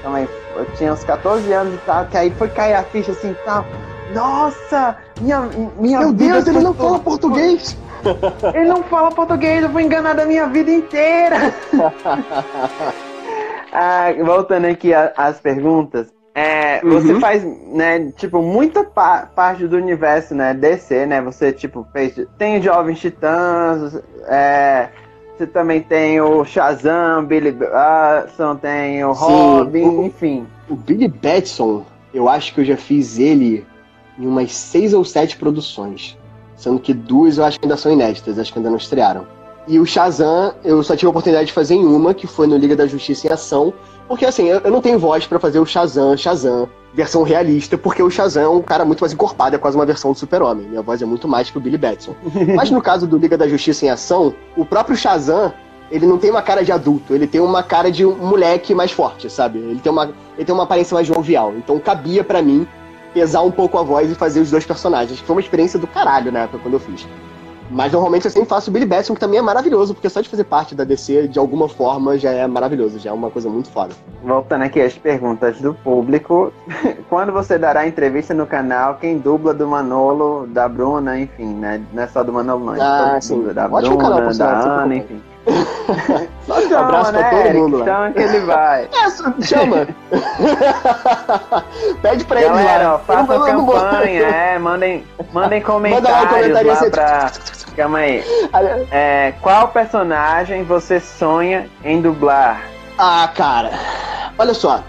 também, 0.02 0.28
eu 0.54 0.66
tinha 0.76 0.92
uns 0.92 1.02
14 1.04 1.50
anos 1.54 1.72
e 1.72 1.78
tal, 1.86 2.04
que 2.04 2.18
aí 2.18 2.30
foi 2.32 2.50
cair 2.50 2.74
a 2.74 2.82
ficha 2.82 3.12
assim 3.12 3.30
e 3.30 3.34
tal. 3.36 3.64
Nossa, 4.12 4.96
minha, 5.22 5.40
minha 5.78 6.00
Meu 6.00 6.12
vida 6.12 6.34
Deus, 6.34 6.46
ele 6.48 6.60
não 6.60 6.74
fala 6.74 6.98
português! 6.98 7.74
Ele 8.54 8.64
não 8.66 8.82
fala 8.84 9.10
português, 9.12 9.62
eu 9.62 9.70
fui 9.70 9.82
enganado 9.82 10.20
a 10.22 10.26
minha 10.26 10.46
vida 10.48 10.70
inteira. 10.70 11.54
Ah, 13.72 14.08
voltando 14.24 14.64
aqui 14.66 14.92
às 14.92 15.38
perguntas, 15.38 16.08
é, 16.34 16.80
você 16.80 17.12
Uhum. 17.12 17.20
faz, 17.20 17.44
né, 17.44 18.10
tipo, 18.16 18.42
muita 18.42 18.82
pa- 18.82 19.28
parte 19.32 19.66
do 19.68 19.76
universo, 19.76 20.34
né, 20.34 20.52
DC, 20.54 21.06
né, 21.06 21.20
você, 21.20 21.52
tipo, 21.52 21.86
fez, 21.92 22.14
tem 22.36 22.58
o 22.58 22.62
Jovens 22.62 22.98
Titãs, 22.98 23.94
é, 24.26 24.88
você 25.38 25.46
também 25.46 25.80
tem 25.82 26.20
o 26.20 26.44
Shazam, 26.44 27.24
Billy 27.24 27.52
Batson, 27.52 28.56
tem 28.56 29.04
o 29.04 29.14
Sim, 29.14 29.22
Robin, 29.24 29.86
o- 29.88 30.06
enfim. 30.06 30.46
O 30.68 30.74
Billy 30.74 31.06
Batson, 31.06 31.86
eu 32.12 32.28
acho 32.28 32.52
que 32.52 32.62
eu 32.62 32.64
já 32.64 32.76
fiz 32.76 33.18
ele 33.20 33.64
em 34.18 34.26
umas 34.26 34.52
seis 34.52 34.92
ou 34.92 35.04
sete 35.04 35.36
produções. 35.36 36.18
Sendo 36.60 36.78
que 36.78 36.92
duas 36.92 37.38
eu 37.38 37.44
acho 37.44 37.58
que 37.58 37.64
ainda 37.64 37.76
são 37.76 37.90
inéditas, 37.90 38.38
acho 38.38 38.52
que 38.52 38.58
ainda 38.58 38.68
não 38.68 38.76
estrearam. 38.76 39.26
E 39.66 39.78
o 39.78 39.86
Shazam, 39.86 40.52
eu 40.62 40.82
só 40.82 40.94
tive 40.94 41.06
a 41.06 41.10
oportunidade 41.10 41.46
de 41.46 41.52
fazer 41.54 41.74
em 41.74 41.86
uma, 41.86 42.12
que 42.12 42.26
foi 42.26 42.46
no 42.46 42.56
Liga 42.56 42.76
da 42.76 42.86
Justiça 42.86 43.28
em 43.28 43.32
Ação. 43.32 43.72
Porque 44.06 44.26
assim, 44.26 44.46
eu, 44.46 44.60
eu 44.60 44.70
não 44.70 44.82
tenho 44.82 44.98
voz 44.98 45.26
pra 45.26 45.38
fazer 45.38 45.58
o 45.58 45.64
Shazam, 45.64 46.14
Shazam, 46.18 46.68
versão 46.92 47.22
realista, 47.22 47.78
porque 47.78 48.02
o 48.02 48.10
Shazam 48.10 48.42
é 48.42 48.48
um 48.48 48.60
cara 48.60 48.84
muito 48.84 49.00
mais 49.00 49.12
encorpado, 49.12 49.56
é 49.56 49.58
quase 49.58 49.76
uma 49.76 49.86
versão 49.86 50.12
do 50.12 50.18
Super-Homem. 50.18 50.68
Minha 50.68 50.82
voz 50.82 51.00
é 51.00 51.06
muito 51.06 51.26
mais 51.26 51.50
que 51.50 51.56
o 51.56 51.60
Billy 51.60 51.78
Batson. 51.78 52.14
Mas 52.54 52.70
no 52.70 52.82
caso 52.82 53.06
do 53.06 53.16
Liga 53.16 53.38
da 53.38 53.48
Justiça 53.48 53.86
em 53.86 53.88
Ação, 53.88 54.34
o 54.54 54.66
próprio 54.66 54.96
Shazam, 54.96 55.50
ele 55.90 56.06
não 56.06 56.18
tem 56.18 56.30
uma 56.30 56.42
cara 56.42 56.62
de 56.62 56.72
adulto, 56.72 57.14
ele 57.14 57.26
tem 57.26 57.40
uma 57.40 57.62
cara 57.62 57.90
de 57.90 58.04
um 58.04 58.16
moleque 58.16 58.74
mais 58.74 58.90
forte, 58.90 59.30
sabe? 59.30 59.58
Ele 59.58 59.80
tem 59.80 59.90
uma, 59.90 60.10
ele 60.36 60.44
tem 60.44 60.54
uma 60.54 60.64
aparência 60.64 60.94
mais 60.94 61.06
jovial. 61.06 61.54
Então 61.56 61.78
cabia 61.78 62.22
pra 62.22 62.42
mim 62.42 62.66
pesar 63.12 63.42
um 63.42 63.50
pouco 63.50 63.78
a 63.78 63.82
voz 63.82 64.10
e 64.10 64.14
fazer 64.14 64.40
os 64.40 64.50
dois 64.50 64.64
personagens, 64.64 65.20
que 65.20 65.26
foi 65.26 65.36
uma 65.36 65.40
experiência 65.40 65.78
do 65.78 65.86
caralho 65.86 66.30
na 66.30 66.40
época 66.40 66.58
quando 66.62 66.74
eu 66.74 66.80
fiz. 66.80 67.06
Mas 67.70 67.92
normalmente 67.92 68.24
eu 68.24 68.30
sempre 68.30 68.48
faço 68.48 68.68
o 68.68 68.72
Billy 68.72 68.84
Batson, 68.84 69.14
que 69.14 69.20
também 69.20 69.38
é 69.38 69.42
maravilhoso, 69.42 69.94
porque 69.94 70.08
só 70.08 70.20
de 70.20 70.28
fazer 70.28 70.42
parte 70.44 70.74
da 70.74 70.82
DC 70.82 71.28
de 71.28 71.38
alguma 71.38 71.68
forma 71.68 72.18
já 72.18 72.32
é 72.32 72.44
maravilhoso, 72.46 72.98
já 72.98 73.10
é 73.10 73.12
uma 73.12 73.30
coisa 73.30 73.48
muito 73.48 73.70
foda. 73.70 73.94
Voltando 74.24 74.62
aqui 74.62 74.80
às 74.80 74.98
perguntas 74.98 75.60
do 75.60 75.72
público, 75.72 76.52
quando 77.08 77.32
você 77.32 77.56
dará 77.56 77.86
entrevista 77.86 78.34
no 78.34 78.44
canal, 78.44 78.96
quem 78.96 79.18
dubla 79.18 79.54
do 79.54 79.68
Manolo, 79.68 80.48
da 80.48 80.68
Bruna, 80.68 81.18
enfim, 81.18 81.54
né? 81.54 81.80
Não 81.92 82.02
é 82.02 82.08
só 82.08 82.24
do 82.24 82.32
Manolo, 82.32 82.64
não. 82.64 82.74
é 82.74 82.80
Ah, 82.80 83.20
sim. 83.20 83.40
Da 83.54 83.66
Ótimo 83.66 83.96
Bruna, 83.96 84.16
canal, 84.16 84.34
da 84.34 84.82
Ana, 84.82 84.94
enfim. 84.96 85.22
Só 86.46 86.60
Chama, 86.62 86.80
abraço 86.80 87.12
pra 87.12 87.20
né, 87.22 87.30
todo 87.30 87.40
Eric? 87.40 87.56
mundo 87.58 87.78
lá. 87.78 87.84
Chama 87.86 88.10
que 88.12 88.18
ele 88.22 88.40
vai. 88.40 88.88
É, 89.40 89.42
chama! 89.44 89.88
Pede 92.02 92.24
pra 92.24 92.40
ele 92.42 92.50
lá. 92.50 92.94
ó, 92.94 92.98
façam 92.98 93.34
Eu 93.34 93.38
não- 93.40 93.48
eu 93.48 93.54
não 93.54 93.66
vou- 93.66 93.74
campanha, 93.80 94.22
é, 94.22 94.58
mandem, 94.58 95.04
mandem 95.32 95.60
Manda 95.60 95.72
lá 96.10 96.20
comentários 96.20 96.28
comentário 96.30 96.66
lá 96.66 96.72
assim. 96.74 96.90
pra... 96.90 97.30
Calma 97.76 97.98
aí. 97.98 98.24
É, 98.90 99.32
qual 99.40 99.68
personagem 99.68 100.64
você 100.64 100.98
sonha 101.00 101.68
em 101.84 102.00
dublar? 102.02 102.60
Ah, 102.98 103.30
cara, 103.34 103.70
olha 104.38 104.52
só. 104.54 104.82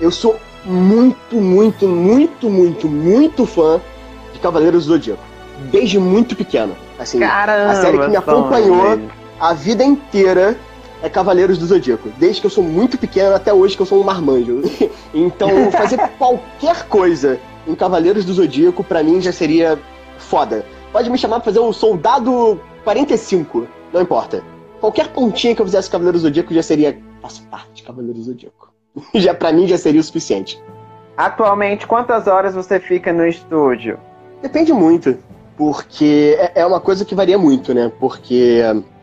Eu 0.00 0.10
sou 0.10 0.36
muito, 0.64 1.36
muito, 1.36 1.88
muito, 1.88 2.48
muito, 2.50 2.86
muito 2.88 3.46
fã 3.46 3.80
de 4.32 4.38
Cavaleiros 4.38 4.86
do 4.86 4.92
Zodíaco. 4.92 5.22
Desde 5.70 5.98
muito 5.98 6.36
pequeno. 6.36 6.76
Assim, 6.98 7.18
Caramba! 7.20 7.72
a 7.72 7.74
série 7.76 7.98
que 7.98 8.08
me 8.08 8.16
acompanhou 8.16 8.98
a 9.42 9.52
vida 9.52 9.82
inteira 9.82 10.56
é 11.02 11.08
Cavaleiros 11.08 11.58
do 11.58 11.66
Zodíaco. 11.66 12.08
Desde 12.16 12.40
que 12.40 12.46
eu 12.46 12.50
sou 12.50 12.62
muito 12.62 12.96
pequeno 12.96 13.34
até 13.34 13.52
hoje 13.52 13.74
que 13.74 13.82
eu 13.82 13.86
sou 13.86 14.00
um 14.00 14.04
marmanjo. 14.04 14.62
Então, 15.12 15.50
fazer 15.72 15.98
qualquer 16.16 16.86
coisa 16.88 17.40
em 17.66 17.74
Cavaleiros 17.74 18.24
do 18.24 18.32
Zodíaco, 18.32 18.84
pra 18.84 19.02
mim, 19.02 19.20
já 19.20 19.32
seria 19.32 19.76
foda. 20.16 20.64
Pode 20.92 21.10
me 21.10 21.18
chamar 21.18 21.36
pra 21.40 21.46
fazer 21.46 21.58
um 21.58 21.72
Soldado 21.72 22.60
45, 22.84 23.66
não 23.92 24.00
importa. 24.00 24.44
Qualquer 24.80 25.08
pontinha 25.08 25.54
que 25.56 25.60
eu 25.60 25.66
fizesse 25.66 25.90
Cavaleiros 25.90 26.22
do 26.22 26.28
Zodíaco 26.28 26.54
já 26.54 26.62
seria. 26.62 26.96
Faço 27.20 27.42
parte 27.50 27.68
de 27.74 27.82
Cavaleiros 27.82 28.20
do 28.26 28.32
Zodíaco. 28.32 28.72
já, 29.14 29.34
pra 29.34 29.52
mim 29.52 29.66
já 29.66 29.76
seria 29.76 30.00
o 30.00 30.04
suficiente. 30.04 30.62
Atualmente, 31.16 31.86
quantas 31.86 32.28
horas 32.28 32.54
você 32.54 32.78
fica 32.78 33.12
no 33.12 33.26
estúdio? 33.26 33.98
Depende 34.40 34.72
muito, 34.72 35.16
porque 35.56 36.36
é- 36.38 36.60
é 36.62 36.66
uma 36.66 36.80
coisa 36.80 37.04
que 37.04 37.14
varia 37.14 37.36
muito, 37.38 37.74
né? 37.74 37.90
Porque 38.00 38.60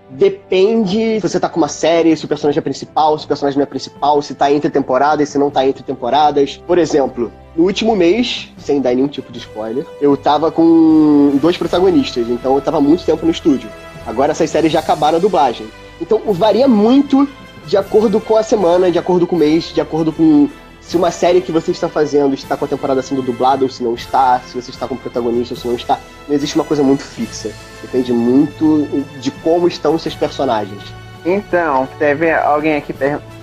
depende 0.09 1.19
se 1.19 1.19
você 1.19 1.39
tá 1.39 1.47
com 1.47 1.57
uma 1.57 1.67
série, 1.67 2.15
se 2.15 2.25
o 2.25 2.27
personagem 2.27 2.59
é 2.59 2.61
principal, 2.61 3.17
se 3.17 3.25
o 3.25 3.27
personagem 3.27 3.57
não 3.57 3.63
é 3.63 3.67
principal, 3.67 4.21
se 4.21 4.33
tá 4.33 4.51
entre 4.51 4.69
temporadas, 4.69 5.29
se 5.29 5.37
não 5.37 5.49
tá 5.49 5.65
entre 5.65 5.83
temporadas. 5.83 6.57
Por 6.65 6.77
exemplo, 6.77 7.31
no 7.55 7.65
último 7.65 7.95
mês, 7.95 8.51
sem 8.57 8.81
dar 8.81 8.93
nenhum 8.93 9.07
tipo 9.07 9.31
de 9.31 9.39
spoiler, 9.39 9.85
eu 10.01 10.15
tava 10.17 10.51
com 10.51 11.37
dois 11.41 11.57
protagonistas, 11.57 12.27
então 12.29 12.55
eu 12.55 12.61
tava 12.61 12.81
muito 12.81 13.03
tempo 13.03 13.25
no 13.25 13.31
estúdio. 13.31 13.69
Agora 14.05 14.31
essas 14.31 14.49
séries 14.49 14.71
já 14.71 14.79
acabaram 14.79 15.17
a 15.17 15.21
dublagem. 15.21 15.67
Então 16.01 16.21
varia 16.33 16.67
muito 16.67 17.27
de 17.67 17.77
acordo 17.77 18.19
com 18.19 18.35
a 18.35 18.43
semana, 18.43 18.91
de 18.91 18.97
acordo 18.97 19.27
com 19.27 19.35
o 19.35 19.39
mês, 19.39 19.71
de 19.73 19.81
acordo 19.81 20.11
com 20.11 20.49
se 20.81 20.97
uma 20.97 21.11
série 21.11 21.41
que 21.41 21.51
você 21.51 21.69
está 21.69 21.87
fazendo 21.87 22.33
está 22.33 22.57
com 22.57 22.65
a 22.65 22.67
temporada 22.67 23.01
sendo 23.03 23.21
dublada 23.21 23.63
ou 23.63 23.69
se 23.69 23.83
não 23.83 23.93
está, 23.93 24.39
se 24.39 24.59
você 24.59 24.71
está 24.71 24.87
com 24.87 24.95
o 24.95 24.97
protagonista 24.97 25.53
ou 25.53 25.59
se 25.59 25.67
não 25.67 25.75
está. 25.75 25.99
Não 26.29 26.35
existe 26.35 26.55
uma 26.55 26.63
coisa 26.63 26.83
muito 26.83 27.03
fixa. 27.03 27.51
Depende 27.81 28.13
muito 28.13 28.87
de 29.19 29.31
como 29.31 29.67
estão 29.67 29.95
os 29.95 30.03
seus 30.03 30.15
personagens. 30.15 30.81
Então, 31.25 31.87
teve 31.97 32.31
alguém 32.31 32.77
aqui 32.77 32.93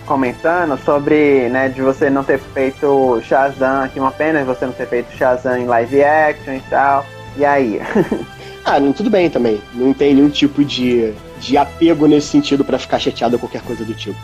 comentando 0.07 0.79
sobre, 0.79 1.49
né, 1.49 1.69
de 1.69 1.83
você 1.83 2.09
não 2.09 2.23
ter 2.23 2.39
feito 2.39 3.21
Shazam, 3.23 3.89
que 3.89 3.99
uma 3.99 4.13
pena 4.13 4.45
você 4.45 4.65
não 4.65 4.73
ter 4.73 4.87
feito 4.87 5.11
Shazam 5.17 5.59
em 5.59 5.67
live 5.67 6.03
action 6.03 6.55
e 6.55 6.63
tal. 6.71 7.05
E 7.37 7.45
aí? 7.45 7.81
ah, 8.65 8.79
não, 8.79 8.93
tudo 8.93 9.11
bem 9.11 9.29
também. 9.29 9.61
Não 9.75 9.93
tem 9.93 10.15
nenhum 10.15 10.31
tipo 10.31 10.65
de, 10.65 11.13
de 11.41 11.59
apego 11.59 12.07
nesse 12.07 12.29
sentido 12.29 12.65
para 12.65 12.79
ficar 12.79 13.01
chateado 13.01 13.35
ou 13.35 13.41
qualquer 13.41 13.63
coisa 13.63 13.85
do 13.85 13.93
tipo. 13.93 14.19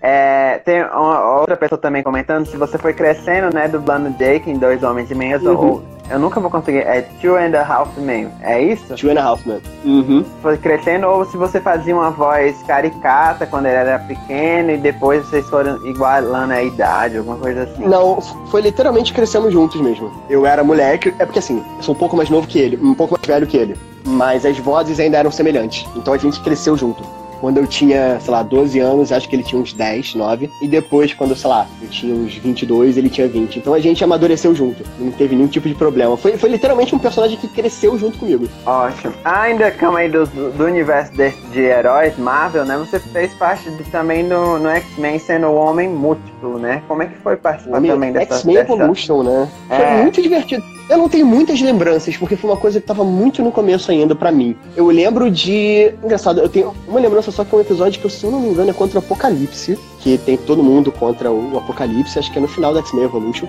É, 0.00 0.58
tem 0.64 0.82
uma, 0.82 1.38
outra 1.38 1.56
pessoa 1.56 1.78
também 1.78 2.02
comentando 2.02 2.46
se 2.46 2.56
você 2.56 2.76
foi 2.76 2.92
crescendo, 2.92 3.52
né, 3.54 3.68
dublando 3.68 4.10
Jake 4.10 4.50
em 4.50 4.58
Dois 4.58 4.82
Homens 4.82 5.10
e 5.10 5.14
Meio, 5.14 5.40
uhum. 5.40 5.66
ou 5.66 5.97
eu 6.10 6.18
nunca 6.18 6.40
vou 6.40 6.50
conseguir. 6.50 6.78
É 6.78 7.02
Two 7.20 7.36
and 7.36 7.56
a 7.56 7.62
Half 7.62 7.96
Men. 7.98 8.28
É 8.42 8.60
isso? 8.62 8.94
Two 8.94 9.10
and 9.10 9.18
a 9.18 9.22
Half 9.22 9.46
Men. 9.46 9.60
Uhum. 9.84 10.24
Foi 10.42 10.56
crescendo, 10.56 11.06
ou 11.06 11.24
se 11.24 11.36
você 11.36 11.60
fazia 11.60 11.94
uma 11.94 12.10
voz 12.10 12.62
caricata 12.66 13.46
quando 13.46 13.66
ele 13.66 13.76
era 13.76 13.98
pequeno 13.98 14.70
e 14.70 14.78
depois 14.78 15.26
vocês 15.26 15.48
foram 15.48 15.84
igualando 15.86 16.52
a 16.52 16.62
idade, 16.62 17.18
alguma 17.18 17.36
coisa 17.36 17.64
assim. 17.64 17.86
Não, 17.86 18.20
foi 18.50 18.62
literalmente 18.62 19.12
crescendo 19.12 19.50
juntos 19.50 19.80
mesmo. 19.80 20.10
Eu 20.28 20.46
era 20.46 20.64
moleque, 20.64 21.14
é 21.18 21.24
porque 21.24 21.38
assim, 21.38 21.62
eu 21.76 21.82
sou 21.82 21.94
um 21.94 21.98
pouco 21.98 22.16
mais 22.16 22.30
novo 22.30 22.46
que 22.46 22.58
ele, 22.58 22.76
um 22.76 22.94
pouco 22.94 23.14
mais 23.14 23.26
velho 23.26 23.46
que 23.46 23.56
ele. 23.56 23.76
Mas 24.04 24.46
as 24.46 24.58
vozes 24.58 24.98
ainda 24.98 25.18
eram 25.18 25.30
semelhantes. 25.30 25.86
Então 25.94 26.14
a 26.14 26.18
gente 26.18 26.40
cresceu 26.40 26.76
junto 26.76 27.17
quando 27.40 27.58
eu 27.58 27.66
tinha, 27.66 28.18
sei 28.20 28.30
lá, 28.32 28.42
12 28.42 28.78
anos, 28.78 29.12
acho 29.12 29.28
que 29.28 29.36
ele 29.36 29.42
tinha 29.42 29.60
uns 29.60 29.72
10, 29.72 30.14
9. 30.14 30.50
E 30.62 30.68
depois, 30.68 31.12
quando, 31.14 31.34
sei 31.34 31.50
lá, 31.50 31.66
eu 31.80 31.88
tinha 31.88 32.14
uns 32.14 32.34
22, 32.36 32.96
ele 32.96 33.08
tinha 33.08 33.28
20. 33.28 33.58
Então 33.58 33.74
a 33.74 33.80
gente 33.80 34.02
amadureceu 34.02 34.54
junto. 34.54 34.82
Não 34.98 35.10
teve 35.12 35.34
nenhum 35.34 35.48
tipo 35.48 35.68
de 35.68 35.74
problema. 35.74 36.16
Foi, 36.16 36.36
foi 36.36 36.48
literalmente 36.50 36.94
um 36.94 36.98
personagem 36.98 37.36
que 37.36 37.48
cresceu 37.48 37.98
junto 37.98 38.18
comigo. 38.18 38.48
Ótimo. 38.66 39.14
Ainda, 39.24 39.70
calma 39.70 40.00
aí, 40.00 40.08
do, 40.08 40.26
do 40.26 40.64
universo 40.64 41.12
de, 41.12 41.30
de 41.52 41.60
heróis 41.60 42.16
Marvel, 42.18 42.64
né? 42.64 42.76
Você 42.78 42.98
fez 42.98 43.32
parte 43.34 43.70
de, 43.70 43.84
também 43.84 44.28
do, 44.28 44.58
no 44.58 44.68
X-Men 44.68 45.18
sendo 45.18 45.48
o 45.48 45.54
Homem 45.54 45.88
Múltiplo, 45.88 46.58
né? 46.58 46.82
Como 46.88 47.02
é 47.02 47.06
que 47.06 47.18
foi 47.18 47.36
participar 47.36 47.80
também 47.80 48.12
dessa... 48.12 48.34
X-Men 48.34 48.56
dessa... 48.56 48.72
Evolution, 48.72 49.22
né? 49.22 49.48
É. 49.70 49.76
Foi 49.76 50.02
muito 50.02 50.22
divertido. 50.22 50.77
Eu 50.88 50.96
não 50.96 51.08
tenho 51.08 51.26
muitas 51.26 51.60
lembranças, 51.60 52.16
porque 52.16 52.34
foi 52.34 52.48
uma 52.48 52.56
coisa 52.56 52.80
que 52.80 52.86
tava 52.86 53.04
muito 53.04 53.42
no 53.42 53.52
começo 53.52 53.90
ainda 53.90 54.14
para 54.14 54.32
mim. 54.32 54.56
Eu 54.74 54.86
lembro 54.86 55.30
de. 55.30 55.92
Engraçado, 56.02 56.40
eu 56.40 56.48
tenho 56.48 56.72
uma 56.86 56.98
lembrança 56.98 57.30
só 57.30 57.44
que 57.44 57.54
é 57.54 57.58
um 57.58 57.60
episódio 57.60 58.00
que, 58.00 58.08
se 58.08 58.24
eu 58.24 58.30
não 58.30 58.40
me 58.40 58.48
engano, 58.48 58.70
é 58.70 58.72
contra 58.72 58.98
o 58.98 59.02
Apocalipse, 59.02 59.78
que 60.00 60.16
tem 60.16 60.38
todo 60.38 60.62
mundo 60.62 60.90
contra 60.90 61.30
o 61.30 61.58
Apocalipse, 61.58 62.18
acho 62.18 62.32
que 62.32 62.38
é 62.38 62.40
no 62.40 62.48
final 62.48 62.72
da 62.72 62.80
X-Men 62.80 63.04
Evolution. 63.04 63.46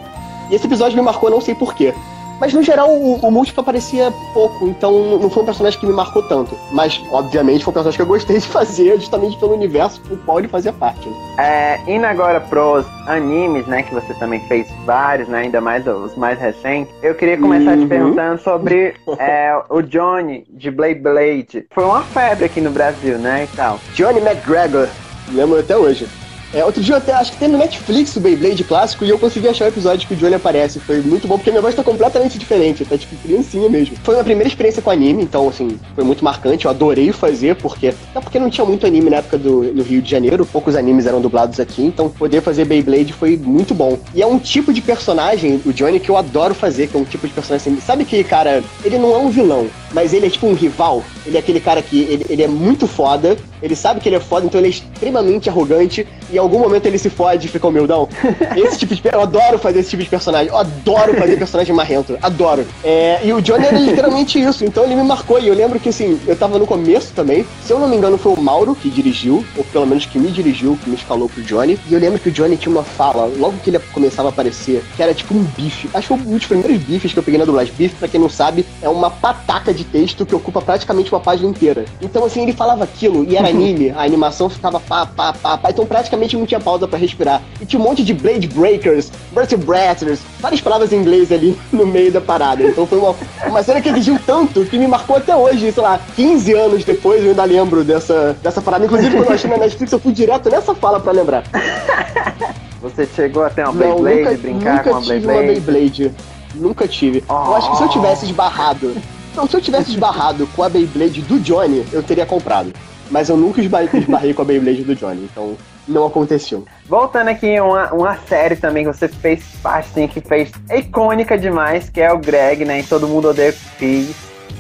E 0.51 0.55
esse 0.55 0.65
episódio 0.65 0.97
me 0.97 1.01
marcou, 1.01 1.29
não 1.29 1.39
sei 1.39 1.55
porquê. 1.55 1.93
Mas 2.39 2.53
no 2.53 2.63
geral 2.63 2.89
o, 2.89 3.15
o 3.15 3.31
múltiplo 3.31 3.61
aparecia 3.61 4.11
pouco, 4.33 4.67
então 4.67 5.19
não 5.19 5.29
foi 5.29 5.43
um 5.43 5.45
personagem 5.45 5.79
que 5.79 5.85
me 5.85 5.93
marcou 5.93 6.23
tanto. 6.23 6.57
Mas, 6.71 7.01
obviamente, 7.11 7.63
foi 7.63 7.71
um 7.71 7.73
personagem 7.73 7.97
que 7.97 8.01
eu 8.01 8.07
gostei 8.07 8.37
de 8.39 8.47
fazer, 8.47 8.95
justamente 8.99 9.37
pelo 9.37 9.53
universo 9.53 10.01
do 10.03 10.17
qual 10.17 10.39
ele 10.39 10.47
fazia 10.47 10.71
parte. 10.71 11.09
É, 11.37 11.79
indo 11.87 12.05
agora 12.05 12.39
pros 12.39 12.85
animes, 13.07 13.65
né? 13.67 13.83
Que 13.83 13.93
você 13.93 14.13
também 14.15 14.39
fez 14.47 14.67
vários, 14.85 15.27
né? 15.27 15.39
Ainda 15.39 15.59
mais 15.61 15.85
os 15.87 16.15
mais 16.15 16.39
recentes. 16.39 16.93
Eu 17.01 17.15
queria 17.15 17.37
começar 17.37 17.71
uhum. 17.71 17.83
te 17.83 17.87
perguntando 17.87 18.41
sobre 18.41 18.95
é, 19.19 19.59
o 19.69 19.81
Johnny 19.81 20.45
de 20.49 20.71
Blade 20.71 20.99
Blade. 20.99 21.65
Foi 21.71 21.83
uma 21.83 22.03
febre 22.03 22.45
aqui 22.45 22.61
no 22.61 22.71
Brasil, 22.71 23.17
né? 23.17 23.47
E 23.51 23.55
tal. 23.55 23.79
Johnny 23.93 24.19
McGregor, 24.19 24.87
lembro 25.31 25.59
até 25.59 25.77
hoje. 25.77 26.07
É, 26.53 26.65
outro 26.65 26.81
dia 26.81 26.97
até, 26.97 27.13
acho 27.13 27.31
que 27.31 27.37
tem 27.37 27.47
no 27.47 27.57
Netflix 27.57 28.15
o 28.15 28.19
Beyblade 28.19 28.63
clássico 28.63 29.05
e 29.05 29.09
eu 29.09 29.19
consegui 29.19 29.47
achar 29.47 29.65
o 29.65 29.67
episódio 29.67 30.07
que 30.07 30.13
o 30.15 30.17
Johnny 30.17 30.35
aparece. 30.35 30.79
Foi 30.79 31.01
muito 31.01 31.27
bom, 31.27 31.37
porque 31.37 31.51
minha 31.51 31.61
voz 31.61 31.75
tá 31.75 31.83
completamente 31.83 32.39
diferente, 32.39 32.83
tá 32.85 32.97
tipo 32.97 33.15
criancinha 33.17 33.69
mesmo. 33.69 33.95
Foi 34.03 34.15
minha 34.15 34.23
primeira 34.23 34.47
experiência 34.47 34.81
com 34.81 34.89
anime, 34.89 35.23
então 35.23 35.47
assim, 35.47 35.79
foi 35.93 36.03
muito 36.03 36.23
marcante, 36.23 36.65
eu 36.65 36.71
adorei 36.71 37.11
fazer, 37.11 37.55
porque. 37.55 37.87
Até 37.87 38.19
porque 38.19 38.39
não 38.39 38.49
tinha 38.49 38.65
muito 38.65 38.87
anime 38.87 39.09
na 39.09 39.17
época 39.17 39.37
do 39.37 39.61
no 39.73 39.83
Rio 39.83 40.01
de 40.01 40.09
Janeiro, 40.09 40.45
poucos 40.45 40.75
animes 40.75 41.05
eram 41.05 41.21
dublados 41.21 41.59
aqui, 41.59 41.83
então 41.83 42.09
poder 42.09 42.41
fazer 42.41 42.65
Beyblade 42.65 43.13
foi 43.13 43.37
muito 43.37 43.75
bom. 43.75 43.99
E 44.15 44.21
é 44.21 44.25
um 44.25 44.39
tipo 44.39 44.73
de 44.73 44.81
personagem, 44.81 45.61
o 45.65 45.71
Johnny, 45.71 45.99
que 45.99 46.09
eu 46.09 46.17
adoro 46.17 46.55
fazer, 46.55 46.87
que 46.87 46.97
é 46.97 46.99
um 46.99 47.05
tipo 47.05 47.27
de 47.27 47.33
personagem 47.33 47.73
assim. 47.73 47.81
Sabe 47.81 48.05
que, 48.05 48.23
cara, 48.23 48.63
ele 48.83 48.97
não 48.97 49.13
é 49.13 49.17
um 49.17 49.29
vilão, 49.29 49.67
mas 49.93 50.13
ele 50.13 50.25
é 50.25 50.29
tipo 50.29 50.47
um 50.47 50.53
rival. 50.53 51.03
Ele 51.25 51.37
é 51.37 51.39
aquele 51.39 51.59
cara 51.59 51.81
que 51.81 52.01
ele, 52.01 52.25
ele 52.29 52.43
é 52.43 52.47
muito 52.47 52.87
foda, 52.87 53.37
ele 53.61 53.75
sabe 53.75 53.99
que 53.99 54.09
ele 54.09 54.15
é 54.15 54.19
foda, 54.19 54.45
então 54.45 54.59
ele 54.59 54.67
é 54.67 54.71
extremamente 54.71 55.49
arrogante 55.49 56.07
e 56.31 56.38
em 56.39 56.41
algum 56.41 56.59
momento 56.59 56.85
ele 56.85 56.97
se 56.97 57.09
fode 57.09 57.47
e 57.47 57.49
fica 57.49 57.67
humildão. 57.67 58.07
Esse 58.55 58.77
tipo 58.77 58.95
de. 58.95 59.01
Eu 59.11 59.21
adoro 59.21 59.59
fazer 59.59 59.79
esse 59.79 59.89
tipo 59.89 60.03
de 60.03 60.09
personagem. 60.09 60.47
Eu 60.47 60.57
adoro 60.57 61.13
fazer 61.15 61.37
personagem 61.37 61.75
marrento. 61.75 62.17
Adoro. 62.21 62.65
É, 62.83 63.19
e 63.23 63.33
o 63.33 63.41
Johnny 63.41 63.65
era 63.65 63.77
literalmente 63.77 64.41
isso, 64.41 64.63
então 64.63 64.85
ele 64.85 64.95
me 64.95 65.03
marcou. 65.03 65.39
E 65.39 65.47
eu 65.47 65.53
lembro 65.53 65.79
que 65.79 65.89
assim, 65.89 66.19
eu 66.25 66.35
tava 66.35 66.57
no 66.57 66.65
começo 66.65 67.11
também. 67.13 67.45
Se 67.63 67.73
eu 67.73 67.79
não 67.79 67.87
me 67.87 67.97
engano, 67.97 68.17
foi 68.17 68.33
o 68.33 68.41
Mauro 68.41 68.73
que 68.73 68.89
dirigiu, 68.89 69.45
ou 69.57 69.63
pelo 69.65 69.85
menos 69.85 70.05
que 70.05 70.17
me 70.17 70.31
dirigiu, 70.31 70.77
que 70.81 70.89
me 70.89 70.95
escalou 70.95 71.27
pro 71.27 71.43
Johnny. 71.43 71.77
E 71.89 71.93
eu 71.93 71.99
lembro 71.99 72.19
que 72.19 72.29
o 72.29 72.31
Johnny 72.31 72.55
tinha 72.55 72.71
uma 72.71 72.83
fala, 72.83 73.29
logo 73.37 73.57
que 73.63 73.69
ele 73.69 73.79
começava 73.93 74.29
a 74.29 74.31
aparecer, 74.31 74.83
que 74.95 75.03
era 75.03 75.13
tipo 75.13 75.33
um 75.33 75.43
bife. 75.43 75.89
Acho 75.93 76.07
que 76.07 76.23
foi 76.23 76.31
um 76.33 76.37
dos 76.37 76.45
primeiros 76.45 76.77
bifes 76.77 77.11
que 77.11 77.19
eu 77.19 77.23
peguei 77.23 77.37
na 77.37 77.45
dublagem. 77.45 77.73
Bife, 77.77 77.95
pra 77.95 78.07
quem 78.07 78.19
não 78.19 78.29
sabe, 78.29 78.65
é 78.81 78.87
uma 78.87 79.09
pataca 79.09 79.73
de 79.73 79.83
texto 79.83 80.25
que 80.25 80.35
ocupa 80.35 80.61
praticamente 80.61 81.11
uma 81.11 81.19
página 81.19 81.49
inteira. 81.49 81.85
Então, 82.01 82.23
assim, 82.23 82.43
ele 82.43 82.53
falava 82.53 82.83
aquilo 82.85 83.25
e 83.29 83.35
era 83.35 83.47
anime, 83.49 83.89
a 83.91 84.03
animação 84.03 84.49
ficava 84.49 84.79
pá, 84.79 85.05
pá, 85.05 85.33
pá, 85.33 85.57
pá. 85.57 85.69
Então 85.69 85.85
praticamente 85.85 86.28
não 86.37 86.45
tinha 86.45 86.59
pausa 86.59 86.87
para 86.87 86.99
respirar. 86.99 87.41
E 87.61 87.65
tinha 87.65 87.79
um 87.79 87.83
monte 87.83 88.03
de 88.03 88.13
Blade 88.13 88.47
Breakers, 88.47 89.11
Vertebrats, 89.33 90.19
várias 90.39 90.61
palavras 90.61 90.91
em 90.91 90.97
inglês 90.97 91.31
ali 91.31 91.57
no 91.71 91.85
meio 91.85 92.11
da 92.11 92.21
parada. 92.21 92.63
Então 92.63 92.85
foi 92.85 92.97
uma, 92.97 93.15
uma 93.45 93.63
cena 93.63 93.81
que 93.81 93.89
exigiu 93.89 94.19
tanto 94.25 94.65
que 94.65 94.77
me 94.77 94.87
marcou 94.87 95.17
até 95.17 95.35
hoje, 95.35 95.71
sei 95.71 95.83
lá, 95.83 95.99
15 96.15 96.53
anos 96.53 96.83
depois 96.83 97.23
eu 97.23 97.31
ainda 97.31 97.43
lembro 97.43 97.83
dessa, 97.83 98.35
dessa 98.41 98.61
parada. 98.61 98.85
Inclusive, 98.85 99.15
quando 99.15 99.27
eu 99.27 99.33
achei 99.33 99.49
na 99.49 99.57
Netflix, 99.57 99.91
eu 99.91 99.99
fui 99.99 100.11
direto 100.11 100.49
nessa 100.49 100.73
fala 100.75 100.99
para 100.99 101.11
lembrar. 101.11 101.43
Você 102.81 103.05
chegou 103.05 103.43
até 103.43 103.63
uma 103.63 103.73
Beyblade, 103.73 104.19
nunca, 104.19 104.37
brincar 104.37 104.71
nunca 104.71 104.83
com 104.83 104.89
uma 104.91 105.01
tive 105.01 105.19
Beyblade? 105.19 105.39
uma 105.39 105.53
Beyblade. 105.53 106.11
Nunca 106.55 106.87
tive. 106.87 107.23
Oh. 107.27 107.33
Eu 107.33 107.55
acho 107.55 107.71
que 107.71 107.77
se 107.77 107.83
eu 107.83 107.89
tivesse 107.89 108.25
esbarrado. 108.25 108.95
Não, 109.35 109.47
se 109.47 109.55
eu 109.55 109.61
tivesse 109.61 109.91
esbarrado 109.91 110.47
com 110.55 110.63
a 110.63 110.69
Beyblade 110.69 111.21
do 111.21 111.39
Johnny, 111.39 111.85
eu 111.91 112.01
teria 112.01 112.25
comprado. 112.25 112.73
Mas 113.11 113.29
eu 113.29 113.37
nunca 113.37 113.61
esbarrei 113.61 114.33
com 114.33 114.41
a 114.41 114.45
Beyblade 114.45 114.83
do 114.83 114.95
Johnny, 114.95 115.27
então 115.31 115.57
não 115.89 116.05
aconteceu. 116.05 116.63
Voltando 116.87 117.29
aqui, 117.29 117.59
uma, 117.59 117.91
uma 117.91 118.17
série 118.27 118.55
também 118.55 118.85
que 118.85 118.93
você 118.93 119.07
fez 119.07 119.43
parte, 119.61 119.89
assim, 119.89 120.07
que 120.07 120.21
fez 120.21 120.51
icônica 120.69 121.37
demais, 121.37 121.89
que 121.89 121.99
é 121.99 122.11
o 122.13 122.19
Greg, 122.19 122.63
né? 122.63 122.79
E 122.79 122.83
Todo 122.83 123.07
Mundo 123.07 123.29
Odeia 123.29 123.53
Chris. 123.77 124.15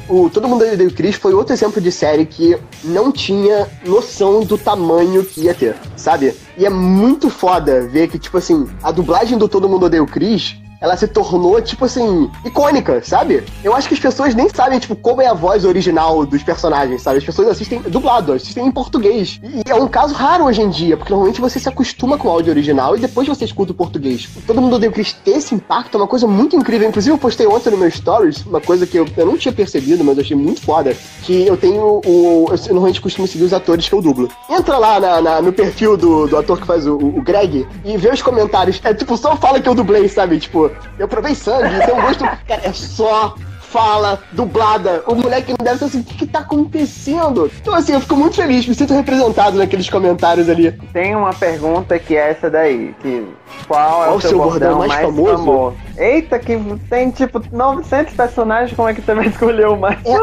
O 0.09 0.29
Todo 0.29 0.47
Mundo 0.47 0.65
Odeia 0.65 0.89
Chris 0.89 1.15
foi 1.15 1.33
outro 1.33 1.53
exemplo 1.53 1.79
de 1.79 1.91
série 1.91 2.25
que 2.25 2.57
não 2.83 3.11
tinha 3.11 3.67
noção 3.85 4.41
do 4.41 4.57
tamanho 4.57 5.23
que 5.23 5.41
ia 5.41 5.53
ter, 5.53 5.75
sabe? 5.95 6.35
E 6.57 6.65
é 6.65 6.69
muito 6.69 7.29
foda 7.29 7.87
ver 7.87 8.07
que, 8.07 8.17
tipo 8.17 8.37
assim, 8.37 8.67
a 8.81 8.91
dublagem 8.91 9.37
do 9.37 9.47
Todo 9.47 9.69
Mundo 9.69 9.85
Odeia 9.85 10.05
Chris 10.05 10.57
ela 10.81 10.95
se 10.95 11.07
tornou, 11.07 11.61
tipo 11.61 11.85
assim, 11.85 12.29
icônica, 12.45 13.01
sabe? 13.03 13.43
Eu 13.63 13.73
acho 13.73 13.87
que 13.87 13.93
as 13.93 13.99
pessoas 13.99 14.33
nem 14.33 14.49
sabem, 14.49 14.79
tipo, 14.79 14.95
como 14.95 15.21
é 15.21 15.27
a 15.27 15.33
voz 15.33 15.65
original 15.65 16.25
dos 16.25 16.41
personagens, 16.43 17.01
sabe? 17.01 17.17
As 17.17 17.23
pessoas 17.23 17.49
assistem 17.49 17.81
dublado, 17.81 18.33
assistem 18.33 18.65
em 18.65 18.71
português. 18.71 19.39
E 19.43 19.69
é 19.69 19.75
um 19.75 19.87
caso 19.87 20.13
raro 20.13 20.45
hoje 20.45 20.61
em 20.61 20.69
dia, 20.69 20.95
porque 20.95 21.11
normalmente 21.11 21.41
você 21.41 21.59
se 21.59 21.67
acostuma 21.67 22.17
com 22.17 22.27
o 22.27 22.31
áudio 22.31 22.51
original 22.51 22.95
e 22.95 22.99
depois 22.99 23.27
você 23.27 23.45
escuta 23.45 23.71
o 23.71 23.75
português. 23.75 24.27
Todo 24.47 24.61
mundo 24.61 24.75
odeia 24.75 24.89
o 24.89 24.93
Chris 24.93 25.13
ter 25.13 25.31
esse 25.31 25.53
impacto, 25.53 25.95
é 25.95 26.01
uma 26.01 26.07
coisa 26.07 26.27
muito 26.27 26.55
incrível. 26.55 26.87
Inclusive, 26.87 27.13
eu 27.13 27.17
postei 27.17 27.47
ontem 27.47 27.71
no 27.71 27.77
meu 27.77 27.91
stories 27.91 28.45
uma 28.45 28.61
coisa 28.61 28.87
que 28.87 28.97
eu, 28.97 29.05
eu 29.17 29.25
não 29.25 29.37
tinha 29.37 29.51
percebido, 29.51 30.03
mas 30.03 30.17
eu 30.17 30.23
achei 30.23 30.37
muito 30.37 30.61
foda, 30.61 30.95
que 31.23 31.45
eu 31.45 31.57
tenho 31.57 32.01
o... 32.05 32.47
Eu 32.49 32.73
normalmente 32.73 33.01
costumo 33.01 33.27
seguir 33.27 33.43
os 33.43 33.53
atores 33.53 33.87
que 33.87 33.93
eu 33.93 34.01
dublo. 34.01 34.29
Entra 34.49 34.77
lá 34.77 34.99
na, 34.99 35.21
na, 35.21 35.41
no 35.41 35.51
perfil 35.51 35.97
do, 35.97 36.27
do 36.27 36.37
ator 36.37 36.59
que 36.59 36.67
faz 36.67 36.87
o, 36.87 36.95
o 36.95 37.21
Greg 37.21 37.67
e 37.83 37.97
vê 37.97 38.09
os 38.09 38.21
comentários. 38.21 38.79
É 38.83 38.93
tipo, 38.93 39.17
só 39.17 39.35
fala 39.35 39.59
que 39.59 39.67
eu 39.67 39.75
dublei, 39.75 40.07
sabe? 40.07 40.39
Tipo, 40.39 40.68
eu 40.97 41.07
provei 41.07 41.35
sangue, 41.35 41.85
tem 41.85 41.93
um 41.93 42.01
gosto. 42.01 42.23
Cara, 42.47 42.61
é 42.63 42.73
só 42.73 43.35
fala 43.69 44.19
dublada. 44.31 45.03
O 45.07 45.15
moleque 45.15 45.53
não 45.57 45.63
deve 45.63 45.85
assim, 45.85 45.99
o 45.99 46.03
que, 46.03 46.15
que 46.15 46.27
tá 46.27 46.39
acontecendo? 46.39 47.51
Então, 47.61 47.73
assim, 47.73 47.93
eu 47.93 48.01
fico 48.01 48.15
muito 48.15 48.35
feliz, 48.35 48.67
me 48.67 48.75
sinto 48.75 48.93
representado 48.93 49.57
naqueles 49.57 49.89
comentários 49.89 50.49
ali. 50.49 50.71
Tem 50.91 51.15
uma 51.15 51.33
pergunta 51.33 51.97
que 51.99 52.15
é 52.15 52.31
essa 52.31 52.49
daí, 52.49 52.95
que 53.01 53.27
qual 53.67 54.03
é 54.03 54.05
qual 54.07 54.17
o 54.17 54.21
seu, 54.21 54.37
bordão, 54.37 54.49
bordão 54.49 54.79
mais, 54.79 54.91
mais 54.91 55.05
famoso? 55.05 55.37
famoso? 55.37 55.77
Eita, 55.97 56.39
que 56.39 56.57
tem 56.89 57.11
tipo 57.11 57.41
900 57.51 58.13
personagens, 58.13 58.75
como 58.75 58.89
é 58.89 58.93
que 58.93 59.01
você 59.01 59.13
vai 59.13 59.27
escolher 59.29 59.67
o 59.67 59.77
mais 59.77 59.99
é, 60.05 60.17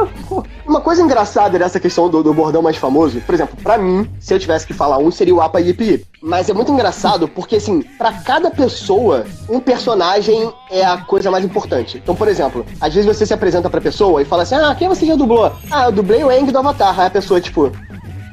Uma 0.67 0.81
coisa 0.81 1.01
engraçada 1.01 1.57
dessa 1.59 1.79
questão 1.79 2.09
do, 2.09 2.25
do, 2.25 2.35
bordão 2.35 2.61
mais 2.61 2.77
famoso, 2.77 3.21
por 3.21 3.35
exemplo, 3.35 3.57
para 3.63 3.79
mim, 3.79 4.11
se 4.19 4.35
eu 4.35 4.39
tivesse 4.39 4.67
que 4.67 4.75
falar 4.75 4.99
um, 4.99 5.13
seria 5.13 5.33
o 5.33 5.41
Apa 5.41 5.61
Yip 5.61 5.83
Yip. 5.83 6.07
Mas 6.21 6.49
é 6.49 6.53
muito 6.53 6.73
engraçado 6.73 7.29
porque, 7.29 7.57
assim, 7.57 7.83
para 7.83 8.13
cada 8.13 8.51
pessoa, 8.51 9.25
um 9.49 9.61
personagem 9.61 10.53
é 10.69 10.85
a 10.85 10.99
coisa 10.99 11.31
mais 11.31 11.45
importante. 11.45 11.99
Então, 11.99 12.17
por 12.17 12.27
exemplo, 12.27 12.67
às 12.81 12.93
vezes 12.93 13.07
você 13.07 13.25
se 13.25 13.33
apresenta 13.33 13.71
pra 13.71 13.81
pessoa 13.81 14.21
e 14.21 14.25
fala 14.25 14.43
assim: 14.43 14.57
Ah, 14.57 14.75
quem 14.77 14.89
você 14.89 15.07
já 15.07 15.15
dublou? 15.15 15.53
Ah, 15.71 15.85
eu 15.85 15.93
dublei 15.93 16.25
o 16.25 16.33
Eng 16.33 16.51
do 16.51 16.59
Avatar. 16.59 16.99
Aí 16.99 17.07
a 17.07 17.11
pessoa, 17.11 17.41
tipo, 17.41 17.71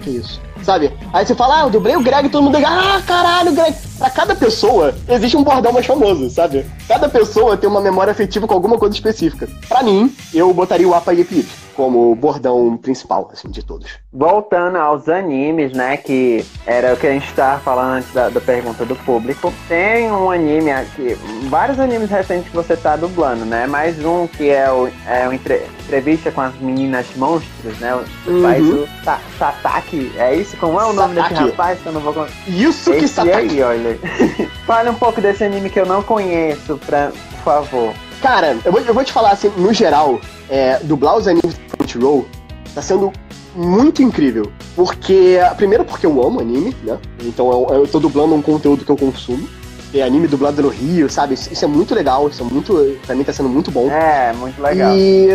que 0.02 0.10
isso? 0.10 0.42
sabe? 0.64 0.94
Aí 1.12 1.26
você 1.26 1.36
fala, 1.36 1.60
ah, 1.60 1.66
eu 1.66 1.70
dublei 1.70 1.96
o 1.96 2.02
Greg, 2.02 2.30
todo 2.30 2.42
mundo 2.42 2.58
ah, 2.66 3.02
caralho, 3.06 3.52
Greg. 3.52 3.76
Pra 3.98 4.10
cada 4.10 4.34
pessoa, 4.34 4.96
existe 5.10 5.36
um 5.36 5.44
bordão 5.44 5.74
mais 5.74 5.86
famoso, 5.86 6.30
sabe? 6.30 6.66
Cada 6.88 7.10
pessoa 7.10 7.58
tem 7.58 7.70
uma 7.70 7.82
memória 7.82 8.12
afetiva 8.12 8.48
com 8.48 8.54
alguma 8.54 8.78
coisa 8.78 8.96
específica. 8.96 9.48
Pra 9.68 9.84
mim, 9.84 10.16
eu 10.34 10.54
botaria 10.54 10.88
o 10.88 10.96
Apa 10.96 11.14
Yip 11.14 11.36
Yip 11.36 11.63
como 11.76 12.12
o 12.12 12.16
bordão 12.16 12.78
principal, 12.78 13.30
assim, 13.32 13.50
de 13.50 13.64
todos. 13.64 13.98
Voltando 14.12 14.78
aos 14.78 15.10
animes, 15.10 15.74
né, 15.74 15.98
que 15.98 16.46
era 16.66 16.94
o 16.94 16.98
que 16.98 17.08
a 17.08 17.12
gente 17.12 17.28
estava 17.28 17.60
falando 17.60 17.98
antes 17.98 18.14
da, 18.14 18.30
da, 18.30 18.42
pergunta 18.42 18.86
do 18.86 18.96
público, 18.98 19.54
tem 19.68 20.12
um 20.12 20.30
anime 20.30 20.72
aqui, 20.72 21.18
vários 21.50 21.80
animes 21.80 22.10
recentes 22.10 22.50
que 22.50 22.56
você 22.56 22.76
tá 22.76 22.96
dublando, 22.96 23.46
né, 23.46 23.66
mais 23.66 24.04
um 24.04 24.28
que 24.28 24.50
é 24.50 24.72
o, 24.72 24.88
é 25.08 25.28
o 25.28 25.34
entre, 25.34 25.66
Entrevista 25.84 26.32
com 26.32 26.42
as 26.42 26.56
Meninas 26.60 27.08
Monstros, 27.16 27.78
né, 27.80 27.94
uhum. 28.26 28.42
faz 28.42 28.64
o 28.66 28.88
Sa 29.04 29.20
Sataki, 29.38 30.12
é 30.18 30.36
isso? 30.36 30.56
Como 30.58 30.80
é 30.80 30.86
o 30.86 30.94
nome 30.94 31.16
Sataki. 31.16 31.34
desse 31.34 31.50
rapaz 31.52 31.80
que 31.80 31.86
eu 31.86 31.92
não 31.92 32.02
vou... 32.02 32.28
Isso 32.48 32.92
Esse 32.92 33.00
que 33.00 33.08
Sataki! 33.08 33.38
aí, 33.38 33.64
olha. 33.64 34.00
Fale 34.66 34.90
um 34.90 34.96
pouco 34.96 35.20
desse 35.20 35.44
anime 35.44 35.70
que 35.70 35.80
eu 35.80 35.86
não 35.86 36.02
conheço, 36.02 36.78
pra, 36.86 37.12
por 37.12 37.44
favor. 37.44 37.94
Cara, 38.22 38.58
eu 38.64 38.72
vou, 38.72 38.80
eu 38.80 38.94
vou 38.94 39.04
te 39.04 39.12
falar 39.12 39.32
assim, 39.32 39.52
no 39.58 39.74
geral, 39.74 40.22
é, 40.54 40.80
dublar 40.84 41.18
os 41.18 41.28
animes 41.28 41.56
do 41.56 41.78
Crunchyroll 41.78 42.28
tá 42.76 42.82
sendo 42.82 43.12
muito 43.56 44.04
incrível. 44.04 44.52
Porque, 44.76 45.40
primeiro 45.58 45.84
porque 45.84 46.06
eu 46.06 46.24
amo 46.24 46.40
anime, 46.40 46.76
né? 46.84 47.00
Então 47.24 47.52
eu, 47.52 47.76
eu 47.80 47.88
tô 47.88 48.00
dublando 48.00 48.36
um 48.36 48.42
conteúdo 48.42 48.86
que 48.86 48.92
eu 48.92 48.98
consumo. 48.98 49.50
É 49.92 50.04
anime 50.04 50.28
dublado 50.28 50.62
no 50.62 50.70
Rio, 50.70 51.10
sabe? 51.10 51.34
Isso, 51.34 51.52
isso, 51.52 51.66
é 51.66 51.68
muito 51.68 51.96
legal, 51.96 52.30
isso 52.30 52.44
é 52.44 52.46
muito. 52.46 52.98
Pra 53.06 53.16
mim 53.16 53.24
tá 53.24 53.34
sendo 53.34 53.50
muito 53.50 53.72
bom. 53.72 53.90
É, 53.90 54.32
muito 54.34 54.62
legal. 54.62 54.96
E, 54.96 55.28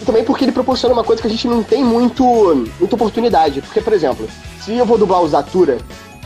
e 0.00 0.04
também 0.04 0.24
porque 0.24 0.44
ele 0.44 0.52
proporciona 0.52 0.94
uma 0.94 1.04
coisa 1.04 1.20
que 1.20 1.28
a 1.28 1.30
gente 1.30 1.46
não 1.46 1.62
tem 1.62 1.84
muito, 1.84 2.24
muita 2.78 2.94
oportunidade. 2.94 3.60
Porque, 3.60 3.82
por 3.82 3.92
exemplo, 3.92 4.26
se 4.62 4.76
eu 4.76 4.84
vou 4.86 4.96
dublar 4.98 5.22
o 5.22 5.28
Zatura, 5.28 5.78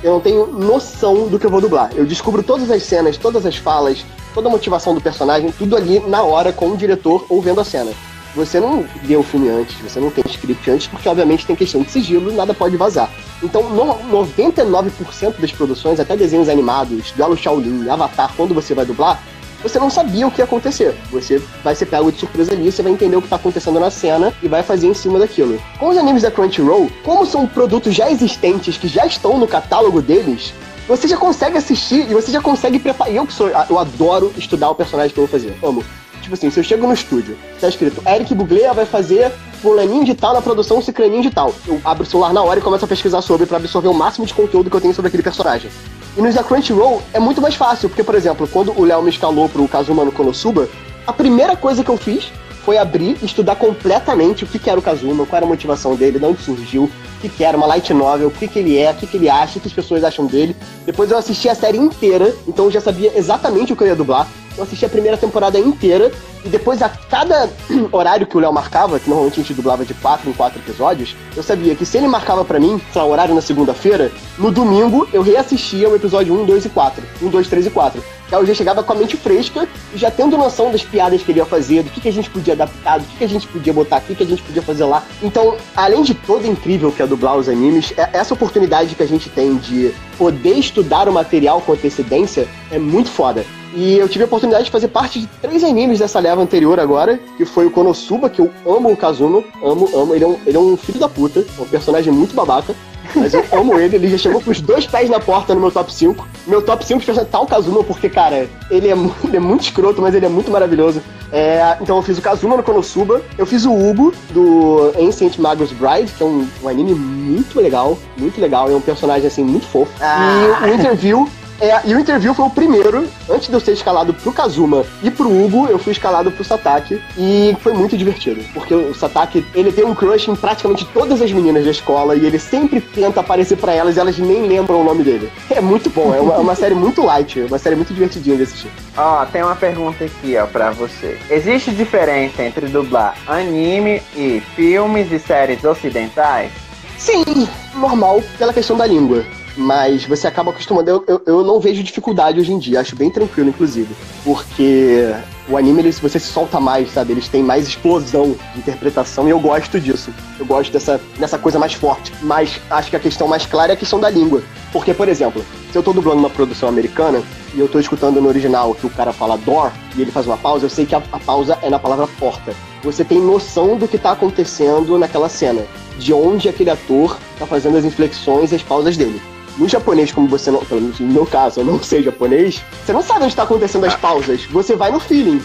eu 0.03 0.13
não 0.13 0.21
tenho 0.21 0.47
noção 0.47 1.29
do 1.29 1.39
que 1.39 1.47
eu 1.47 1.51
vou 1.51 1.61
dublar. 1.61 1.91
Eu 1.95 2.05
descubro 2.05 2.43
todas 2.43 2.71
as 2.71 2.83
cenas, 2.85 3.17
todas 3.17 3.47
as 3.47 3.57
falas, 3.57 4.05
toda 4.35 4.49
a 4.49 4.51
motivação 4.51 4.95
do 4.95 5.01
personagem, 5.01 5.53
tudo 5.53 5.77
ali 5.77 6.01
na 6.01 6.23
hora 6.23 6.53
com 6.53 6.71
o 6.71 6.77
diretor 6.77 7.27
ou 7.29 7.41
vendo 7.41 7.61
a 7.61 7.65
cena. 7.65 7.93
Você 8.35 8.61
não 8.61 8.85
vê 9.03 9.17
o 9.17 9.23
filme 9.23 9.49
antes, 9.49 9.77
você 9.81 9.99
não 9.99 10.11
tem 10.11 10.25
script 10.27 10.71
antes, 10.71 10.87
porque 10.87 11.09
obviamente 11.09 11.47
tem 11.47 11.57
questão 11.57 11.83
de 11.83 11.91
sigilo, 11.91 12.33
nada 12.33 12.55
pode 12.55 12.77
vazar. 12.77 13.11
Então, 13.43 13.69
no, 13.71 13.95
99% 14.27 15.39
das 15.39 15.53
produções, 15.53 15.99
até 15.99 16.17
desenhos 16.17 16.49
animados, 16.49 17.11
Duelo 17.13 17.37
Shaolin, 17.37 17.89
Avatar, 17.89 18.33
quando 18.37 18.55
você 18.55 18.75
vai 18.75 18.85
dublar, 18.85 19.21
você 19.63 19.79
não 19.79 19.91
sabia 19.91 20.27
o 20.27 20.31
que 20.31 20.41
ia 20.41 20.45
acontecer. 20.45 20.95
Você 21.11 21.43
vai 21.65 21.75
ser 21.75 21.87
pego 21.87 22.13
de 22.13 22.19
surpresa 22.19 22.53
ali, 22.53 22.71
você 22.71 22.83
vai 22.83 22.93
entender 22.93 23.17
o 23.17 23.21
que 23.21 23.27
está 23.27 23.37
acontecendo 23.37 23.81
na 23.81 23.91
cena 23.91 24.33
e 24.43 24.49
vai 24.49 24.63
fazer 24.63 24.87
em 24.87 24.95
cima 24.95 25.19
daquilo. 25.19 25.61
Com 25.79 25.89
os 25.89 25.97
animes 25.97 26.23
da 26.23 26.31
Crunchyroll, 26.31 26.91
como 27.05 27.27
são 27.27 27.47
produtos 27.47 27.95
já 27.95 28.11
existentes 28.11 28.77
que 28.77 28.87
já 28.87 29.05
estão 29.05 29.39
no 29.39 29.49
catálogo 29.49 30.01
deles, 30.01 30.53
você 30.87 31.09
já 31.09 31.17
consegue 31.17 31.59
assistir 31.59 32.09
e 32.09 32.15
você 32.15 32.31
já 32.31 32.41
consegue 32.41 32.79
preparar. 32.79 33.13
Eu 33.13 33.27
que 33.27 33.33
sou, 33.33 33.49
eu 33.49 33.79
adoro 33.79 34.33
estudar 34.37 34.71
o 34.71 34.75
personagem 34.75 35.13
que 35.13 35.19
eu 35.19 35.27
vou 35.27 35.31
fazer. 35.31 35.55
Amo. 35.63 35.85
Tipo 36.29 36.35
assim, 36.35 36.51
se 36.51 36.61
eu 36.61 36.65
chego 36.65 36.87
no 36.87 36.93
estúdio, 36.93 37.39
tá 37.59 37.71
escrito 37.71 38.03
Eric 38.07 38.35
Buglia 38.35 38.75
vai 38.75 38.85
fazer 38.85 39.33
fulaninho 39.63 40.05
de 40.05 40.15
tal 40.15 40.35
na 40.35 40.43
produção, 40.43 40.83
cicraninho 40.83 41.23
de 41.23 41.31
tal. 41.31 41.55
Eu 41.67 41.81
abro 41.83 42.03
o 42.03 42.07
celular 42.07 42.35
na 42.35 42.43
hora 42.43 42.61
e 42.61 42.63
começo 42.63 42.85
a 42.85 42.89
pesquisar 42.89 43.23
sobre 43.23 43.47
para 43.47 43.57
absorver 43.57 43.89
o 43.89 43.95
máximo 43.95 44.27
de 44.27 44.35
conteúdo 44.35 44.69
que 44.69 44.77
eu 44.77 44.81
tenho 44.81 44.93
sobre 44.93 45.09
aquele 45.09 45.23
personagem. 45.23 45.71
E 46.15 46.21
nos 46.21 46.35
da 46.35 46.45
Crunchyroll 46.45 47.01
é 47.15 47.19
muito 47.19 47.41
mais 47.41 47.55
fácil, 47.55 47.89
porque, 47.89 48.05
por 48.05 48.15
exemplo, 48.15 48.47
quando 48.47 48.79
o 48.79 48.85
Léo 48.85 49.01
me 49.01 49.09
escalou 49.09 49.49
pro 49.49 49.67
Kazuma 49.67 50.05
no 50.05 50.13
Konosuba, 50.13 50.69
a 51.07 51.15
primeira 51.15 51.57
coisa 51.57 51.83
que 51.83 51.91
eu 51.91 51.97
fiz 51.97 52.31
foi 52.63 52.77
abrir 52.77 53.17
e 53.23 53.25
estudar 53.25 53.57
completamente 53.57 54.45
o 54.45 54.47
que, 54.47 54.59
que 54.59 54.69
era 54.69 54.79
o 54.79 54.83
Kazuma, 54.83 55.25
qual 55.25 55.39
era 55.39 55.47
a 55.47 55.49
motivação 55.49 55.97
dele, 55.97 56.19
de 56.19 56.27
onde 56.27 56.43
surgiu, 56.43 56.85
o 56.85 57.21
que, 57.23 57.31
que 57.31 57.43
era 57.43 57.57
uma 57.57 57.67
light 57.67 57.95
novel, 57.95 58.29
o 58.29 58.31
que, 58.31 58.47
que 58.47 58.59
ele 58.59 58.77
é, 58.77 58.91
o 58.91 58.95
que, 58.95 59.07
que 59.07 59.17
ele 59.17 59.31
acha, 59.31 59.59
o 59.59 59.63
que 59.63 59.69
as 59.69 59.73
pessoas 59.73 60.05
acham 60.05 60.27
dele. 60.27 60.55
Depois 60.85 61.11
eu 61.11 61.17
assisti 61.17 61.49
a 61.49 61.55
série 61.55 61.79
inteira, 61.79 62.35
então 62.47 62.67
eu 62.67 62.71
já 62.71 62.83
sabia 62.83 63.17
exatamente 63.17 63.73
o 63.73 63.77
que 63.77 63.83
eu 63.83 63.87
ia 63.87 63.97
dublar. 63.97 64.29
Eu 64.59 64.65
assisti 64.65 64.85
a 64.85 64.89
primeira 64.89 65.17
temporada 65.17 65.57
inteira 65.59 66.11
e 66.45 66.49
depois, 66.49 66.83
a 66.83 66.89
cada 66.89 67.49
horário 67.93 68.27
que 68.27 68.37
o 68.37 68.41
Léo 68.41 68.53
marcava, 68.53 68.99
que 68.99 69.09
normalmente 69.09 69.39
a 69.39 69.43
gente 69.43 69.55
dublava 69.55 69.85
de 69.85 69.95
4 69.95 70.29
em 70.29 70.33
4 70.33 70.59
episódios, 70.59 71.15
eu 71.37 71.43
sabia 71.43 71.75
que 71.75 71.87
se 71.87 71.97
ele 71.97 72.09
marcava 72.09 72.45
para 72.45 72.59
mim, 72.59 72.81
sei 72.93 73.01
lá, 73.01 73.07
horário 73.07 73.35
na 73.35 73.41
segunda-feira, 73.41 74.11
no 74.37 74.51
domingo 74.51 75.09
eu 75.13 75.23
reassistia 75.23 75.89
o 75.89 75.95
episódio 75.95 76.35
1, 76.35 76.45
2 76.45 76.65
e 76.65 76.69
4. 76.69 77.05
1, 77.23 77.29
2, 77.29 77.49
3 77.49 77.67
e 77.67 77.71
4. 77.71 78.05
Que 78.29 78.35
eu 78.35 78.47
já 78.47 78.55
chegava 78.55 78.83
com 78.83 78.93
a 78.93 78.97
mente 78.97 79.17
fresca 79.17 79.67
e 79.95 79.99
já 79.99 80.11
tendo 80.11 80.37
noção 80.37 80.71
das 80.71 80.83
piadas 80.83 81.23
que 81.23 81.31
ele 81.33 81.39
ia 81.39 81.47
fazer, 81.47 81.83
do 81.83 81.91
que, 81.91 82.01
que 82.01 82.09
a 82.09 82.13
gente 82.13 82.29
podia 82.29 82.55
adaptar, 82.55 82.99
do 82.99 83.07
que, 83.07 83.17
que 83.19 83.25
a 83.25 83.29
gente 83.29 83.47
podia 83.47 83.73
botar 83.73 83.97
aqui, 83.97 84.15
que 84.15 84.23
a 84.23 84.27
gente 84.27 84.43
podia 84.43 84.63
fazer 84.63 84.85
lá. 84.85 85.03
Então, 85.23 85.57
além 85.75 86.03
de 86.03 86.15
todo 86.15 86.47
incrível 86.47 86.93
que 86.93 87.03
é 87.03 87.07
dublar 87.07 87.37
os 87.37 87.49
animes, 87.49 87.93
é 87.97 88.11
essa 88.13 88.35
oportunidade 88.35 88.95
que 88.95 89.03
a 89.03 89.09
gente 89.09 89.31
tem 89.31 89.57
de 89.57 89.95
poder 90.19 90.55
estudar 90.55 91.09
o 91.09 91.13
material 91.13 91.61
com 91.61 91.73
antecedência 91.73 92.47
é 92.71 92.79
muito 92.79 93.09
foda. 93.09 93.45
E 93.75 93.99
eu 93.99 94.09
tive 94.09 94.25
a 94.25 94.27
oportunidade 94.27 94.65
de 94.65 94.71
fazer 94.71 94.89
parte 94.89 95.21
de 95.21 95.27
três 95.41 95.63
animes 95.63 95.99
dessa 95.99 96.19
leva 96.19 96.41
anterior 96.43 96.81
agora, 96.81 97.19
que 97.37 97.45
foi 97.45 97.67
o 97.67 97.71
Konosuba, 97.71 98.31
que 98.31 98.41
eu 98.41 98.51
amo 98.67 98.91
o 98.91 98.97
Kazuma, 98.97 99.43
amo, 99.63 99.89
amo. 99.95 100.15
Ele 100.15 100.25
é 100.25 100.27
um, 100.27 100.39
ele 100.47 100.57
é 100.57 100.61
um 100.61 100.77
filho 100.77 100.99
da 100.99 101.09
puta, 101.09 101.41
é 101.41 101.63
um 101.63 101.67
personagem 101.67 102.13
muito 102.13 102.35
babaca. 102.35 102.75
Mas 103.15 103.33
eu 103.33 103.45
amo 103.53 103.79
ele, 103.79 103.97
ele 103.97 104.09
já 104.09 104.19
chegou 104.19 104.41
com 104.41 104.51
os 104.51 104.61
dois 104.61 104.87
pés 104.87 105.09
na 105.09 105.19
porta 105.19 105.55
no 105.55 105.61
meu 105.61 105.71
top 105.71 105.93
5. 105.93 106.29
Meu 106.47 106.61
top 106.61 106.85
5 106.85 107.01
de 107.01 107.25
tá 107.25 107.41
o 107.41 107.47
Kazuma, 107.47 107.83
porque, 107.83 108.09
cara, 108.09 108.49
ele 108.71 108.89
é, 108.89 108.93
ele 109.25 109.37
é 109.37 109.41
muito 109.41 109.63
escroto, 109.63 110.01
mas 110.03 110.15
ele 110.15 110.27
é 110.27 110.29
muito 110.29 110.51
maravilhoso. 110.51 111.03
É, 111.31 111.77
então 111.81 111.97
eu 111.97 112.03
fiz 112.03 112.19
o 112.19 112.23
Kazuma 112.23 112.57
no 112.57 112.63
Konosuba, 112.63 113.23
eu 113.37 113.47
fiz 113.47 113.65
o 113.65 113.73
Ubo 113.73 114.13
do 114.31 114.93
Ancient 114.99 115.39
Magus 115.39 115.73
Bride, 115.73 116.11
que 116.13 116.23
é 116.23 116.27
um, 116.27 116.47
um 116.63 116.69
anime 116.69 116.95
muito 116.95 117.61
legal, 117.61 117.99
muito 118.17 118.41
legal, 118.41 118.71
é 118.71 118.75
um 118.75 118.81
personagem 118.81 119.27
assim 119.27 119.45
muito 119.45 119.67
fofo. 119.67 119.93
Ah. 120.01 120.65
E 120.65 120.71
o 120.71 120.75
Interview 120.75 121.29
é, 121.61 121.81
e 121.85 121.95
o 121.95 121.99
interview 121.99 122.33
foi 122.35 122.47
o 122.47 122.51
primeiro, 122.51 123.09
antes 123.29 123.49
de 123.49 123.55
eu 123.55 123.61
ser 123.61 123.73
escalado 123.73 124.15
pro 124.15 124.33
Kazuma 124.33 124.85
e 125.03 125.11
pro 125.11 125.29
Hugo, 125.29 125.67
eu 125.67 125.79
fui 125.79 125.93
escalado 125.93 126.31
pro 126.31 126.45
Sataki. 126.45 127.03
E 127.17 127.57
foi 127.61 127.73
muito 127.73 127.97
divertido. 127.97 128.43
Porque 128.55 128.75
o 128.75 128.95
Sataki, 128.95 129.45
ele 129.55 129.73
tem 129.73 129.85
um 129.85 129.95
crush 129.95 130.29
em 130.29 130.37
praticamente 130.37 130.87
todas 130.87 131.21
as 131.21 131.33
meninas 131.33 131.65
da 131.65 131.71
escola 131.71 132.15
e 132.15 132.25
ele 132.25 132.39
sempre 132.39 132.81
tenta 132.81 133.21
aparecer 133.21 133.57
para 133.57 133.73
elas 133.73 133.97
e 133.97 134.01
elas 134.01 134.19
nem 134.19 134.47
lembram 134.47 134.81
o 134.81 134.85
nome 134.85 135.03
dele. 135.03 135.31
É 135.51 135.61
muito 135.61 135.91
bom, 135.91 136.15
é 136.15 136.21
uma, 136.21 136.35
é 136.35 136.39
uma 136.39 136.55
série 136.55 136.75
muito 136.75 137.03
light, 137.05 137.41
uma 137.41 137.59
série 137.59 137.75
muito 137.75 137.93
divertidinha 137.93 138.37
de 138.37 138.45
assistir. 138.45 138.71
Ó, 138.97 139.23
oh, 139.23 139.27
tem 139.27 139.43
uma 139.43 139.57
pergunta 139.57 140.05
aqui, 140.05 140.37
ó, 140.37 140.47
pra 140.47 140.71
você. 140.71 141.19
Existe 141.29 141.73
diferença 141.73 142.43
entre 142.43 142.67
dublar 142.69 143.17
anime 143.27 144.01
e 144.17 144.41
filmes 144.55 145.11
e 145.11 145.19
séries 145.19 145.65
ocidentais? 145.65 146.53
Sim, 146.97 147.49
normal, 147.75 148.23
pela 148.39 148.53
questão 148.53 148.77
da 148.77 148.87
língua 148.87 149.25
mas 149.59 150.05
você 150.05 150.29
acaba 150.29 150.53
acostumando. 150.53 150.89
Eu, 150.89 151.05
eu, 151.07 151.23
eu, 151.27 151.45
não 151.45 151.59
vejo 151.59 151.83
dificuldade 151.83 152.39
hoje 152.39 152.53
em 152.53 152.59
dia, 152.59 152.81
acho 152.81 152.95
bem 152.95 153.11
tranquilo, 153.11 153.49
inclusive. 153.49 153.93
Porque 154.23 155.13
o 155.49 155.57
anime, 155.57 155.81
ele, 155.81 155.93
você 155.93 156.19
se 156.19 156.29
solta 156.29 156.61
mais, 156.61 156.93
sabe? 156.93 157.13
Eles 157.13 157.29
têm 157.29 157.43
mais 157.43 157.67
explosão 157.67 158.37
de 158.55 158.59
interpretação 158.61 159.27
e 159.27 159.31
eu 159.31 159.41
gosto 159.41 159.81
disso. 159.81 160.13
Eu 160.39 160.47
gosto 160.47 160.73
dessa, 160.73 161.01
dessa 161.19 161.39
coisa 161.39 161.59
mais 161.59 161.75
forte. 161.75 162.13
Mas 162.23 162.61
acho 162.71 162.91
que 162.91 162.97
a 162.97 163.01
questão 163.01 163.27
mais 163.27 163.45
clara 163.47 163.73
é 163.73 163.75
a 163.75 163.77
questão 163.77 163.99
da 163.99 164.09
língua. 164.09 164.43
Porque, 164.73 164.95
por 164.95 165.09
exemplo, 165.09 165.45
se 165.73 165.77
eu 165.77 165.83
tô 165.83 165.93
dublando 165.93 166.21
uma 166.21 166.31
produção 166.31 166.69
americana 166.69 167.21
e 167.53 167.59
eu 167.59 167.67
tô 167.67 167.81
escutando 167.81 168.21
no 168.21 168.29
original 168.29 168.75
que 168.75 168.87
o 168.87 168.91
cara 168.91 169.13
fala 169.13 169.37
door 169.39 169.73
e 169.97 170.03
ele 170.03 170.13
faz 170.13 170.25
uma 170.25 170.37
pausa, 170.37 170.67
eu 170.67 170.71
sei 170.71 170.87
que 170.87 170.95
a, 170.95 171.03
a 171.11 171.19
pausa 171.19 171.59
é 171.63 171.69
na 171.69 171.81
palavra 171.81 172.07
porta. 172.07 172.55
Você 172.85 173.05
tem 173.05 173.21
noção 173.21 173.77
do 173.77 173.89
que 173.89 173.99
tá 173.99 174.13
acontecendo 174.13 174.97
naquela 174.99 175.29
cena. 175.29 175.67
De 175.99 176.13
onde 176.13 176.49
aquele 176.49 176.71
ator 176.71 177.19
tá 177.41 177.47
fazendo 177.47 177.77
as 177.77 177.85
inflexões 177.85 178.53
e 178.53 178.55
as 178.55 178.63
pausas 178.63 178.97
dele. 178.97 179.21
No 179.59 179.69
japonês, 179.69 180.13
como 180.13 180.29
você 180.29 180.51
não, 180.51 180.65
pelo 180.65 180.81
menos 180.81 181.01
no 181.01 181.09
meu 181.09 181.27
caso, 181.27 181.61
eu 181.61 181.65
não 181.65 181.83
sei 181.83 182.03
japonês, 182.03 182.63
você 182.85 182.93
não 182.93 183.03
sabe 183.03 183.21
onde 183.21 183.33
está 183.33 183.43
acontecendo 183.43 183.87
as 183.87 183.97
pausas, 183.97 184.45
você 184.45 184.77
vai 184.77 184.93
no 184.93 185.01
feeling. 185.01 185.43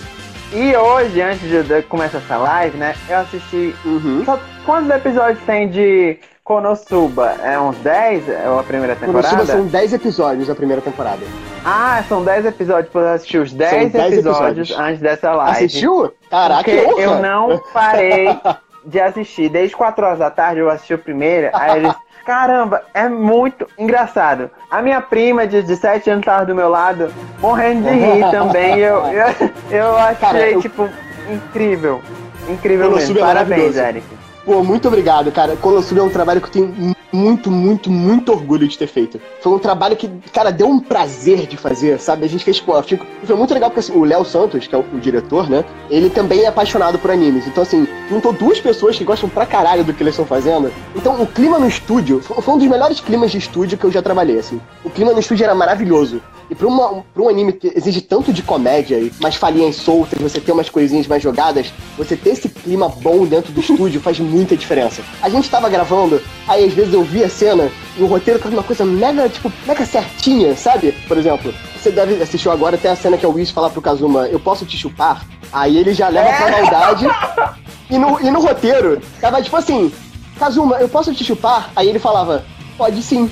E 0.53 0.75
hoje, 0.75 1.19
antes 1.19 1.41
de 1.41 1.81
começar 1.83 2.19
essa 2.19 2.37
live, 2.37 2.77
né, 2.77 2.93
eu 3.09 3.17
assisti. 3.17 3.75
Uhum. 3.83 4.21
Só, 4.23 4.39
quantos 4.63 4.91
episódios 4.91 5.43
tem 5.45 5.67
de 5.67 6.19
Konosuba? 6.43 7.37
É 7.41 7.59
uns 7.59 7.75
10? 7.77 8.29
É 8.29 8.45
a 8.45 8.61
primeira 8.61 8.95
temporada? 8.95 9.29
Konosuba 9.29 9.51
são 9.51 9.65
10 9.65 9.93
episódios 9.93 10.49
a 10.51 10.53
primeira 10.53 10.81
temporada. 10.81 11.21
Ah, 11.65 12.03
são 12.07 12.23
10 12.23 12.45
episódios 12.45 12.93
para 12.93 13.13
assistir 13.13 13.39
os 13.39 13.51
10, 13.51 13.91
10 13.91 14.13
episódios, 14.13 14.37
episódios, 14.37 14.79
antes 14.79 15.01
dessa 15.01 15.33
live. 15.33 15.65
Assistiu? 15.65 16.13
Caraca, 16.29 16.71
Porque 16.71 17.01
eu 17.01 17.19
não 17.19 17.59
parei 17.73 18.27
de 18.85 18.99
assistir. 18.99 19.49
Desde 19.49 19.75
4 19.75 20.05
horas 20.05 20.19
da 20.19 20.29
tarde 20.29 20.59
eu 20.59 20.69
assisti 20.69 20.93
o 20.93 20.99
primeiro, 20.99 21.49
aí 21.51 21.79
eles. 21.79 21.93
Caramba, 22.25 22.83
é 22.93 23.09
muito 23.09 23.67
engraçado. 23.77 24.49
A 24.71 24.81
minha 24.81 25.01
prima 25.01 25.45
de, 25.45 25.61
de 25.61 25.75
7 25.75 26.09
anos 26.09 26.25
tava 26.25 26.45
do 26.45 26.55
meu 26.55 26.69
lado, 26.69 27.13
morrendo 27.39 27.83
de 27.83 27.95
rir 27.95 28.21
também. 28.31 28.79
Eu, 28.79 29.05
eu, 29.07 29.51
eu 29.69 29.97
achei, 29.97 30.15
Cara, 30.15 30.49
eu... 30.49 30.61
tipo, 30.61 30.89
incrível. 31.29 32.01
Incrível 32.47 32.91
mesmo. 32.91 33.17
É 33.17 33.21
Parabéns, 33.21 33.75
Eric. 33.75 34.05
Pô, 34.45 34.61
muito 34.61 34.87
obrigado, 34.87 35.31
cara. 35.31 35.55
Colossub 35.55 35.99
é 35.99 36.03
um 36.03 36.09
trabalho 36.09 36.41
que 36.41 36.47
eu 36.47 36.51
tenho 36.51 36.95
muito, 37.13 37.49
muito, 37.49 37.89
muito 37.89 38.31
orgulho 38.31 38.67
de 38.67 38.77
ter 38.77 38.87
feito. 38.87 39.21
Foi 39.39 39.53
um 39.53 39.59
trabalho 39.59 39.95
que, 39.95 40.09
cara, 40.33 40.51
deu 40.51 40.67
um 40.67 40.79
prazer 40.79 41.47
de 41.47 41.55
fazer, 41.55 41.97
sabe? 41.99 42.25
A 42.25 42.27
gente 42.27 42.43
fez, 42.43 42.59
pô, 42.59 42.81
fico... 42.83 43.05
foi 43.23 43.35
muito 43.37 43.53
legal 43.53 43.69
porque 43.69 43.79
assim, 43.79 43.97
o 43.97 44.03
Léo 44.03 44.25
Santos, 44.25 44.67
que 44.67 44.75
é 44.75 44.77
o, 44.77 44.81
o, 44.81 44.99
diretor, 44.99 45.49
né? 45.49 45.63
Ele 45.89 46.09
também 46.09 46.41
é 46.41 46.47
apaixonado 46.47 46.99
por 46.99 47.09
animes. 47.09 47.47
Então, 47.47 47.63
assim, 47.63 47.87
juntou 48.13 48.31
duas 48.31 48.59
pessoas 48.59 48.97
que 48.97 49.03
gostam 49.03 49.27
pra 49.27 49.45
caralho 49.45 49.83
do 49.83 49.93
que 49.93 50.03
eles 50.03 50.13
estão 50.13 50.25
fazendo. 50.25 50.71
Então 50.95 51.21
o 51.21 51.27
clima 51.27 51.57
no 51.57 51.67
estúdio 51.67 52.21
foi 52.21 52.53
um 52.53 52.57
dos 52.57 52.67
melhores 52.67 52.99
climas 52.99 53.31
de 53.31 53.39
estúdio 53.39 53.77
que 53.77 53.85
eu 53.85 53.91
já 53.91 54.01
trabalhei, 54.01 54.37
assim. 54.37 54.61
O 54.83 54.89
clima 54.89 55.11
no 55.11 55.19
estúdio 55.19 55.43
era 55.43 55.55
maravilhoso. 55.55 56.21
E 56.49 56.55
pra, 56.55 56.67
uma, 56.67 57.03
pra 57.13 57.23
um 57.23 57.29
anime 57.29 57.53
que 57.53 57.71
exige 57.75 58.01
tanto 58.01 58.31
de 58.31 58.43
comédia 58.43 58.99
e 58.99 59.11
umas 59.19 59.35
falinhas 59.35 59.77
soltas, 59.77 60.21
você 60.21 60.39
ter 60.39 60.51
umas 60.51 60.69
coisinhas 60.69 61.07
mais 61.07 61.23
jogadas, 61.23 61.73
você 61.97 62.15
ter 62.15 62.31
esse 62.31 62.49
clima 62.49 62.87
bom 62.89 63.25
dentro 63.25 63.51
do 63.51 63.59
estúdio 63.61 63.99
faz 63.99 64.19
muita 64.19 64.55
diferença. 64.55 65.01
A 65.21 65.29
gente 65.29 65.49
tava 65.49 65.69
gravando, 65.69 66.21
aí 66.47 66.65
às 66.65 66.73
vezes 66.73 66.93
eu 66.93 67.03
via 67.03 67.25
a 67.25 67.29
cena 67.29 67.71
e 67.97 68.01
o 68.01 68.07
roteiro 68.07 68.39
tava 68.39 68.55
uma 68.55 68.63
coisa 68.63 68.83
mega, 68.85 69.27
tipo, 69.29 69.51
mega 69.67 69.85
certinha, 69.85 70.55
sabe? 70.55 70.91
Por 71.07 71.17
exemplo, 71.17 71.53
você 71.79 71.91
deve 71.91 72.21
assistir 72.21 72.49
agora 72.49 72.75
até 72.75 72.89
a 72.89 72.95
cena 72.95 73.17
que 73.17 73.25
é 73.25 73.29
o 73.29 73.33
Wiz 73.33 73.51
falar 73.51 73.69
pro 73.69 73.81
Kazuma, 73.81 74.27
eu 74.27 74.39
posso 74.39 74.65
te 74.65 74.77
chupar? 74.77 75.23
Aí 75.51 75.77
ele 75.77 75.93
já 75.93 76.07
leva 76.09 76.31
pra 76.33 76.51
maldade. 76.51 77.05
E 77.89 77.97
no, 77.99 78.19
e 78.21 78.31
no 78.31 78.39
roteiro, 78.41 78.99
tava 79.21 79.39
tipo 79.39 79.55
assim, 79.55 79.91
Kazuma, 80.39 80.77
eu 80.77 80.89
posso 80.89 81.13
te 81.13 81.23
chupar? 81.23 81.69
Aí 81.75 81.87
ele 81.89 81.99
falava, 81.99 82.43
pode 82.75 83.03
sim. 83.03 83.29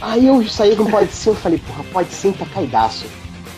Aí 0.00 0.26
eu 0.26 0.44
saí 0.48 0.74
com 0.74 0.86
pode 0.86 1.12
sim, 1.12 1.30
eu 1.30 1.36
falei, 1.36 1.58
porra, 1.64 1.84
pode 1.92 2.12
sim, 2.12 2.32
tá 2.32 2.44
caidaço. 2.52 3.04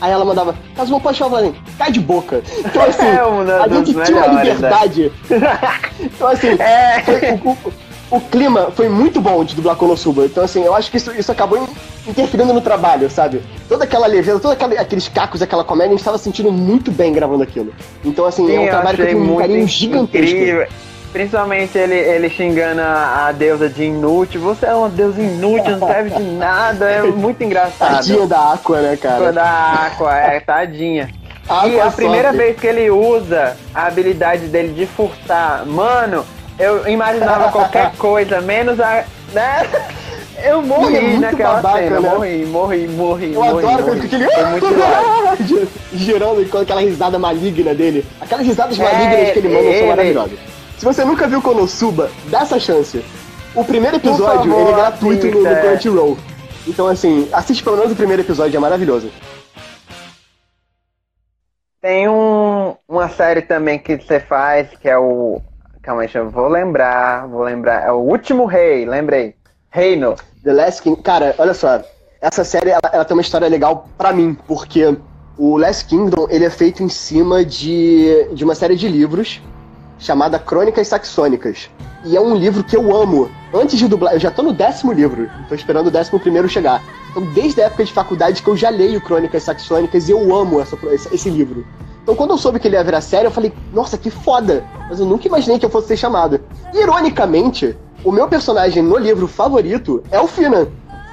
Aí 0.01 0.13
ela 0.13 0.25
mandava, 0.27 0.55
Kazuma, 0.77 1.01
pode 1.01 1.17
chupar? 1.17 1.45
Eu 1.45 1.55
cai 1.79 1.91
de 1.91 2.01
boca. 2.01 2.43
Então 2.59 2.83
assim, 2.83 3.07
É 3.07 3.65
a 3.65 3.69
gente 3.69 3.95
tinha 4.05 4.19
uma 4.19 4.29
melhores, 4.29 4.55
liberdade. 4.57 5.13
então 6.01 6.29
assim, 6.29 6.49
É. 6.61 7.01
foi- 7.03 7.41
o, 7.45 7.51
o- 7.53 7.73
o 8.11 8.21
clima 8.21 8.71
foi 8.75 8.89
muito 8.89 9.21
bom 9.21 9.45
de 9.45 9.55
dublar 9.55 9.77
Konosuba. 9.77 10.25
Então 10.25 10.43
assim, 10.45 10.63
eu 10.65 10.75
acho 10.75 10.91
que 10.91 10.97
isso, 10.97 11.13
isso 11.13 11.31
acabou 11.33 11.59
in- 11.59 12.11
interferindo 12.11 12.53
no 12.53 12.61
trabalho, 12.61 13.11
sabe? 13.11 13.43
Toda 13.69 13.85
aquela 13.85 14.07
leveza, 14.07 14.41
todos 14.41 14.57
aqueles 14.79 15.09
cacos, 15.09 15.43
aquela 15.43 15.63
comédia, 15.65 15.95
a 15.95 15.97
gente 15.97 16.05
tava 16.05 16.19
sentindo 16.19 16.51
muito 16.51 16.91
bem 16.91 17.13
gravando 17.13 17.43
aquilo. 17.43 17.73
Então 18.05 18.25
assim, 18.25 18.47
Sim, 18.47 18.57
é 18.57 18.61
um 18.61 18.69
trabalho 18.69 18.97
que 18.99 19.05
tenho 19.07 19.19
um 19.19 19.25
muito 19.25 19.39
carinho 19.41 19.67
gigantesco. 19.69 20.37
incrível. 20.37 20.67
Principalmente 21.13 21.77
ele, 21.79 21.95
ele 21.95 22.29
xingando 22.29 22.83
a, 22.83 23.29
a 23.29 23.33
deusa 23.33 23.67
de 23.69 23.85
inútil. 23.85 24.43
Você 24.43 24.67
é 24.67 24.75
uma 24.75 24.91
deusa 24.91 25.21
inútil, 25.23 25.79
não 25.79 25.89
serve 25.89 26.11
de 26.11 26.23
nada. 26.23 26.85
É 26.91 27.03
muito 27.03 27.43
engraçado. 27.43 27.95
Tadinha 27.95 28.27
da 28.27 28.53
Aqua, 28.53 28.81
né, 28.83 28.97
cara? 28.97 29.25
Toda 29.25 29.43
a 29.43 29.87
Aqua, 29.87 30.15
é, 30.19 30.39
tadinha. 30.41 31.09
A 31.49 31.67
e 31.67 31.81
a 31.81 31.91
primeira 31.91 32.29
sofre. 32.31 32.45
vez 32.45 32.61
que 32.61 32.67
ele 32.67 32.91
usa 32.91 33.57
a 33.75 33.87
habilidade 33.87 34.49
dele 34.49 34.75
de 34.75 34.85
furtar, 34.85 35.65
mano, 35.67 36.27
eu 36.59 36.89
imaginava 36.89 37.51
qualquer 37.51 37.93
coisa, 37.99 38.41
menos 38.41 38.79
a. 38.81 39.05
Né? 39.33 39.69
Eu 40.43 40.61
é 40.61 40.63
morri 40.63 41.01
muito 41.01 41.21
naquela 41.21 41.55
babaca, 41.61 41.79
cena, 41.85 42.01
né? 42.01 42.09
morri, 42.11 42.47
morri, 42.47 42.89
morri. 42.89 43.35
Eu 43.35 43.41
morri, 43.45 43.67
adoro 43.67 43.87
morri. 43.87 44.01
aquele. 44.07 44.25
Foi 44.31 44.45
muito. 44.47 45.69
Girando 45.93 46.49
com 46.51 46.59
aquela 46.59 46.81
risada 46.81 47.19
maligna 47.19 47.75
dele. 47.75 48.07
Aquelas 48.21 48.47
risadas 48.47 48.79
É, 48.79 48.83
malignas 48.85 49.33
que 49.33 49.39
ele 49.41 49.49
manda 49.49 49.61
ele- 49.65 49.79
são 49.79 49.89
maravilhosas. 49.89 50.39
Se 50.79 50.85
você 50.85 51.05
nunca 51.05 51.27
viu 51.27 51.43
Konosuba, 51.43 52.09
dá 52.27 52.43
essa 52.43 52.61
chance. 52.61 53.05
O 53.55 53.65
primeiro 53.65 53.97
episódio 53.97 54.51
favor, 54.53 54.61
ele 54.61 54.71
é 54.71 54.75
gratuito 54.75 55.27
no, 55.27 55.33
no 55.33 55.39
assista, 55.49 55.67
é. 55.67 55.71
Crunchyroll. 55.73 56.19
Então, 56.69 56.87
assim, 56.87 57.29
assiste 57.33 57.65
pelo 57.65 57.77
menos 57.77 57.93
o 57.93 57.97
primeiro 57.97 58.23
episódio, 58.23 58.57
é 58.57 58.61
maravilhoso. 58.61 59.11
Tem 61.81 62.09
um, 62.09 62.77
uma 62.89 63.09
série 63.09 63.43
também 63.43 63.79
que 63.79 63.97
você 63.97 64.21
faz, 64.21 64.69
que 64.81 64.89
é 64.89 64.97
o. 64.99 65.41
Calma 65.89 66.03
aí, 66.03 66.11
eu 66.13 66.29
vou 66.29 66.49
lembrar, 66.49 67.27
vou 67.27 67.43
lembrar. 67.43 67.83
É 67.83 67.91
o 67.91 67.97
Último 67.97 68.45
Rei, 68.45 68.85
lembrei. 68.85 69.35
Reino. 69.71 70.17
The 70.45 70.53
Last 70.53 70.83
King. 70.83 71.01
Cara, 71.01 71.35
olha 71.39 71.55
só. 71.55 71.83
Essa 72.21 72.45
série 72.45 72.69
ela, 72.69 72.83
ela 72.93 73.07
tem 73.07 73.17
uma 73.17 73.23
história 73.23 73.49
legal 73.49 73.89
pra 73.97 74.13
mim, 74.13 74.37
porque 74.47 74.99
o 75.39 75.57
Last 75.57 75.87
Kingdom 75.87 76.27
ele 76.29 76.45
é 76.45 76.51
feito 76.51 76.83
em 76.83 76.91
cima 76.91 77.43
de, 77.43 78.29
de 78.35 78.45
uma 78.45 78.55
série 78.55 78.77
de 78.77 78.87
livros 78.87 79.41
chamada 79.99 80.39
Crônicas 80.39 80.89
Saxônicas. 80.89 81.69
E 82.05 82.17
é 82.17 82.21
um 82.21 82.35
livro 82.35 82.63
que 82.63 82.77
eu 82.77 82.95
amo. 82.95 83.29
Antes 83.53 83.79
de 83.79 83.89
dublar, 83.89 84.15
eu 84.15 84.21
já 84.21 84.31
tô 84.31 84.43
no 84.43 84.53
décimo 84.53 84.93
livro, 84.93 85.29
tô 85.49 85.55
esperando 85.55 85.89
o 85.89 85.91
décimo 85.91 86.21
primeiro 86.21 86.49
chegar. 86.49 86.83
Então, 87.11 87.23
desde 87.33 87.61
a 87.61 87.67
época 87.67 87.85
de 87.85 87.93
faculdade 87.93 88.43
que 88.43 88.49
eu 88.49 88.57
já 88.57 88.71
leio 88.71 89.01
Crônicas 89.01 89.43
Saxônicas 89.43 90.09
e 90.09 90.13
eu 90.13 90.35
amo 90.35 90.61
essa, 90.61 90.79
esse, 91.13 91.29
livro. 91.29 91.67
Então, 92.03 92.15
quando 92.15 92.31
eu 92.31 92.39
soube 92.39 92.61
que 92.61 92.69
ele 92.69 92.77
ia 92.77 92.85
virar 92.85 93.01
série, 93.01 93.27
eu 93.27 93.31
falei, 93.31 93.53
nossa, 93.73 93.99
que 93.99 94.11
foda! 94.11 94.65
Mas 94.89 95.01
eu 95.01 95.07
nunca 95.07 95.27
imaginei 95.27 95.59
que 95.59 95.67
eu 95.67 95.71
fosse 95.71 95.89
ser 95.89 95.97
chamado. 95.97 96.41
Ironicamente, 96.73 97.77
o 98.05 98.13
meu 98.13 98.29
personagem 98.29 98.83
no 98.83 98.97
livro 98.97 99.27
favorito 99.27 100.03
é 100.11 100.21
o 100.21 100.29
Finan, 100.29 100.69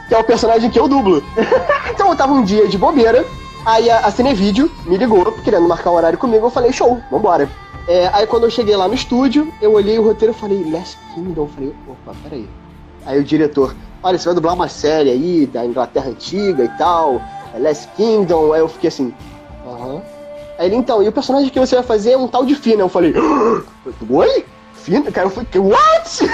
que 0.08 0.14
é 0.14 0.18
o 0.20 0.24
personagem 0.24 0.70
que 0.70 0.80
eu 0.80 0.88
dublo. 0.88 1.24
então, 1.90 2.10
eu 2.10 2.16
tava 2.16 2.34
um 2.34 2.44
dia 2.44 2.68
de 2.68 2.78
bobeira, 2.78 3.26
aí 3.66 3.90
a, 3.90 4.00
a 4.00 4.12
Cinevídeo 4.12 4.70
me 4.86 4.98
ligou, 4.98 5.32
querendo 5.44 5.68
marcar 5.68 5.90
um 5.90 5.96
horário 5.96 6.18
comigo, 6.18 6.46
eu 6.46 6.52
falei, 6.52 6.72
show, 6.72 7.02
vambora. 7.10 7.50
É, 7.88 8.10
aí 8.14 8.26
quando 8.26 8.46
eu 8.46 8.50
cheguei 8.50 8.76
lá 8.76 8.88
no 8.88 8.96
estúdio, 8.96 9.54
eu 9.62 9.74
olhei 9.74 10.00
o 10.00 10.04
roteiro 10.04 10.34
e 10.34 10.38
falei, 10.38 10.64
Last 10.72 10.98
Kingdom. 11.14 11.44
Eu 11.44 11.48
falei, 11.50 11.76
opa, 11.88 12.16
peraí. 12.24 12.50
Aí 13.06 13.20
o 13.20 13.24
diretor, 13.24 13.76
olha, 14.02 14.18
você 14.18 14.26
vai 14.26 14.36
dublar 14.36 14.56
uma 14.56 14.68
série 14.68 15.12
aí 15.12 15.46
da 15.46 15.64
Inglaterra 15.64 16.10
Antiga 16.10 16.64
e 16.64 16.70
tal, 16.70 17.22
é 17.54 17.60
Last 17.60 17.88
Kingdom. 17.96 18.54
Aí 18.54 18.60
eu 18.60 18.68
fiquei 18.68 18.88
assim, 18.88 19.14
aham. 19.68 20.02
Aí 20.58 20.68
ele, 20.68 20.76
então, 20.76 21.04
e 21.04 21.08
o 21.08 21.12
personagem 21.12 21.50
que 21.50 21.60
você 21.60 21.76
vai 21.76 21.84
fazer 21.84 22.12
é 22.12 22.18
um 22.18 22.28
tal 22.28 22.46
de 22.46 22.56
Fina. 22.56 22.82
Eu 22.82 22.90
falei, 22.90 23.14
oi? 24.10 24.46
Fina? 24.74 25.12
Cara, 25.12 25.28
eu 25.28 25.32
fiquei, 25.32 25.62
what? 25.62 26.30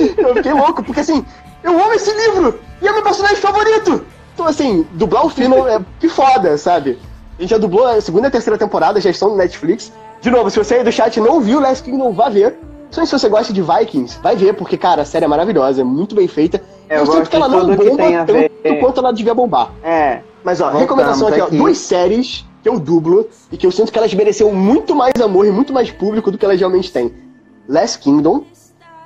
eu 0.18 0.34
fiquei 0.34 0.52
louco, 0.52 0.82
porque 0.82 1.00
assim, 1.00 1.24
eu 1.62 1.72
amo 1.72 1.92
esse 1.92 2.12
livro 2.12 2.58
e 2.82 2.88
é 2.88 2.92
meu 2.92 3.02
personagem 3.02 3.36
favorito. 3.36 4.04
Então, 4.34 4.46
assim, 4.46 4.86
dublar 4.92 5.26
o 5.26 5.30
Fina 5.30 5.56
é 5.70 5.80
que 6.00 6.08
foda, 6.08 6.56
sabe? 6.56 6.98
A 7.40 7.42
gente 7.42 7.50
já 7.52 7.56
dublou 7.56 7.86
a 7.86 7.98
segunda 8.02 8.28
e 8.28 8.30
terceira 8.30 8.58
temporada, 8.58 9.00
já 9.00 9.08
estão 9.08 9.30
no 9.30 9.36
Netflix. 9.36 9.90
De 10.20 10.30
novo, 10.30 10.50
se 10.50 10.58
você 10.58 10.74
aí 10.74 10.84
do 10.84 10.92
chat 10.92 11.18
não 11.18 11.40
viu 11.40 11.58
Last 11.58 11.82
Kingdom, 11.82 12.12
vá 12.12 12.28
ver. 12.28 12.54
Só 12.90 13.02
se 13.06 13.12
você 13.12 13.30
gosta 13.30 13.50
de 13.50 13.62
Vikings, 13.62 14.18
vai 14.22 14.36
ver, 14.36 14.52
porque, 14.52 14.76
cara, 14.76 15.00
a 15.00 15.04
série 15.06 15.24
é 15.24 15.28
maravilhosa, 15.28 15.80
é 15.80 15.84
muito 15.84 16.14
bem 16.14 16.28
feita. 16.28 16.62
Eu 16.86 16.98
eu 16.98 17.06
sinto 17.06 17.30
que 17.30 17.36
ela 17.36 17.48
não 17.48 17.74
bomba 17.74 18.04
tanto 18.26 18.78
quanto 18.78 19.00
ela 19.00 19.10
devia 19.10 19.32
bombar. 19.32 19.72
É. 19.82 20.20
Mas, 20.44 20.60
ó, 20.60 20.64
Voltamos 20.64 20.82
recomendação 20.82 21.28
aqui, 21.28 21.40
ó. 21.40 21.44
aqui. 21.46 21.56
Duas 21.56 21.78
séries 21.78 22.44
que 22.62 22.68
eu 22.68 22.78
dublo 22.78 23.26
e 23.50 23.56
que 23.56 23.66
eu 23.66 23.72
sinto 23.72 23.90
que 23.90 23.98
elas 23.98 24.12
mereceram 24.12 24.52
muito 24.52 24.94
mais 24.94 25.14
amor 25.18 25.46
e 25.46 25.50
muito 25.50 25.72
mais 25.72 25.90
público 25.90 26.30
do 26.30 26.36
que 26.36 26.44
elas 26.44 26.58
realmente 26.58 26.92
têm. 26.92 27.10
Last 27.66 28.00
Kingdom 28.00 28.44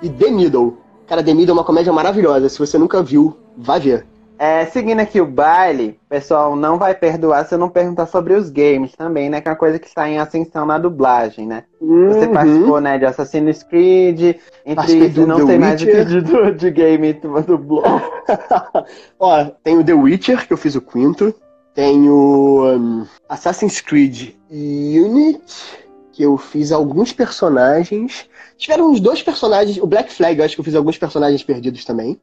e 0.02 0.08
The 0.08 0.30
Middle. 0.30 0.76
Cara, 1.06 1.22
The 1.22 1.34
Middle 1.34 1.54
é 1.54 1.58
uma 1.60 1.64
comédia 1.64 1.92
maravilhosa. 1.92 2.48
Se 2.48 2.58
você 2.58 2.76
nunca 2.78 3.00
viu, 3.00 3.36
vá 3.56 3.78
ver. 3.78 4.04
É, 4.36 4.66
seguindo 4.66 4.98
aqui 5.00 5.20
o 5.20 5.26
baile, 5.26 5.98
pessoal, 6.08 6.56
não 6.56 6.76
vai 6.76 6.92
perdoar 6.94 7.46
se 7.46 7.54
eu 7.54 7.58
não 7.58 7.68
perguntar 7.68 8.06
sobre 8.06 8.34
os 8.34 8.50
games 8.50 8.92
também, 8.96 9.30
né? 9.30 9.40
Que 9.40 9.46
é 9.48 9.50
uma 9.52 9.56
coisa 9.56 9.78
que 9.78 9.86
está 9.86 10.08
em 10.08 10.18
ascensão 10.18 10.66
na 10.66 10.76
dublagem, 10.76 11.46
né? 11.46 11.64
Você 11.80 12.26
Uhum. 12.26 12.32
participou, 12.32 12.80
né, 12.80 12.98
de 12.98 13.04
Assassin's 13.06 13.62
Creed, 13.62 14.36
entre 14.66 15.08
do 15.08 15.26
não 15.26 15.36
The 15.40 15.46
sei 15.46 15.58
mais 15.58 15.80
o 15.80 15.86
que 15.86 15.92
Witcher. 15.92 16.22
de, 16.22 16.52
de 16.52 16.70
game 16.70 17.14
tu 17.14 17.40
dublou. 17.42 17.84
Ó, 19.20 19.44
tem 19.62 19.78
o 19.78 19.84
The 19.84 19.94
Witcher, 19.94 20.46
que 20.46 20.52
eu 20.52 20.56
fiz 20.56 20.74
o 20.74 20.80
quinto. 20.80 21.32
Tem 21.74 22.08
o 22.08 22.72
hum, 22.76 23.06
Assassin's 23.28 23.80
Creed 23.80 24.30
Unity, 24.50 25.78
que 26.12 26.22
eu 26.22 26.36
fiz 26.36 26.72
alguns 26.72 27.12
personagens. 27.12 28.28
Tiveram 28.56 28.90
uns 28.90 29.00
dois 29.00 29.22
personagens. 29.22 29.76
O 29.78 29.86
Black 29.86 30.12
Flag, 30.12 30.38
eu 30.38 30.44
acho 30.44 30.54
que 30.54 30.60
eu 30.60 30.64
fiz 30.64 30.74
alguns 30.74 30.98
personagens 30.98 31.42
perdidos 31.42 31.84
também. 31.84 32.20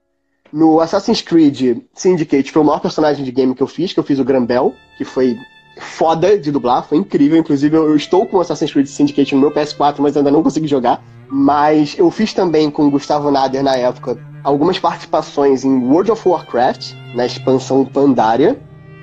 No 0.51 0.79
Assassin's 0.81 1.21
Creed 1.21 1.79
Syndicate 1.93 2.51
foi 2.51 2.61
o 2.61 2.65
maior 2.65 2.79
personagem 2.79 3.23
de 3.23 3.31
game 3.31 3.55
que 3.55 3.63
eu 3.63 3.67
fiz, 3.67 3.93
que 3.93 3.99
eu 3.99 4.03
fiz 4.03 4.19
o 4.19 4.23
Grambel, 4.23 4.73
que 4.97 5.05
foi 5.05 5.37
foda 5.77 6.37
de 6.37 6.51
dublar, 6.51 6.85
foi 6.87 6.97
incrível. 6.97 7.37
Inclusive, 7.37 7.75
eu 7.75 7.95
estou 7.95 8.25
com 8.25 8.39
Assassin's 8.39 8.71
Creed 8.71 8.87
Syndicate 8.87 9.33
no 9.33 9.41
meu 9.41 9.51
PS4, 9.51 9.95
mas 9.99 10.17
ainda 10.17 10.29
não 10.29 10.43
consegui 10.43 10.67
jogar. 10.67 11.01
Mas 11.29 11.95
eu 11.97 12.11
fiz 12.11 12.33
também 12.33 12.69
com 12.69 12.87
o 12.87 12.91
Gustavo 12.91 13.31
Nader 13.31 13.63
na 13.63 13.75
época 13.75 14.17
algumas 14.43 14.77
participações 14.77 15.63
em 15.63 15.77
World 15.85 16.11
of 16.11 16.27
Warcraft, 16.27 16.93
na 17.15 17.25
expansão 17.25 17.85
Pandaria, 17.85 18.59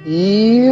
e 0.06 0.66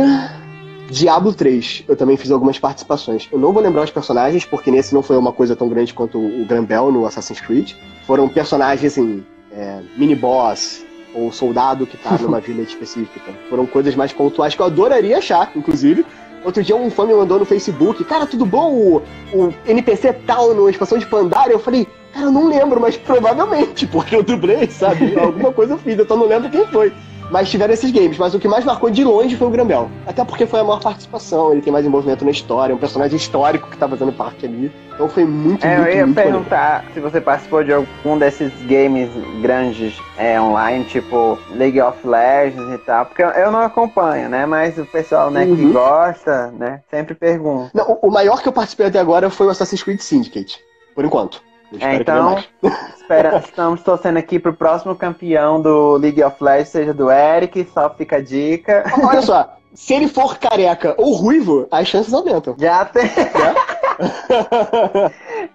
Diablo 0.91 1.33
3. 1.33 1.85
Eu 1.89 1.97
também 1.97 2.16
fiz 2.16 2.31
algumas 2.31 2.59
participações. 2.59 3.29
Eu 3.33 3.39
não 3.39 3.53
vou 3.53 3.62
lembrar 3.62 3.85
os 3.85 3.91
personagens, 3.91 4.45
porque 4.45 4.70
nesse 4.70 4.95
não 4.95 5.03
foi 5.03 5.16
uma 5.16 5.33
coisa 5.33 5.57
tão 5.57 5.68
grande 5.68 5.95
quanto 5.95 6.18
o 6.18 6.45
Grambel 6.45 6.93
no 6.93 7.07
Assassin's 7.07 7.41
Creed. 7.41 7.72
Foram 8.07 8.29
personagens 8.29 8.93
assim, 8.93 9.24
é, 9.57 9.80
mini-boss, 9.96 10.84
ou 11.14 11.32
soldado 11.32 11.86
que 11.86 11.96
tá 11.96 12.18
numa 12.18 12.38
vila 12.40 12.62
específica. 12.62 13.32
Foram 13.48 13.66
coisas 13.66 13.94
mais 13.94 14.12
pontuais 14.12 14.54
que 14.54 14.61
eu 14.61 14.66
adoraria 14.66 15.18
achar, 15.18 15.50
inclusive. 15.57 16.04
Outro 16.44 16.62
dia 16.62 16.76
um 16.76 16.90
fã 16.90 17.04
me 17.07 17.14
mandou 17.14 17.40
no 17.40 17.44
Facebook, 17.44 18.04
cara, 18.04 18.26
tudo 18.26 18.46
bom? 18.46 18.72
O, 18.72 19.02
o 19.32 19.54
NPC 19.66 20.12
tal 20.26 20.54
no 20.54 20.68
expansão 20.68 20.98
de 20.98 21.07
Pandaria? 21.07 21.54
Eu 21.54 21.59
falei, 21.59 21.88
cara, 22.12 22.26
eu 22.26 22.30
não 22.30 22.48
lembro, 22.48 22.80
mas 22.80 22.96
provavelmente, 22.96 23.86
porque 23.88 24.14
eu 24.14 24.22
dublei, 24.22 24.68
sabe? 24.70 25.18
Alguma 25.18 25.52
coisa 25.52 25.72
eu 25.74 25.78
fiz, 25.78 25.98
eu 25.98 26.07
só 26.07 26.16
não 26.16 26.26
lembro 26.26 26.50
quem 26.50 26.66
foi. 26.66 26.92
Mas 27.31 27.51
tiveram 27.51 27.74
esses 27.74 27.91
games, 27.91 28.16
mas 28.18 28.35
o 28.35 28.39
que 28.39 28.47
mais 28.47 28.64
marcou 28.64 28.89
de 28.89 29.03
longe 29.03 29.37
foi 29.37 29.49
o 29.49 29.51
Grambel. 29.51 29.91
Até 30.07 30.24
porque 30.24 30.47
foi 30.47 30.61
a 30.61 30.64
maior 30.64 30.81
participação, 30.81 31.53
ele 31.53 31.61
tem 31.61 31.72
mais 31.72 31.85
envolvimento 31.85 32.24
na 32.24 32.31
história, 32.31 32.72
é 32.72 32.77
um 32.77 32.79
personagem 32.79 33.16
histórico 33.16 33.68
que 33.68 33.77
tá 33.77 33.89
fazendo 33.89 34.12
parte 34.12 34.47
ali. 34.47 34.70
Então 34.95 35.09
foi 35.09 35.24
muito, 35.24 35.66
É, 35.66 35.77
muito, 35.77 35.89
eu 35.91 35.97
ia 35.97 36.07
muito 36.07 36.16
maneiro. 36.16 36.39
perguntar 36.39 36.85
se 36.95 37.01
você 37.01 37.20
participou 37.20 37.64
de 37.64 37.72
algum 37.72 38.16
desses 38.16 38.53
games 38.66 39.11
grandes 39.43 40.01
é, 40.16 40.41
online, 40.41 40.85
tipo 40.85 41.37
League 41.51 41.81
of 41.83 41.99
Legends 42.07 42.72
e 42.72 42.79
tal, 42.79 43.05
porque 43.07 43.22
eu- 43.22 43.51
não 43.53 43.61
acompanho, 43.61 44.29
né? 44.29 44.47
Mas 44.47 44.79
o 44.79 44.87
pessoal 44.87 45.31
né, 45.31 45.45
que 45.47 45.51
Uhum. 45.53 45.72
gosta, 45.72 46.51
né, 46.53 46.81
sempre 46.91 47.14
pergunta. 47.14 47.70
Não, 47.74 47.99
o- 48.03 48.07
o 48.09 48.11
maior 48.11 48.41
que 48.41 48.49
eu 48.49 48.53
participei 48.53 48.87
até 48.87 48.99
agora 49.01 49.29
foi 49.31 49.47
o 49.47 49.51
Assassin's 49.51 49.83
Creed 49.83 50.01
Syndicate, 50.01 50.61
por 50.95 51.05
enquanto. 51.05 51.43
É, 51.81 51.97
então, 51.97 52.43
espera, 52.97 53.39
estamos 53.39 53.83
torcendo 53.83 54.17
aqui 54.17 54.39
pro 54.39 54.55
próximo 54.55 54.95
campeão 54.95 55.61
do 55.61 55.97
League 55.97 56.23
of 56.23 56.43
Legends, 56.43 56.69
seja 56.69 56.95
do 56.95 57.11
Eric, 57.11 57.69
só 57.73 57.91
fica 57.91 58.17
a 58.17 58.23
dica. 58.23 58.85
Olha 59.03 59.23
só, 59.23 59.57
se 59.75 59.93
ele 59.95 60.09
for 60.09 60.39
careca 60.39 60.95
ou 60.97 61.14
ruivo, 61.14 61.67
as 61.71 61.87
chances 61.87 62.14
aumentam. 62.14 62.57
Já 62.59 62.85
tem, 62.87 63.05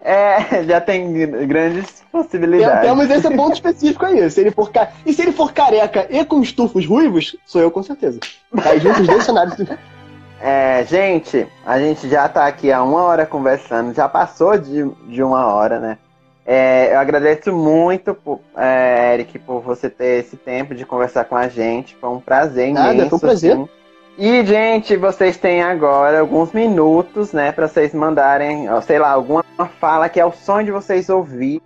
é, 0.02 0.64
já 0.64 0.80
tem 0.80 1.12
grandes 1.48 2.04
possibilidades. 2.12 2.82
Temos 2.82 3.10
esse 3.10 3.36
ponto 3.36 3.54
específico 3.54 4.06
aí. 4.06 4.30
Se 4.30 4.42
ele 4.42 4.52
for 4.52 4.72
ca... 4.72 4.92
E 5.06 5.14
se 5.14 5.22
ele 5.24 5.32
for 5.32 5.52
careca 5.52 6.08
e 6.10 6.24
com 6.24 6.42
estufos 6.42 6.86
ruivos, 6.86 7.36
sou 7.46 7.62
eu 7.62 7.72
com 7.72 7.82
certeza. 7.82 8.20
Tá 8.62 8.78
juntos 8.78 9.02
os 9.02 9.08
dois 9.08 9.24
cenários. 9.24 9.56
É, 10.44 10.84
gente, 10.86 11.48
a 11.66 11.78
gente 11.80 12.10
já 12.10 12.28
tá 12.28 12.48
aqui 12.48 12.72
há 12.72 12.82
uma 12.84 13.04
hora 13.04 13.26
conversando, 13.26 13.94
já 13.94 14.10
passou 14.10 14.58
de, 14.58 14.90
de 15.08 15.22
uma 15.22 15.46
hora, 15.54 15.80
né? 15.80 15.98
É, 16.46 16.94
eu 16.96 17.00
agradeço 17.00 17.54
muito, 17.54 18.18
é, 18.58 19.14
Eric, 19.14 19.38
por 19.40 19.62
você 19.62 19.90
ter 19.90 20.20
esse 20.22 20.36
tempo 20.36 20.74
de 20.74 20.84
conversar 20.86 21.26
com 21.26 21.36
a 21.36 21.48
gente. 21.48 21.96
Foi 21.96 22.10
um 22.10 22.20
prazer 22.20 22.74
Nada, 22.74 22.94
imenso. 22.94 23.10
foi 23.10 23.18
um 23.18 23.20
prazer. 23.20 23.52
assim. 23.54 23.70
E, 24.18 24.44
gente, 24.46 24.98
vocês 24.98 25.38
têm 25.38 25.62
agora 25.64 26.20
alguns 26.20 26.52
minutos, 26.52 27.32
né, 27.32 27.52
pra 27.52 27.68
vocês 27.68 27.94
mandarem, 27.94 28.68
sei 28.82 29.00
lá, 29.00 29.12
alguma 29.12 29.44
fala 29.80 30.10
que 30.10 30.20
é 30.20 30.26
o 30.26 30.32
sonho 30.32 30.66
de 30.66 30.72
vocês 30.72 31.08
ouvir 31.10 31.62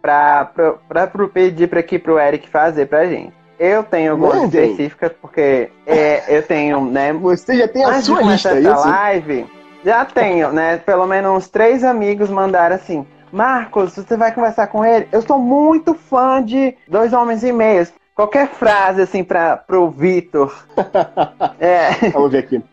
pro- 1.08 1.28
pedir 1.30 1.68
pra 1.68 1.80
aqui 1.80 1.98
pro 1.98 2.20
Eric 2.20 2.48
fazer 2.50 2.86
pra 2.88 3.06
gente. 3.08 3.34
Eu 3.60 3.84
tenho 3.84 4.12
algumas 4.12 4.36
Mandem. 4.36 4.72
específicas, 4.72 5.12
porque 5.22 5.70
é, 5.86 6.24
eu 6.28 6.44
tenho, 6.44 6.82
né, 6.86 7.14
Você 7.14 7.58
já 7.58 7.68
tem 7.68 7.84
a 7.84 8.02
sua 8.02 8.22
lista, 8.22 8.50
é 8.50 8.60
essa 8.60 8.72
isso? 8.74 8.88
live, 8.90 9.46
já 9.84 10.04
tenho, 10.06 10.52
né? 10.52 10.78
Pelo 10.78 11.06
menos 11.06 11.32
uns 11.32 11.50
três 11.50 11.84
amigos 11.84 12.30
mandaram 12.30 12.76
assim. 12.76 13.06
Marcos, 13.32 13.96
você 13.96 14.16
vai 14.18 14.32
conversar 14.34 14.68
com 14.68 14.84
ele? 14.86 15.08
Eu 15.12 15.22
sou 15.22 15.38
muito 15.40 15.94
fã 15.94 16.44
de 16.44 16.76
Dois 16.88 17.14
Homens 17.14 17.44
e 17.44 17.52
Meios. 17.52 17.92
Qualquer 18.16 18.48
frase, 18.48 19.02
assim, 19.02 19.24
pra, 19.24 19.58
pro 19.58 19.90
Vitor. 19.90 20.54
É, 21.60 22.10
Vamos 22.12 22.32
ver 22.32 22.40
aqui. 22.40 22.64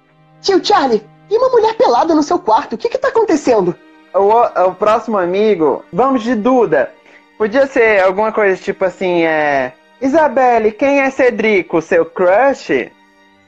Tio 0.41 0.65
Charlie, 0.65 1.03
e 1.31 1.37
uma 1.37 1.49
mulher 1.49 1.75
pelada 1.77 2.15
no 2.15 2.23
seu 2.23 2.39
quarto? 2.39 2.75
O 2.75 2.79
que 2.79 2.89
que 2.89 2.99
tá 2.99 3.09
acontecendo? 3.09 3.75
o, 4.15 4.69
o 4.69 4.75
próximo 4.75 5.19
amigo, 5.19 5.85
vamos 5.93 6.23
de 6.23 6.35
Duda. 6.35 6.91
Podia 7.39 7.67
ser 7.67 8.03
alguma 8.03 8.31
coisa 8.33 8.61
tipo 8.61 8.85
assim, 8.85 9.23
é... 9.23 9.73
Isabelle, 10.03 10.73
quem 10.73 11.01
é 11.01 11.11
Cedrico? 11.11 11.81
Seu 11.81 12.05
crush? 12.05 12.91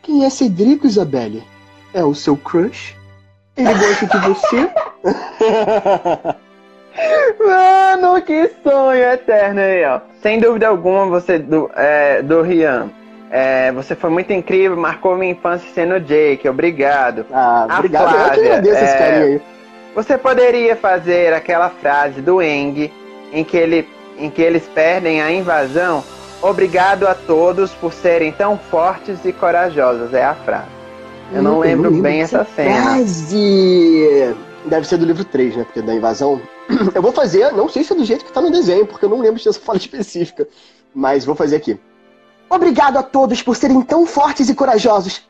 Quem 0.02 0.24
é 0.24 0.30
Cedrico 0.30 0.86
Isabelle? 0.86 1.42
É 1.92 2.04
o 2.04 2.14
seu 2.14 2.36
crush? 2.36 2.94
Ele 3.56 3.74
gosta 3.74 4.06
de 4.06 4.18
você? 4.18 4.70
Mano, 7.44 8.22
que 8.22 8.50
sonho 8.62 9.02
eterno 9.02 9.60
aí, 9.60 9.84
ó. 9.84 10.00
Sem 10.22 10.38
dúvida 10.38 10.68
alguma, 10.68 11.06
você 11.06 11.38
do, 11.38 11.68
é, 11.74 12.22
do 12.22 12.42
Rian. 12.42 12.88
É, 13.30 13.72
você 13.72 13.96
foi 13.96 14.10
muito 14.10 14.32
incrível, 14.32 14.76
marcou 14.76 15.16
minha 15.16 15.32
infância 15.32 15.68
sendo 15.74 15.98
Jake, 15.98 16.48
obrigado. 16.48 17.26
ah, 17.32 17.66
A 17.68 17.78
obrigado. 17.78 18.04
eu 18.04 18.08
que 18.08 18.14
Flávia, 18.14 18.42
agradeço 18.44 18.84
esse 18.84 18.94
é, 18.94 18.98
carinho 18.98 19.24
aí. 19.24 19.42
Você 19.96 20.16
poderia 20.18 20.76
fazer 20.76 21.32
aquela 21.32 21.68
frase 21.68 22.20
do 22.20 22.40
Eng 22.40 22.92
em 23.32 23.42
que, 23.42 23.56
ele, 23.56 23.88
em 24.18 24.30
que 24.30 24.40
eles 24.40 24.68
perdem 24.68 25.20
a 25.20 25.32
invasão? 25.32 26.04
Obrigado 26.44 27.06
a 27.08 27.14
todos 27.14 27.72
por 27.72 27.90
serem 27.94 28.30
tão 28.30 28.58
fortes 28.58 29.24
e 29.24 29.32
corajosos, 29.32 30.12
é 30.12 30.22
a 30.22 30.34
frase. 30.34 30.68
Eu 31.32 31.42
não 31.42 31.58
lembro 31.58 31.90
bem 31.90 32.20
dessa 32.20 32.42
essa 32.42 32.50
cena. 32.54 32.82
Frase. 32.82 34.34
Deve 34.66 34.86
ser 34.86 34.98
do 34.98 35.06
livro 35.06 35.24
3, 35.24 35.56
né? 35.56 35.64
Porque 35.64 35.80
da 35.80 35.94
invasão. 35.94 36.38
Eu 36.94 37.00
vou 37.00 37.12
fazer, 37.12 37.50
não 37.52 37.66
sei 37.68 37.82
se 37.82 37.94
é 37.94 37.96
do 37.96 38.04
jeito 38.04 38.26
que 38.26 38.32
tá 38.32 38.42
no 38.42 38.50
desenho, 38.50 38.86
porque 38.86 39.04
eu 39.06 39.08
não 39.10 39.20
lembro 39.20 39.42
dessa 39.42 39.58
fala 39.58 39.76
específica. 39.78 40.46
Mas 40.94 41.24
vou 41.24 41.34
fazer 41.34 41.56
aqui. 41.56 41.80
Obrigado 42.48 42.98
a 42.98 43.02
todos 43.02 43.42
por 43.42 43.56
serem 43.56 43.80
tão 43.80 44.04
fortes 44.06 44.48
e 44.50 44.54
corajosos. 44.54 45.22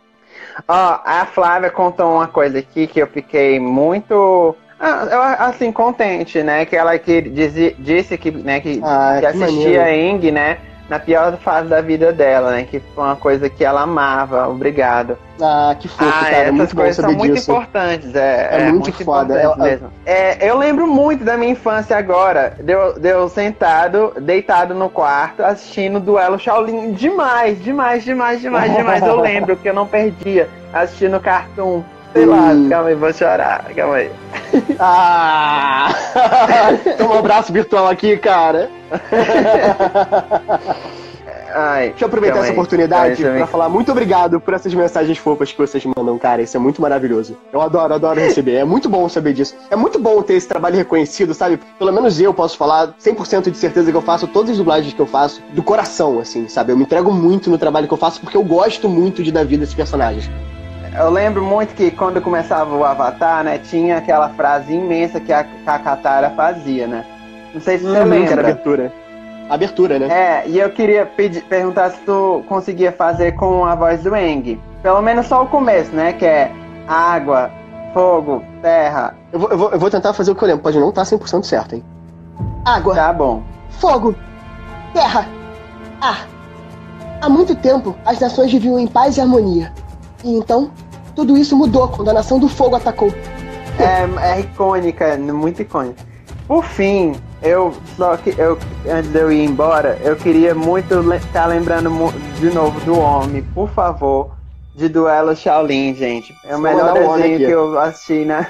Ó, 0.68 1.00
a 1.04 1.26
Flávia 1.26 1.70
contou 1.70 2.12
uma 2.16 2.26
coisa 2.26 2.58
aqui 2.58 2.86
que 2.88 3.00
eu 3.00 3.06
fiquei 3.06 3.58
muito. 3.60 4.54
ah, 4.80 5.46
assim, 5.46 5.70
contente, 5.70 6.42
né? 6.42 6.64
Que 6.66 6.74
ela 6.76 6.98
que 6.98 7.20
dizi- 7.22 7.74
disse 7.78 8.18
que, 8.18 8.30
né, 8.32 8.60
que, 8.60 8.80
Ah, 8.82 9.16
que 9.20 9.26
assistia 9.26 9.84
a 9.84 9.96
Ing, 9.96 10.30
né? 10.32 10.58
Na 10.88 10.98
pior 10.98 11.34
fase 11.38 11.66
da 11.68 11.80
vida 11.80 12.12
dela, 12.12 12.50
né? 12.52 12.64
Que 12.70 12.78
foi 12.94 13.04
uma 13.04 13.16
coisa 13.16 13.48
que 13.48 13.64
ela 13.64 13.80
amava. 13.82 14.46
Obrigado. 14.48 15.16
Ah, 15.40 15.74
que 15.80 15.88
fofo, 15.88 16.04
ah, 16.04 16.24
cara. 16.24 16.36
essas 16.36 16.52
Muito 16.54 16.76
coisas 16.76 16.96
são 16.96 17.12
muito 17.14 17.34
disso. 17.34 17.50
importantes. 17.50 18.14
É, 18.14 18.48
É 18.52 18.70
muito 18.70 18.92
foda. 18.92 19.34
importante 19.38 19.60
É- 19.66 19.70
mesmo. 19.70 19.90
É, 20.04 20.50
eu 20.50 20.58
lembro 20.58 20.86
muito 20.86 21.24
da 21.24 21.38
minha 21.38 21.52
infância 21.52 21.96
agora. 21.96 22.54
Deu, 22.60 22.98
deu 23.00 23.28
sentado, 23.30 24.12
deitado 24.20 24.74
no 24.74 24.90
quarto, 24.90 25.42
assistindo 25.42 25.96
o 25.96 26.00
duelo 26.00 26.38
Shaolin. 26.38 26.92
Demais, 26.92 27.62
demais, 27.64 28.04
demais, 28.04 28.40
demais, 28.42 28.76
demais. 28.76 29.02
Eu 29.02 29.18
lembro 29.20 29.56
que 29.56 29.68
eu 29.68 29.74
não 29.74 29.86
perdia 29.86 30.48
assistindo 30.72 31.18
Cartoon. 31.18 31.82
Sei 32.12 32.26
lá, 32.26 32.52
Hum. 32.52 32.68
calma 32.68 32.90
aí, 32.90 32.94
vou 32.94 33.12
chorar. 33.12 33.64
Calma 33.74 33.94
aí. 33.96 34.10
Ah! 34.78 35.88
Toma 36.98 37.14
um 37.14 37.18
abraço 37.18 37.52
virtual 37.52 37.88
aqui, 37.88 38.16
cara. 38.16 38.70
Ai, 41.56 41.90
Deixa 41.90 42.04
eu 42.04 42.08
aproveitar 42.08 42.34
calma 42.34 42.46
essa 42.46 42.52
aí. 42.52 42.58
oportunidade 42.58 43.22
ver. 43.22 43.46
falar 43.46 43.68
muito 43.68 43.92
obrigado 43.92 44.40
por 44.40 44.54
essas 44.54 44.74
mensagens 44.74 45.16
fofas 45.18 45.52
que 45.52 45.58
vocês 45.58 45.84
mandam, 45.84 46.18
cara. 46.18 46.42
Isso 46.42 46.56
é 46.56 46.60
muito 46.60 46.82
maravilhoso. 46.82 47.36
Eu 47.52 47.60
adoro, 47.60 47.94
adoro 47.94 48.18
receber. 48.18 48.54
É 48.54 48.64
muito 48.64 48.88
bom 48.88 49.08
saber 49.08 49.34
disso. 49.34 49.54
É 49.70 49.76
muito 49.76 50.00
bom 50.00 50.20
ter 50.20 50.34
esse 50.34 50.48
trabalho 50.48 50.74
reconhecido, 50.74 51.32
sabe? 51.32 51.60
Pelo 51.78 51.92
menos 51.92 52.20
eu 52.20 52.34
posso 52.34 52.56
falar 52.56 52.94
100% 53.00 53.52
de 53.52 53.56
certeza 53.56 53.92
que 53.92 53.96
eu 53.96 54.02
faço 54.02 54.26
todas 54.26 54.50
as 54.50 54.58
dublagens 54.58 54.92
que 54.92 55.00
eu 55.00 55.06
faço 55.06 55.40
do 55.52 55.62
coração, 55.62 56.18
assim, 56.18 56.48
sabe? 56.48 56.72
Eu 56.72 56.76
me 56.76 56.82
entrego 56.82 57.12
muito 57.12 57.48
no 57.48 57.56
trabalho 57.56 57.86
que 57.86 57.94
eu 57.94 57.98
faço 57.98 58.20
porque 58.20 58.36
eu 58.36 58.42
gosto 58.42 58.88
muito 58.88 59.22
de 59.22 59.30
dar 59.30 59.44
vida 59.44 59.62
a 59.62 59.64
esses 59.64 59.76
personagens. 59.76 60.28
Eu 60.96 61.10
lembro 61.10 61.42
muito 61.44 61.74
que 61.74 61.90
quando 61.90 62.20
começava 62.20 62.74
o 62.74 62.84
Avatar, 62.84 63.42
né, 63.42 63.58
tinha 63.58 63.98
aquela 63.98 64.28
frase 64.30 64.72
imensa 64.72 65.18
que 65.20 65.32
a, 65.32 65.44
a 65.66 65.78
Katara 65.78 66.30
fazia, 66.30 66.86
né? 66.86 67.04
Não 67.52 67.60
sei 67.60 67.78
se 67.78 67.84
você 67.84 67.98
Uhum, 67.98 68.08
que 68.08 68.14
era 68.14 68.20
lembra. 68.26 68.40
abertura. 68.40 68.92
Abertura, 69.50 69.98
né? 69.98 70.06
É, 70.08 70.48
e 70.48 70.58
eu 70.58 70.70
queria 70.70 71.04
pedir, 71.04 71.42
perguntar 71.44 71.90
se 71.90 71.98
tu 72.00 72.42
conseguia 72.48 72.92
fazer 72.92 73.32
com 73.32 73.64
a 73.64 73.74
voz 73.74 74.02
do 74.02 74.14
Eng. 74.16 74.58
Pelo 74.82 75.02
menos 75.02 75.26
só 75.26 75.42
o 75.42 75.46
começo, 75.48 75.90
né? 75.92 76.12
Que 76.12 76.24
é 76.24 76.52
água, 76.88 77.50
fogo, 77.92 78.42
terra. 78.62 79.14
Eu, 79.32 79.38
vou, 79.40 79.50
eu, 79.50 79.58
vou, 79.58 79.70
eu 79.72 79.78
vou 79.78 79.90
tentar 79.90 80.12
fazer 80.14 80.30
o 80.30 80.34
que 80.34 80.42
eu 80.44 80.48
lembro. 80.48 80.62
Pode 80.62 80.78
não 80.78 80.88
estar 80.90 81.02
100% 81.02 81.42
certo, 81.44 81.74
hein? 81.74 81.84
Água. 82.64 82.94
Tá 82.94 83.12
bom. 83.12 83.42
Fogo, 83.80 84.14
terra, 84.94 85.26
ar. 86.00 86.26
Há 87.20 87.28
muito 87.28 87.54
tempo, 87.56 87.94
as 88.04 88.20
nações 88.20 88.50
viviam 88.52 88.78
em 88.78 88.86
paz 88.86 89.16
e 89.16 89.20
harmonia. 89.20 89.72
E 90.24 90.34
então, 90.36 90.70
tudo 91.14 91.36
isso 91.36 91.56
mudou 91.56 91.88
quando 91.88 92.08
a 92.10 92.14
nação 92.14 92.38
do 92.38 92.48
fogo 92.48 92.76
atacou. 92.76 93.12
É, 93.78 94.36
é 94.36 94.40
icônica, 94.40 95.16
muito 95.18 95.62
icônica. 95.62 96.02
Por 96.48 96.64
fim, 96.64 97.14
eu 97.42 97.74
só 97.96 98.16
que 98.16 98.34
eu 98.38 98.58
antes 98.90 99.10
de 99.10 99.18
eu 99.18 99.30
ir 99.32 99.44
embora, 99.44 99.98
eu 100.02 100.16
queria 100.16 100.54
muito 100.54 100.94
estar 101.14 101.46
lembrando 101.46 101.90
mu- 101.90 102.12
de 102.38 102.50
novo 102.50 102.78
do 102.80 102.98
homem, 102.98 103.42
por 103.54 103.68
favor, 103.70 104.30
de 104.74 104.88
Duelo 104.88 105.34
Shaolin, 105.34 105.94
gente. 105.94 106.34
É 106.44 106.54
o 106.56 106.58
melhor 106.58 106.92
desenho 106.94 107.38
que 107.38 107.50
eu 107.50 107.78
assisti 107.80 108.24
na 108.24 108.46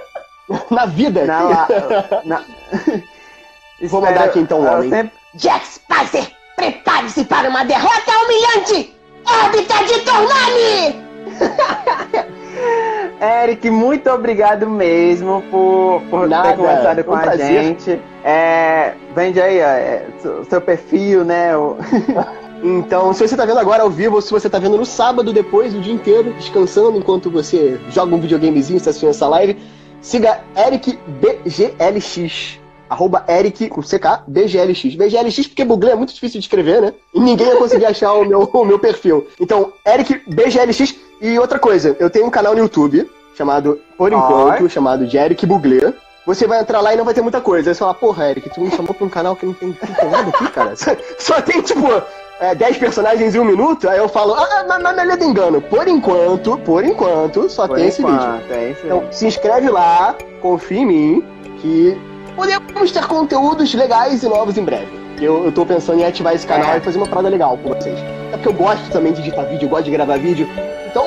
Na 0.70 0.86
vida. 0.86 1.24
na, 1.24 1.42
la- 1.42 1.68
na... 2.24 2.42
Vou 3.88 4.00
mandar 4.00 4.24
aqui, 4.24 4.40
então, 4.40 4.60
o 4.60 4.66
homem. 4.66 4.88
sempre- 4.90 5.12
Jack 5.34 5.66
Spicer, 5.66 6.30
prepare-se 6.56 7.24
para 7.24 7.48
uma 7.48 7.64
derrota 7.64 8.12
humilhante! 8.24 8.94
Órbita 9.26 9.74
de 9.84 10.00
Tornami! 10.00 11.03
Eric, 13.42 13.70
muito 13.70 14.10
obrigado 14.10 14.68
mesmo 14.68 15.42
por, 15.50 16.02
por 16.10 16.28
Nada, 16.28 16.50
ter 16.50 16.56
conversado 16.56 17.04
com 17.04 17.12
um 17.12 17.14
a 17.14 17.20
prazer. 17.20 17.62
gente. 17.64 18.00
É, 18.24 18.92
vende 19.14 19.40
aí 19.40 19.60
ó, 19.60 19.64
é, 19.64 20.06
seu, 20.20 20.44
seu 20.44 20.60
perfil, 20.60 21.24
né? 21.24 21.56
o- 21.56 21.76
Então, 22.66 23.12
se 23.12 23.28
você 23.28 23.36
tá 23.36 23.44
vendo 23.44 23.58
agora 23.58 23.82
ao 23.82 23.90
vivo, 23.90 24.14
ou 24.14 24.22
se 24.22 24.30
você 24.30 24.48
tá 24.48 24.58
vendo 24.58 24.78
no 24.78 24.86
sábado 24.86 25.34
depois, 25.34 25.74
o 25.74 25.80
dia 25.80 25.92
inteiro, 25.92 26.32
descansando 26.32 26.96
enquanto 26.96 27.30
você 27.30 27.78
joga 27.90 28.14
um 28.14 28.20
videogamezinho, 28.20 28.78
está 28.78 28.88
assistindo 28.88 29.10
essa 29.10 29.28
live, 29.28 29.58
siga 30.00 30.40
Eric 30.56 30.98
BGLX. 31.06 32.58
arroba 32.88 33.22
Eric, 33.28 33.68
com 33.68 33.82
CK, 33.82 34.22
BGLX. 34.26 34.94
BGLX 34.94 35.46
porque 35.48 35.62
Buglé 35.64 35.92
é 35.92 35.94
muito 35.94 36.14
difícil 36.14 36.40
de 36.40 36.46
escrever, 36.46 36.80
né? 36.80 36.94
E 37.12 37.20
ninguém 37.20 37.48
ia 37.48 37.56
conseguir 37.56 37.84
achar 37.84 38.14
o 38.14 38.24
meu, 38.24 38.48
o 38.50 38.64
meu 38.64 38.78
perfil. 38.78 39.26
Então, 39.38 39.74
Eric, 39.86 40.22
BGLX. 40.26 40.94
E 41.24 41.38
outra 41.38 41.58
coisa, 41.58 41.96
eu 41.98 42.10
tenho 42.10 42.26
um 42.26 42.30
canal 42.30 42.52
no 42.52 42.58
YouTube, 42.58 43.10
chamado, 43.34 43.80
por 43.96 44.12
enquanto, 44.12 44.68
chamado 44.68 45.06
de 45.06 45.16
Eric 45.16 45.46
Buglé. 45.46 45.94
Você 46.26 46.46
vai 46.46 46.60
entrar 46.60 46.82
lá 46.82 46.92
e 46.92 46.98
não 46.98 47.04
vai 47.06 47.14
ter 47.14 47.22
muita 47.22 47.40
coisa. 47.40 47.70
Aí 47.70 47.74
você 47.74 47.78
fala, 47.78 47.94
porra, 47.94 48.28
Eric, 48.28 48.50
tu 48.50 48.60
me 48.60 48.70
chamou 48.70 48.92
pra 48.92 49.06
um 49.06 49.08
canal 49.08 49.34
que 49.34 49.46
não 49.46 49.54
tem, 49.54 49.68
não 49.70 49.74
tem 49.94 50.10
nada 50.10 50.28
aqui, 50.28 50.50
cara. 50.50 50.76
Só, 50.76 50.90
só 51.18 51.40
tem, 51.40 51.62
tipo, 51.62 51.86
é, 52.38 52.54
10 52.54 52.76
personagens 52.76 53.34
em 53.34 53.38
um 53.38 53.44
minuto, 53.46 53.88
aí 53.88 53.96
eu 53.96 54.06
falo, 54.06 54.34
ah, 54.34 54.66
mas, 54.68 54.82
mas 54.82 54.96
não 54.96 55.14
é 55.14 55.16
de 55.16 55.24
engano. 55.24 55.62
Por 55.62 55.88
enquanto, 55.88 56.58
por 56.58 56.84
enquanto, 56.84 57.48
só 57.48 57.66
Por 57.66 57.76
tem 57.76 57.86
esse 57.86 58.02
vídeo. 58.02 58.16
enquanto, 58.16 58.52
é 58.52 58.70
isso 58.72 58.80
Então, 58.84 59.04
se 59.10 59.26
inscreve 59.26 59.70
lá, 59.70 60.14
confia 60.42 60.80
em 60.80 60.86
mim, 60.86 61.24
que 61.62 61.98
podemos 62.36 62.92
ter 62.92 63.06
conteúdos 63.06 63.72
legais 63.72 64.22
e 64.22 64.28
novos 64.28 64.58
em 64.58 64.62
breve. 64.62 64.92
Eu, 65.18 65.46
eu 65.46 65.52
tô 65.52 65.64
pensando 65.64 66.00
em 66.00 66.04
ativar 66.04 66.34
esse 66.34 66.46
canal 66.46 66.74
É. 66.74 66.76
e 66.76 66.80
fazer 66.80 66.98
uma 66.98 67.06
parada 67.06 67.30
legal 67.30 67.56
com 67.56 67.70
vocês. 67.70 67.98
É 68.30 68.36
porque 68.36 68.48
eu 68.48 68.52
gosto 68.52 68.90
também 68.90 69.14
de 69.14 69.22
editar 69.22 69.44
vídeo, 69.44 69.64
eu 69.64 69.70
gosto 69.70 69.84
de 69.84 69.90
gravar 69.90 70.18
vídeo. 70.18 70.46
Então, 70.94 71.06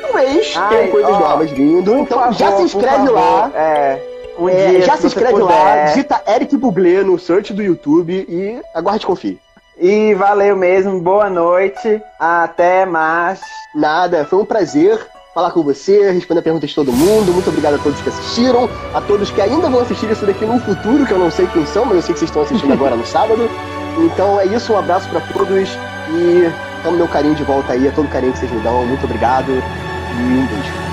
talvez 0.00 0.54
Ai, 0.56 0.68
tenha 0.68 0.90
coisas 0.92 1.12
ó, 1.12 1.18
novas 1.18 1.50
vindo. 1.50 1.98
Então, 1.98 2.18
favor, 2.20 2.34
já 2.34 2.56
se 2.56 2.62
inscreve 2.62 3.08
lá. 3.08 3.50
É. 3.52 3.98
Um 4.38 4.48
É, 4.48 4.80
já 4.80 4.96
se 4.96 5.08
inscreve 5.08 5.38
lá, 5.38 5.86
digita 5.86 6.22
Eric 6.26 6.56
Bublé 6.56 7.02
no 7.02 7.18
search 7.18 7.52
do 7.52 7.62
YouTube 7.62 8.24
e 8.28 8.62
aguarde 8.74 9.02
e 9.02 9.06
confie. 9.06 9.40
E 9.76 10.14
valeu 10.14 10.56
mesmo, 10.56 11.00
boa 11.00 11.28
noite, 11.28 12.00
até 12.18 12.86
mais. 12.86 13.40
Nada, 13.74 14.24
foi 14.24 14.38
um 14.38 14.44
prazer 14.44 15.04
falar 15.34 15.50
com 15.50 15.62
você, 15.62 16.12
responder 16.12 16.42
perguntas 16.42 16.70
de 16.70 16.76
todo 16.76 16.92
mundo. 16.92 17.32
Muito 17.32 17.48
obrigado 17.48 17.74
a 17.74 17.78
todos 17.78 18.00
que 18.00 18.08
assistiram, 18.08 18.70
a 18.94 19.00
todos 19.00 19.30
que 19.30 19.40
ainda 19.40 19.68
vão 19.68 19.80
assistir 19.80 20.10
isso 20.10 20.24
daqui 20.24 20.44
no 20.44 20.60
futuro, 20.60 21.04
que 21.04 21.12
eu 21.12 21.18
não 21.18 21.30
sei 21.30 21.46
quem 21.48 21.66
são, 21.66 21.84
mas 21.84 21.96
eu 21.96 22.02
sei 22.02 22.12
que 22.14 22.20
vocês 22.20 22.30
estão 22.30 22.42
assistindo 22.42 22.72
agora 22.72 22.96
no 22.96 23.04
sábado. 23.04 23.50
Então 23.98 24.38
é 24.38 24.46
isso, 24.46 24.72
um 24.72 24.78
abraço 24.78 25.08
pra 25.08 25.20
todos 25.20 25.68
e 26.10 26.71
tamo 26.82 26.96
meu 26.96 27.08
carinho 27.08 27.34
de 27.34 27.44
volta 27.44 27.72
aí, 27.72 27.86
a 27.88 27.92
todo 27.92 28.08
carinho 28.08 28.32
que 28.32 28.38
vocês 28.38 28.50
me 28.50 28.60
dão. 28.60 28.84
Muito 28.86 29.04
obrigado 29.04 29.64
e 30.10 30.36
um 30.36 30.46
beijo. 30.46 30.91